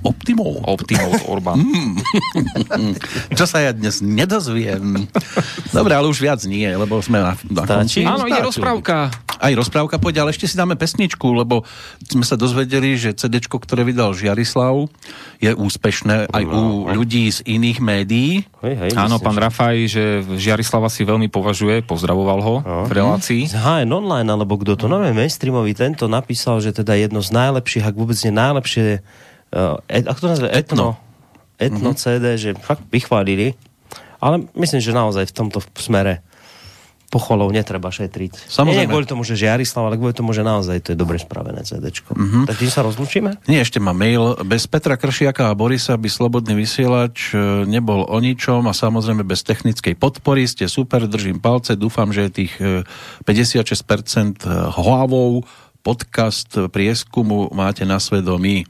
[0.03, 0.62] Optimov.
[0.64, 1.59] Optimode Orbán.
[3.38, 5.09] Čo sa ja dnes nedozviem.
[5.74, 8.07] Dobre, ale už viac nie, lebo sme na, na konci.
[8.07, 9.11] Áno, ide rozprávka.
[9.38, 11.62] Aj rozprávka pôjde, ale ešte si dáme pesničku, lebo
[12.03, 14.90] sme sa dozvedeli, že CD, ktoré vydal Žiarislav,
[15.38, 18.42] je úspešné aj u ľudí z iných médií.
[18.59, 22.55] Hej, hej, Áno, pán že- Rafaj, že Žiarislava si veľmi považuje, pozdravoval ho
[22.86, 23.46] v relácii.
[23.46, 27.86] Z HN Online, alebo kto to nové mainstreamový, tento napísal, že teda jedno z najlepších,
[27.86, 29.07] ak vôbec nie najlepšie,
[29.88, 30.49] et, ako to nazve?
[30.53, 30.96] Etno.
[31.59, 33.59] Etno CD, že fakt vychválili.
[34.18, 36.26] Ale myslím, že naozaj v tomto smere
[37.09, 38.53] pochvalov netreba šetriť.
[38.53, 38.84] Samozrejme.
[38.84, 41.88] Nie kvôli tomu, že Žiarislav, ale kvôli tomu, že naozaj to je dobre spravené CD.
[41.88, 43.40] Tak tým sa rozlúčime?
[43.49, 44.36] Nie, ešte má mail.
[44.44, 49.40] Bez Petra Kršiaka a Borisa by Slobodný vysielač e, nebol o ničom a samozrejme bez
[49.40, 50.44] technickej podpory.
[50.44, 51.80] Ste super, držím palce.
[51.80, 52.84] Dúfam, že tých e,
[53.24, 54.44] 56%
[54.76, 55.49] hlavou
[55.80, 58.68] podcast prieskumu máte na svedomí.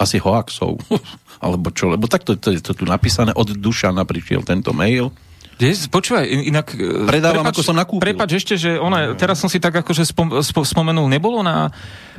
[0.00, 0.80] Asi hoaxov.
[1.44, 3.36] Alebo čo, lebo takto to je to tu napísané.
[3.36, 5.12] Od Dušana prišiel tento mail.
[5.60, 6.72] Dnes, počúvaj, in- inak...
[6.72, 8.00] e, Predávam, ako som nakúpil.
[8.00, 11.68] Prepač ešte, že ona, teraz som si tak akože spom, spo, spomenul, nebolo na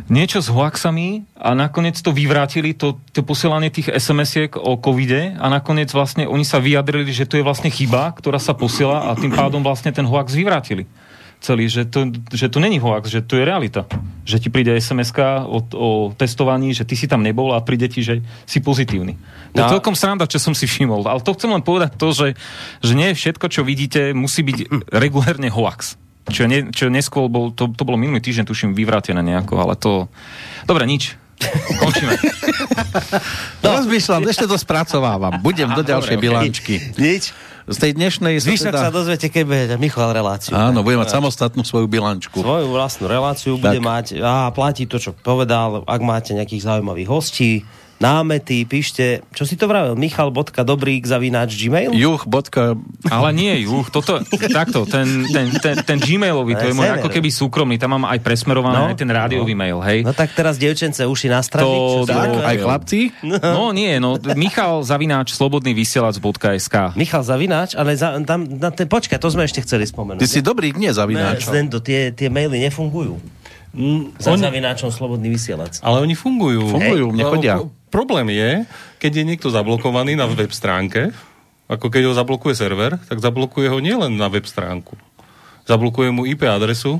[0.06, 5.50] niečo s hoaxami a nakoniec to vyvrátili, to, to posielanie tých SMS-iek o covide a
[5.50, 9.34] nakoniec vlastne oni sa vyjadrili, že to je vlastne chyba, ktorá sa posiela a tým
[9.34, 10.86] pádom vlastne ten hoax vyvrátili
[11.42, 13.90] celý, že to, že to není hoax, že to je realita.
[14.32, 15.12] Že ti príde sms
[15.44, 19.20] o, o testovaní, že ty si tam nebol a príde ti, že si pozitívny.
[19.52, 19.72] To je No.
[19.76, 21.04] celkom sranda, čo som si všimol.
[21.04, 22.28] Ale to chcem len povedať to, že,
[22.80, 24.58] že nie všetko, čo vidíte, musí byť
[25.04, 26.00] regulérne hoax.
[26.32, 30.08] Čo, ne, čo neskôr bol, to, to bolo minulý týždeň, tuším, vyvrátené nejako, ale to...
[30.64, 31.18] Dobre, nič.
[31.82, 32.14] Končíme.
[33.66, 33.68] No.
[33.82, 35.42] Rozmýšľam, ešte to spracovávam.
[35.42, 36.24] Budem do ďalšej dobre, ok.
[36.24, 36.74] bilančky.
[36.96, 37.34] Nič.
[37.70, 38.42] Z tej dnešnej...
[38.42, 40.58] Zvyšok teda- sa dozviete, keď budete Michal reláciu.
[40.58, 42.42] Áno, budem mať samostatnú svoju bilančku.
[42.42, 43.86] Svoju vlastnú reláciu bude Tak.
[43.86, 47.62] mať a platí to, čo povedal, ak máte nejakých zaujímavých hostí,
[48.02, 51.94] námety, píšte, čo si to vravel, michal.dobrík zavináč gmail?
[51.94, 52.22] Juh.
[52.26, 52.74] Bodka...
[53.08, 57.30] Ale nie, juh, toto, takto, ten, ten, ten, ten gmailový, to je môj ako keby
[57.30, 58.88] súkromný, tam mám aj presmerované No.
[58.90, 60.02] aj ten rádiový mail, hej.
[60.02, 61.66] No tak teraz, devčence, uši nastražiť.
[61.68, 63.12] To- čo to- Aj chlapci?
[63.42, 66.96] No nie, no Michal Zavináč, slobodný vysielač.sk.
[66.96, 70.22] Michal Zavináč, ale za, tam, na ten, počkaj, to sme ešte chceli spomenúť.
[70.22, 71.48] Ty si dobrý, nie Ne, zavináč.
[71.48, 73.16] Zdendo, tie, tie maily nefungujú.
[73.72, 75.80] Mm, Za oni- zavináčom slobodný vysielač.
[75.80, 76.68] Ale oni fungujú.
[76.68, 77.56] Fungujú, mne No, chodia.
[77.92, 78.66] Pro- Problém je,
[78.98, 81.12] keď je niekto zablokovaný na web stránke,
[81.70, 84.96] ako keď ho zablokuje server, tak zablokuje ho nielen na web stránku.
[85.70, 86.98] Zablokuje mu IP adresu,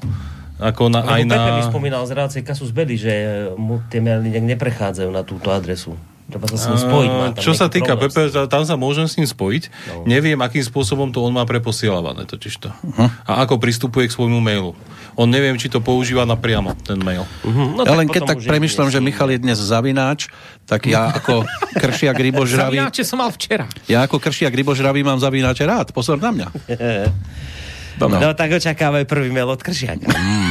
[0.62, 1.36] ako na, aj Lebo na...
[1.42, 3.12] Pepe mi spomínal z relácie Kasus Belli, že
[3.58, 5.98] mu tie maily nejak neprechádzajú na túto adresu.
[6.32, 7.10] Treba sa s ním spojiť.
[7.12, 8.32] Má tam Čo sa týka problém.
[8.32, 9.64] Ta- tam sa môžem s ním spojiť.
[9.68, 10.08] No.
[10.08, 12.72] Neviem, akým spôsobom to on má preposielavané totižto.
[12.72, 13.28] Mhm.
[13.28, 14.72] A ako pristupuje k svojmu mailu.
[15.20, 17.28] On neviem, či to používa napriamo, ten mail.
[17.44, 20.32] No, Ja len keď tak premyšľam, že Michal je dnes zavináč,
[20.64, 21.44] tak ja ako
[21.76, 23.68] kršiak rybožravý, Zavináče som mal včera.
[23.92, 25.92] ja ako kršiak rybožravý mám zavináče rád.
[25.92, 26.48] Pozor na mňa.
[28.10, 30.08] No, tak očakávaj prvý mail od Kršiaka.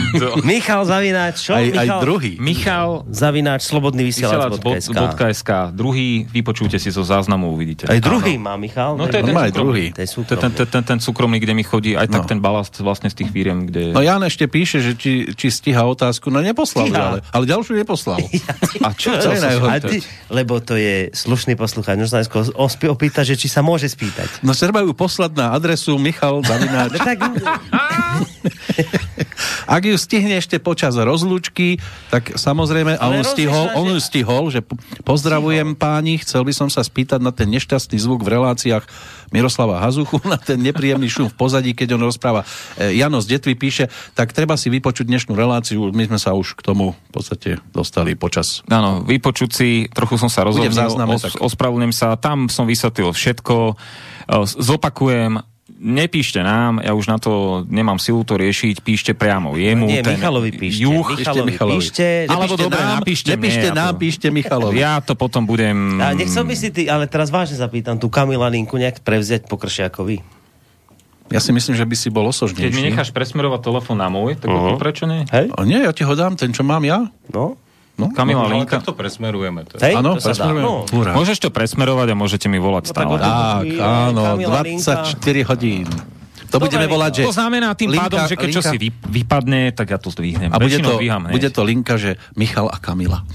[0.51, 1.55] Michal Zavináč, čo?
[1.55, 2.32] Aj, aj Michal druhý.
[2.39, 4.62] Michal Zavináč, slobodný vysielač.sk.
[4.90, 5.51] vysielač.sk.
[5.74, 7.86] Druhý, vypočujte si zo záznamu, uvidíte.
[7.86, 8.98] Aj druhý má Michal.
[8.98, 9.86] No to je No ten aj druhý.
[9.94, 10.52] Ten, súkromný.
[10.55, 12.28] ten, ten, ten súkromný, kde mi chodí aj tak No.
[12.28, 13.94] ten balast vlastne z tých firiem, kde...
[13.97, 16.28] No Jan ešte píše, že či, či stíha otázku.
[16.28, 17.01] No neposlal, Stíha.
[17.01, 18.18] ale, ale ďalšiu neposlal.
[18.86, 19.48] A čo To je chcel sa
[20.31, 21.97] lebo to je slušný poslucháč.
[21.97, 22.20] No sa
[22.90, 24.43] opýta, že či sa môže spýtať.
[24.44, 26.97] No treba ju poslať na adresu Michal Zavináč.
[26.97, 27.18] No tak,
[29.71, 31.79] Ak ju stihne ešte počas rozlúčky,
[32.11, 36.53] tak samozrejme, a on stihol, on že- ju stihol, že po- pozdravujem páni, chcel by
[36.55, 38.85] som sa spýtať na ten nešťastný zvuk v reláciách
[39.31, 42.43] Miroslava Hazuchu, na ten nepríjemný šum v pozadí, keď on rozpráva.
[42.75, 43.87] E, Jano z Detvy píše,
[44.19, 48.19] tak treba si vypočuť dnešnú reláciu, my sme sa už k tomu v podstate dostali
[48.19, 50.67] počas Áno, vypočuť si, trochu som sa rozhodol,
[51.39, 53.79] ospravedlňujem sa, tam som vysvetlil všetko,
[54.31, 55.43] E, zopakujem,
[55.81, 59.89] nepíšte nám, ja už na to nemám silu to riešiť, píšte priamo jemu.
[59.89, 60.85] nie, ten Michalovi píšte.
[60.85, 61.81] Juh, Michalovi Michalovi.
[61.81, 62.07] píšte.
[62.28, 64.77] Alebo dobre, nám, napíšte nepíšte mne, nám, píšte Michalovi.
[64.77, 65.97] Ja to potom budem...
[65.98, 69.57] A nechcel by si ty, ale teraz vážne zapýtam, tú Kamila Linku nejak prevziať po
[69.57, 70.20] Kršiakovi.
[71.31, 72.82] Ja si myslím, že by si bol Keď mi osožnejší.
[72.90, 74.77] necháš presmerovať telefón na môj, tak uh-huh.
[74.77, 75.23] prečo nie?
[75.31, 75.55] Hej?
[75.55, 77.07] O, nie, ja ti ho dám, ten, čo mám ja.
[77.31, 77.55] No?
[78.01, 78.77] No, Kamila Ale Linka.
[78.77, 79.64] takto presmerujeme.
[79.64, 79.77] To.
[79.77, 80.48] Hej, Áno, to sa dá.
[80.48, 80.64] presmerujem.
[80.64, 80.74] No.
[80.86, 81.12] Hurá.
[81.12, 83.10] Môžeš to presmerovať a môžete mi volať tak stále.
[83.10, 84.94] o to- Tak, Chvíľa, áno, Kamila Linka.
[85.05, 85.86] 24 hodín.
[86.43, 87.22] To Dobre, budeme volať, že...
[87.22, 90.09] To znamená tým linka- pádom, že keď čo linka- si vy, vypadne, tak ja to
[90.09, 90.48] zdvihnem.
[90.48, 93.22] A bude to, dvíham bude to linka, že Michal a Kamila.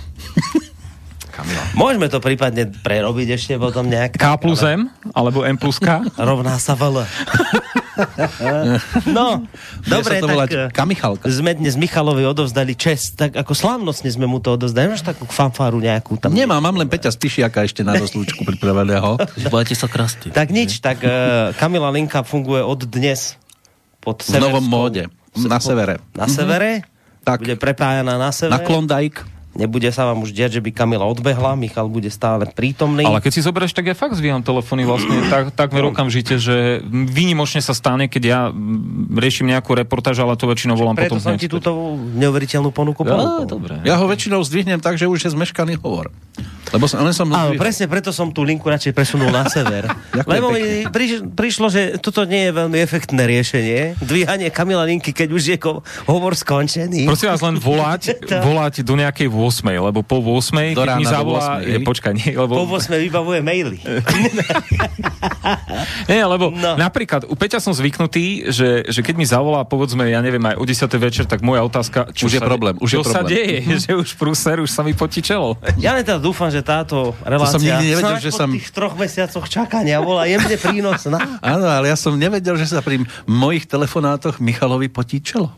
[1.31, 1.63] Kamila.
[1.73, 4.15] Môžeme to prípadne prerobiť ešte potom nejak.
[4.15, 6.03] K plus M, alebo M plus K.
[6.15, 7.03] Rovná sa VL.
[9.17, 9.45] no,
[9.87, 11.25] dobre, to tak eh, Kamichalka.
[11.31, 14.91] sme dnes Michalovi odovzdali čest, tak ako slávnostne sme mu to odovzdali.
[14.91, 16.35] Máš takú fanfáru nejakú tam?
[16.35, 19.19] Nemám, mám len Peťa Spišiaka ešte na rozlúčku pripraveného.
[19.47, 20.31] Budete sa krásty.
[20.31, 23.39] Tak nič, tak uh, Kamila Linka funguje od dnes
[24.03, 25.03] pod V novom severskou- móde.
[25.35, 25.99] Na severe.
[26.15, 26.87] Na severe?
[27.25, 27.43] Tak.
[27.43, 28.53] Bude prepájaná na sever.
[28.55, 29.34] Na Klondike.
[29.55, 33.07] Nebude sa vám už diať, že by Kamila odbehla, Michal bude stále prítomný.
[33.07, 37.63] Ale keď si zoberieš, tak ja fakt zvíjam telefóny vlastne tak, takmer okamžite, že výnimočne
[37.63, 41.31] sa stane, keď ja mm, riešim nejakú reportáž, ale to väčšinou volám Preto potom som
[41.39, 43.79] hneď ti túto neuveriteľnú ponuku Ja, dobre.
[43.87, 46.11] Ja ho väčšinou zdvihnem tak, že už je zmeškaný hovor.
[46.75, 49.87] Lebo som, len som Áno, presne preto som tú linku radšej presunul na sever.
[50.31, 54.01] Lebo mi priš, prišlo, že toto nie je veľmi efektné riešenie.
[54.01, 57.05] Dvíhanie Kamila linky, keď už je ko, hovor skončený.
[57.05, 61.59] Prosím vás len volať, volať do nejakej 8, lebo po 8, Do keď mi zavolá,
[61.59, 63.77] 8, je, počkaj, nie, lebo, Po 8 vybavuje maily.
[66.07, 66.75] nie, lebo No.
[66.75, 70.63] napríklad u Peťa som zvyknutý, že, že keď mi zavolá, povedzme, ja neviem, aj o
[70.63, 70.87] 10.
[70.97, 73.31] večer, tak moja otázka, čo Už je sa, problém, už je čo sa problém.
[73.31, 75.55] deje, že už prúser, už sa mi potí čelo.
[75.75, 78.93] Ja len teda dúfam, že táto relácia som nikdy nevedel, že po som- tých troch
[78.95, 81.39] mesiacoch čakania bola jemne prínosná.
[81.39, 85.51] Áno, ale ja som nevedel, že sa pri mojich telefonátoch Michalovi potí čelo.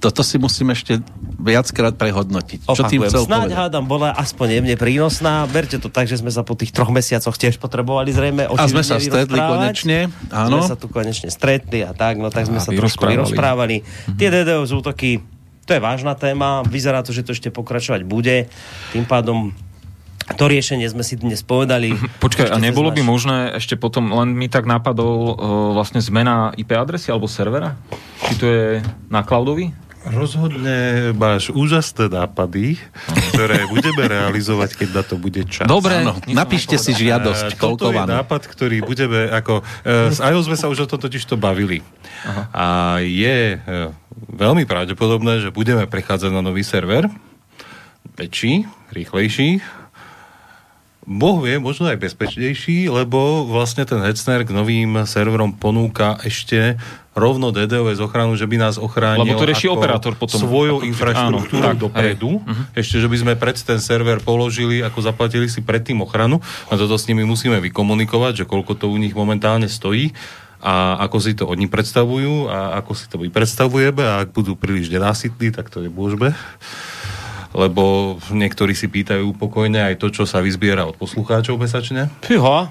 [0.00, 1.04] Toto si musím ešte
[1.40, 2.64] viackrát prehodnotiť.
[2.64, 3.60] Čo tým Opakujem, chcel snáď povedať?
[3.60, 5.44] hádam, bola aspoň jemne prínosná.
[5.48, 8.80] Berte to tak, že sme sa po tých troch mesiacoch tiež potrebovali zrejme A sme
[8.80, 10.60] sa stretli konečne, áno.
[10.60, 13.84] Sme sa tu konečne stretli a tak, no tak sme A sa trošku vyrozprávali.
[13.84, 14.16] vyrozprávali.
[14.16, 15.20] Tie DDoS útoky,
[15.68, 18.48] to je vážna téma, vyzerá to, že to ešte pokračovať bude.
[18.96, 19.52] Tým pádom
[20.36, 21.96] to riešenie sme si dnes povedali.
[22.22, 25.34] Počkaj, a nebolo by možné ešte potom, len mi tak napadol uh,
[25.74, 27.74] vlastne zmena IP adresy alebo servera?
[28.30, 28.64] Či to je
[29.10, 29.74] na cloudovi?
[30.00, 32.80] Rozhodne máš úžasné nápady,
[33.30, 35.68] ktoré budeme realizovať, keď na to bude čas.
[35.68, 39.60] Dobre, Áno, napíšte si žiadosť, Eh, Toto je nápad, ktorý budeme ako...
[39.84, 41.84] eh, S iOS sme sa už o tom totiž to bavili.
[42.24, 42.42] Aha.
[42.48, 42.66] A
[43.04, 43.92] je eh,
[44.32, 47.04] veľmi pravdepodobné, že budeme prechádzať na nový server.
[48.16, 48.64] Väčší,
[48.96, 49.60] rýchlejší.
[51.04, 56.76] Boh vie, možno aj bezpečnejší, lebo vlastne ten Hetzner k novým serverom ponúka ešte
[57.20, 60.40] rovno DDoS ochranu, že by nás ochránil Lebo to rieši operátor potom.
[60.40, 62.40] svojou infraštruktúrou áno, tak, dopredu.
[62.40, 62.48] hej.
[62.48, 62.62] Mhm.
[62.72, 66.96] Ešte, že by sme pred ten server položili, ako zaplatili si predtým ochranu a toto
[66.96, 70.16] s nimi musíme vykomunikovať, že koľko to u nich momentálne stojí
[70.60, 74.56] a ako si to oni predstavujú a ako si to my predstavujeme a ak budú
[74.56, 76.32] príliš nenásytní, tak to nemôžeme
[77.50, 82.06] lebo niektorí si pýtajú pokojne aj to, čo sa vyzbiera od poslucháčov mesačne.
[82.22, 82.70] Fíha.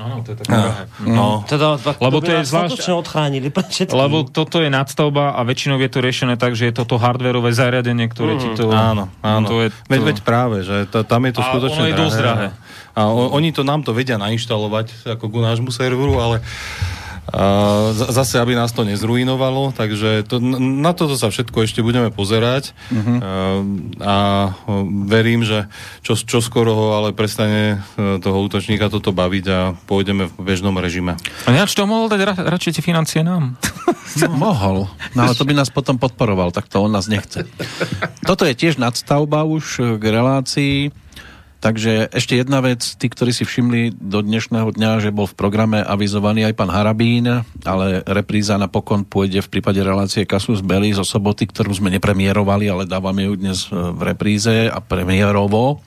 [0.00, 0.48] Áno, to je také
[1.04, 1.12] No.
[1.12, 1.28] no.
[1.44, 3.52] Teda, tak Lebo to by je zvlášť- odchránili.
[4.02, 8.08] Lebo toto je nadstavba a väčšinou je to riešené tak, že je toto hardwareové zariadenie,
[8.08, 8.72] ktoré ti to...
[8.72, 9.46] Áno, áno.
[9.46, 9.76] To je to...
[9.92, 12.46] Veď, veď práve, že to, tam je to A skutočne ono je dosť drahé.
[12.96, 16.42] A o, oni to nám to vedia nainštalovať ako ku nášmu serveru, ale
[17.28, 20.40] a, zase, aby nás to nezruinovalo, takže to,
[20.80, 23.18] na toto sa všetko ešte budeme pozerať uh-huh.
[24.00, 24.16] a,
[25.06, 25.68] verím, že
[26.00, 30.74] čo, čo skoro ho ale prestane e, toho útočníka toto baviť a pôjdeme v bežnom
[30.80, 31.20] režime.
[31.46, 33.60] A ináč to mohol dať ra- radšej tie financie nám.
[34.10, 37.46] No, mohol, no ale to by nás potom podporoval, tak to on nás nechce.
[38.26, 40.90] Toto je tiež nadstavba už k relácii,
[41.60, 45.78] takže ešte jedna vec, tí, ktorí si všimli do dnešného dňa, že bol v programe
[45.84, 47.28] avizovaný aj pán Harabín,
[47.62, 52.88] ale repríza napokon pôjde v prípade relácie Kasus Belli zo soboty, ktorú sme nepremierovali, ale
[52.88, 55.84] dávame ju dnes e, v repríze a premiérovo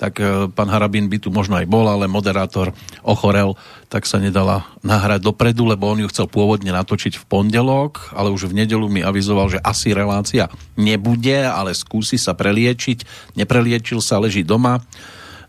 [0.00, 3.54] tak e, pán Harabín by tu možno aj bol, ale moderátor ochorel,
[3.92, 8.50] tak sa nedala nahrať dopredu, lebo on ju chcel pôvodne natočiť v pondelok, ale už
[8.50, 13.04] v nedelu mi avizoval, že asi relácia nebude, ale skúsi sa preliečiť.
[13.36, 14.80] Nepreliečil sa, leží doma.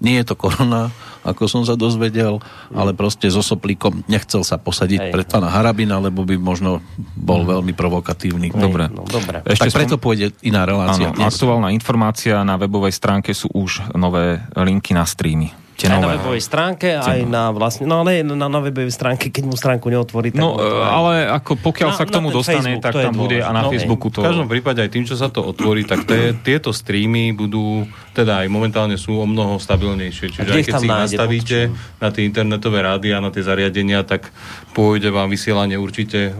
[0.03, 0.91] Nie je to korona,
[1.23, 2.43] ako som sa dozvedel,
[2.75, 5.11] ale proste so soplíkom nechcel sa posadiť Hej.
[5.15, 6.83] pred pána Harabina, lebo by možno
[7.15, 8.51] bol veľmi provokatívny.
[8.51, 8.91] Dobre.
[8.91, 9.41] No, dobre.
[9.43, 11.09] tak preto pôjde iná relácia.
[11.09, 15.62] Áno, aktuálna informácia na webovej stránke sú už nové linky na streamy.
[15.73, 16.21] Tie Aj na nové.
[16.21, 20.29] webovej stránke, aj na vlastne, no ale na, na webovej stránke, keď mu stránku neotvorí,
[20.29, 20.45] tak...
[20.45, 22.99] No, to aj- ale ako pokiaľ Na- sa k na tomu dostane, Facebook, tak to
[23.01, 23.61] tam bude a na.
[23.65, 24.21] No, Facebooku to...
[24.21, 28.45] V každom prípade aj tým, čo sa to otvorí, tak tie, tieto streamy budú, teda
[28.45, 30.25] aj momentálne sú o mnoho stabilnejšie.
[30.29, 31.59] Čiže aj keď tam si ich nastavíte
[31.97, 34.29] na tie internetové rádia, na tie zariadenia, tak
[34.77, 36.37] pôjde vám vysielanie určite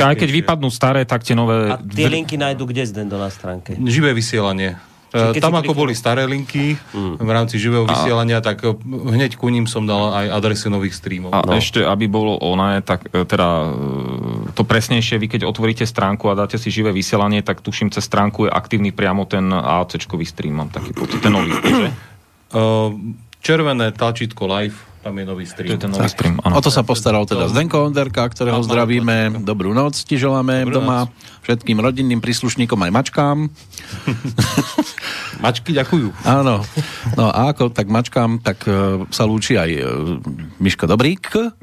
[0.00, 1.72] Aj keď vypadnú staré, tak tie nové...
[1.72, 3.76] A tie linky nájdu kde zdendo na stránke?
[3.76, 4.80] Živé vysielanie.
[5.14, 9.70] Keď Tam ako boli staré linky v rámci živého vysielania, tak eh, hneď ku ním
[9.70, 11.30] som dal aj adresy nových streamov.
[11.30, 11.54] A no.
[11.54, 16.34] ešte, aby bolo oné, tak e, teda e, to presnejšie, vy keď otvoríte stránku a
[16.34, 20.70] dáte si živé vysielanie, tak tuším, cez stránku je aktívny priamo ten AAC-čkový stream, mám
[20.74, 21.88] taký pocit, ten nový, že?
[23.46, 24.74] Červené tlačítko live,
[25.06, 25.70] tam je nový To stream.
[25.70, 29.38] je ten nový stream, O to sa postaral teda Zdenko Onderka, ktorého Áno, zdravíme.
[29.46, 31.06] Dobrú noc ti želáme Dobrú doma.
[31.46, 33.36] Všetkým rodinným príslušníkom aj mačkám.
[35.44, 36.10] Mačky ďakujú.
[36.26, 36.66] Áno.
[37.14, 39.80] No a ako tak mačkám, tak e, sa lúči aj e,
[40.58, 41.28] Miško Dobrík.
[41.36, 41.54] E,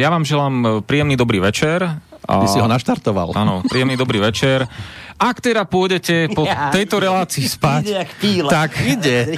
[0.00, 2.02] Ja vám želám e, príjemný dobrý večer.
[2.28, 2.34] A...
[2.42, 3.36] Ty si ho naštartoval.
[3.38, 4.66] Áno, príjemný dobrý večer.
[5.18, 6.70] Ak teda pôjdete po Ja.
[6.70, 7.82] tejto relácii spať,
[8.22, 9.34] Ide tak ide.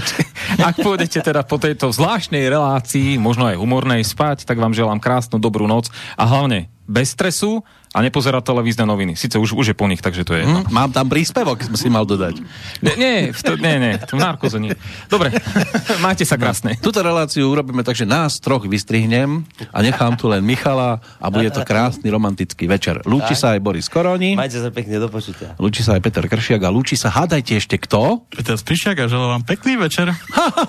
[0.68, 5.42] Ak pôjdete teda po tejto zvláštnej relácii, možno aj humornej spať, tak vám želám krásnu
[5.42, 9.14] dobrú noc a hlavne bez stresu a nepozerať televízne noviny.
[9.14, 10.66] Sice už, už je po nich, takže to je jedno.
[10.66, 12.42] Hm, mám tam príspevok, si mal dodať.
[12.82, 14.74] Nie, nie, v to, nie, nie, v narkoze nie.
[15.06, 15.30] Dobre,
[16.04, 16.74] majte sa krásne.
[16.82, 21.54] Túto reláciu urobíme tak, že nás troch vystrihnem a nechám tu len Michala a bude
[21.54, 22.98] to krásny romantický večer.
[23.06, 25.54] Lúči sa aj Boris Koroni, Majte sa pekne, do počutia.
[25.62, 28.26] lúči sa aj Peter Kršiak a lúči sa, hádajte ešte kto?
[28.34, 30.10] Peter Spišiak a želám vám pekný večer.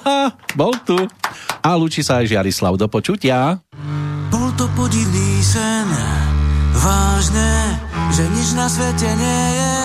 [0.60, 1.02] Bol tu.
[1.66, 2.78] A lúči sa aj Žiarislav.
[2.78, 3.66] Do počutia.
[4.86, 5.90] Podivný sen,
[6.78, 7.82] vážne,
[8.14, 9.78] že nič na svete nie je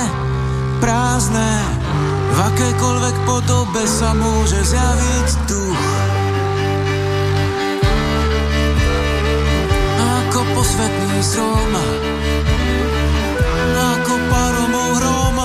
[0.76, 1.52] prázdne.
[2.28, 5.84] V akékoľvek podobe sa môže zjaviť duch.
[10.20, 11.72] Ako posvetný strom,
[13.72, 15.38] ako paromov hrom.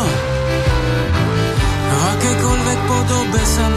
[1.79, 3.74] V akékoľvek podobe sa môže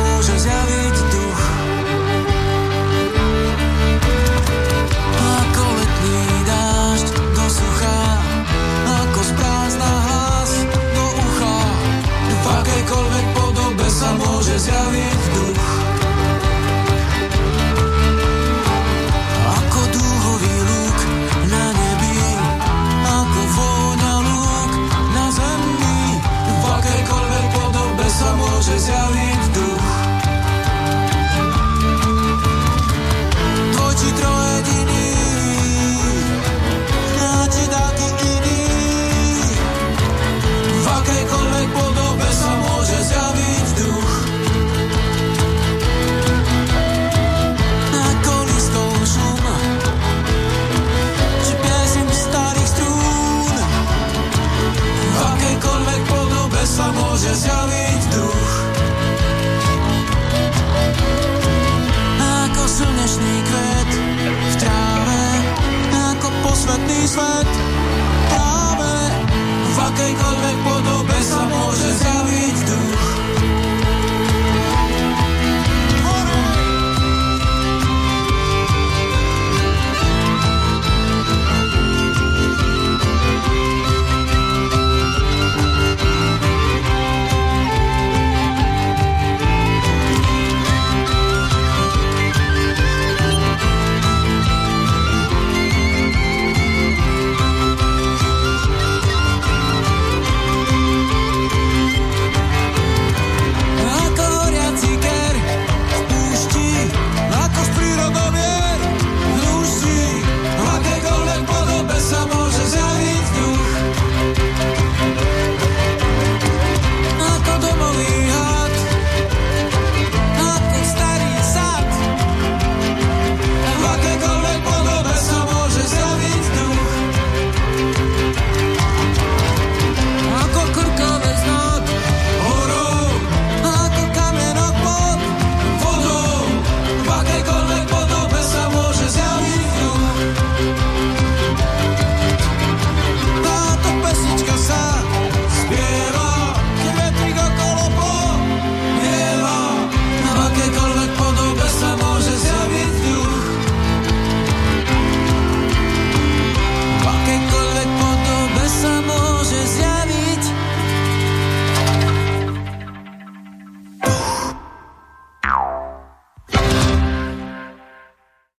[14.58, 15.22] sa môže zjaviť
[15.54, 15.67] duch.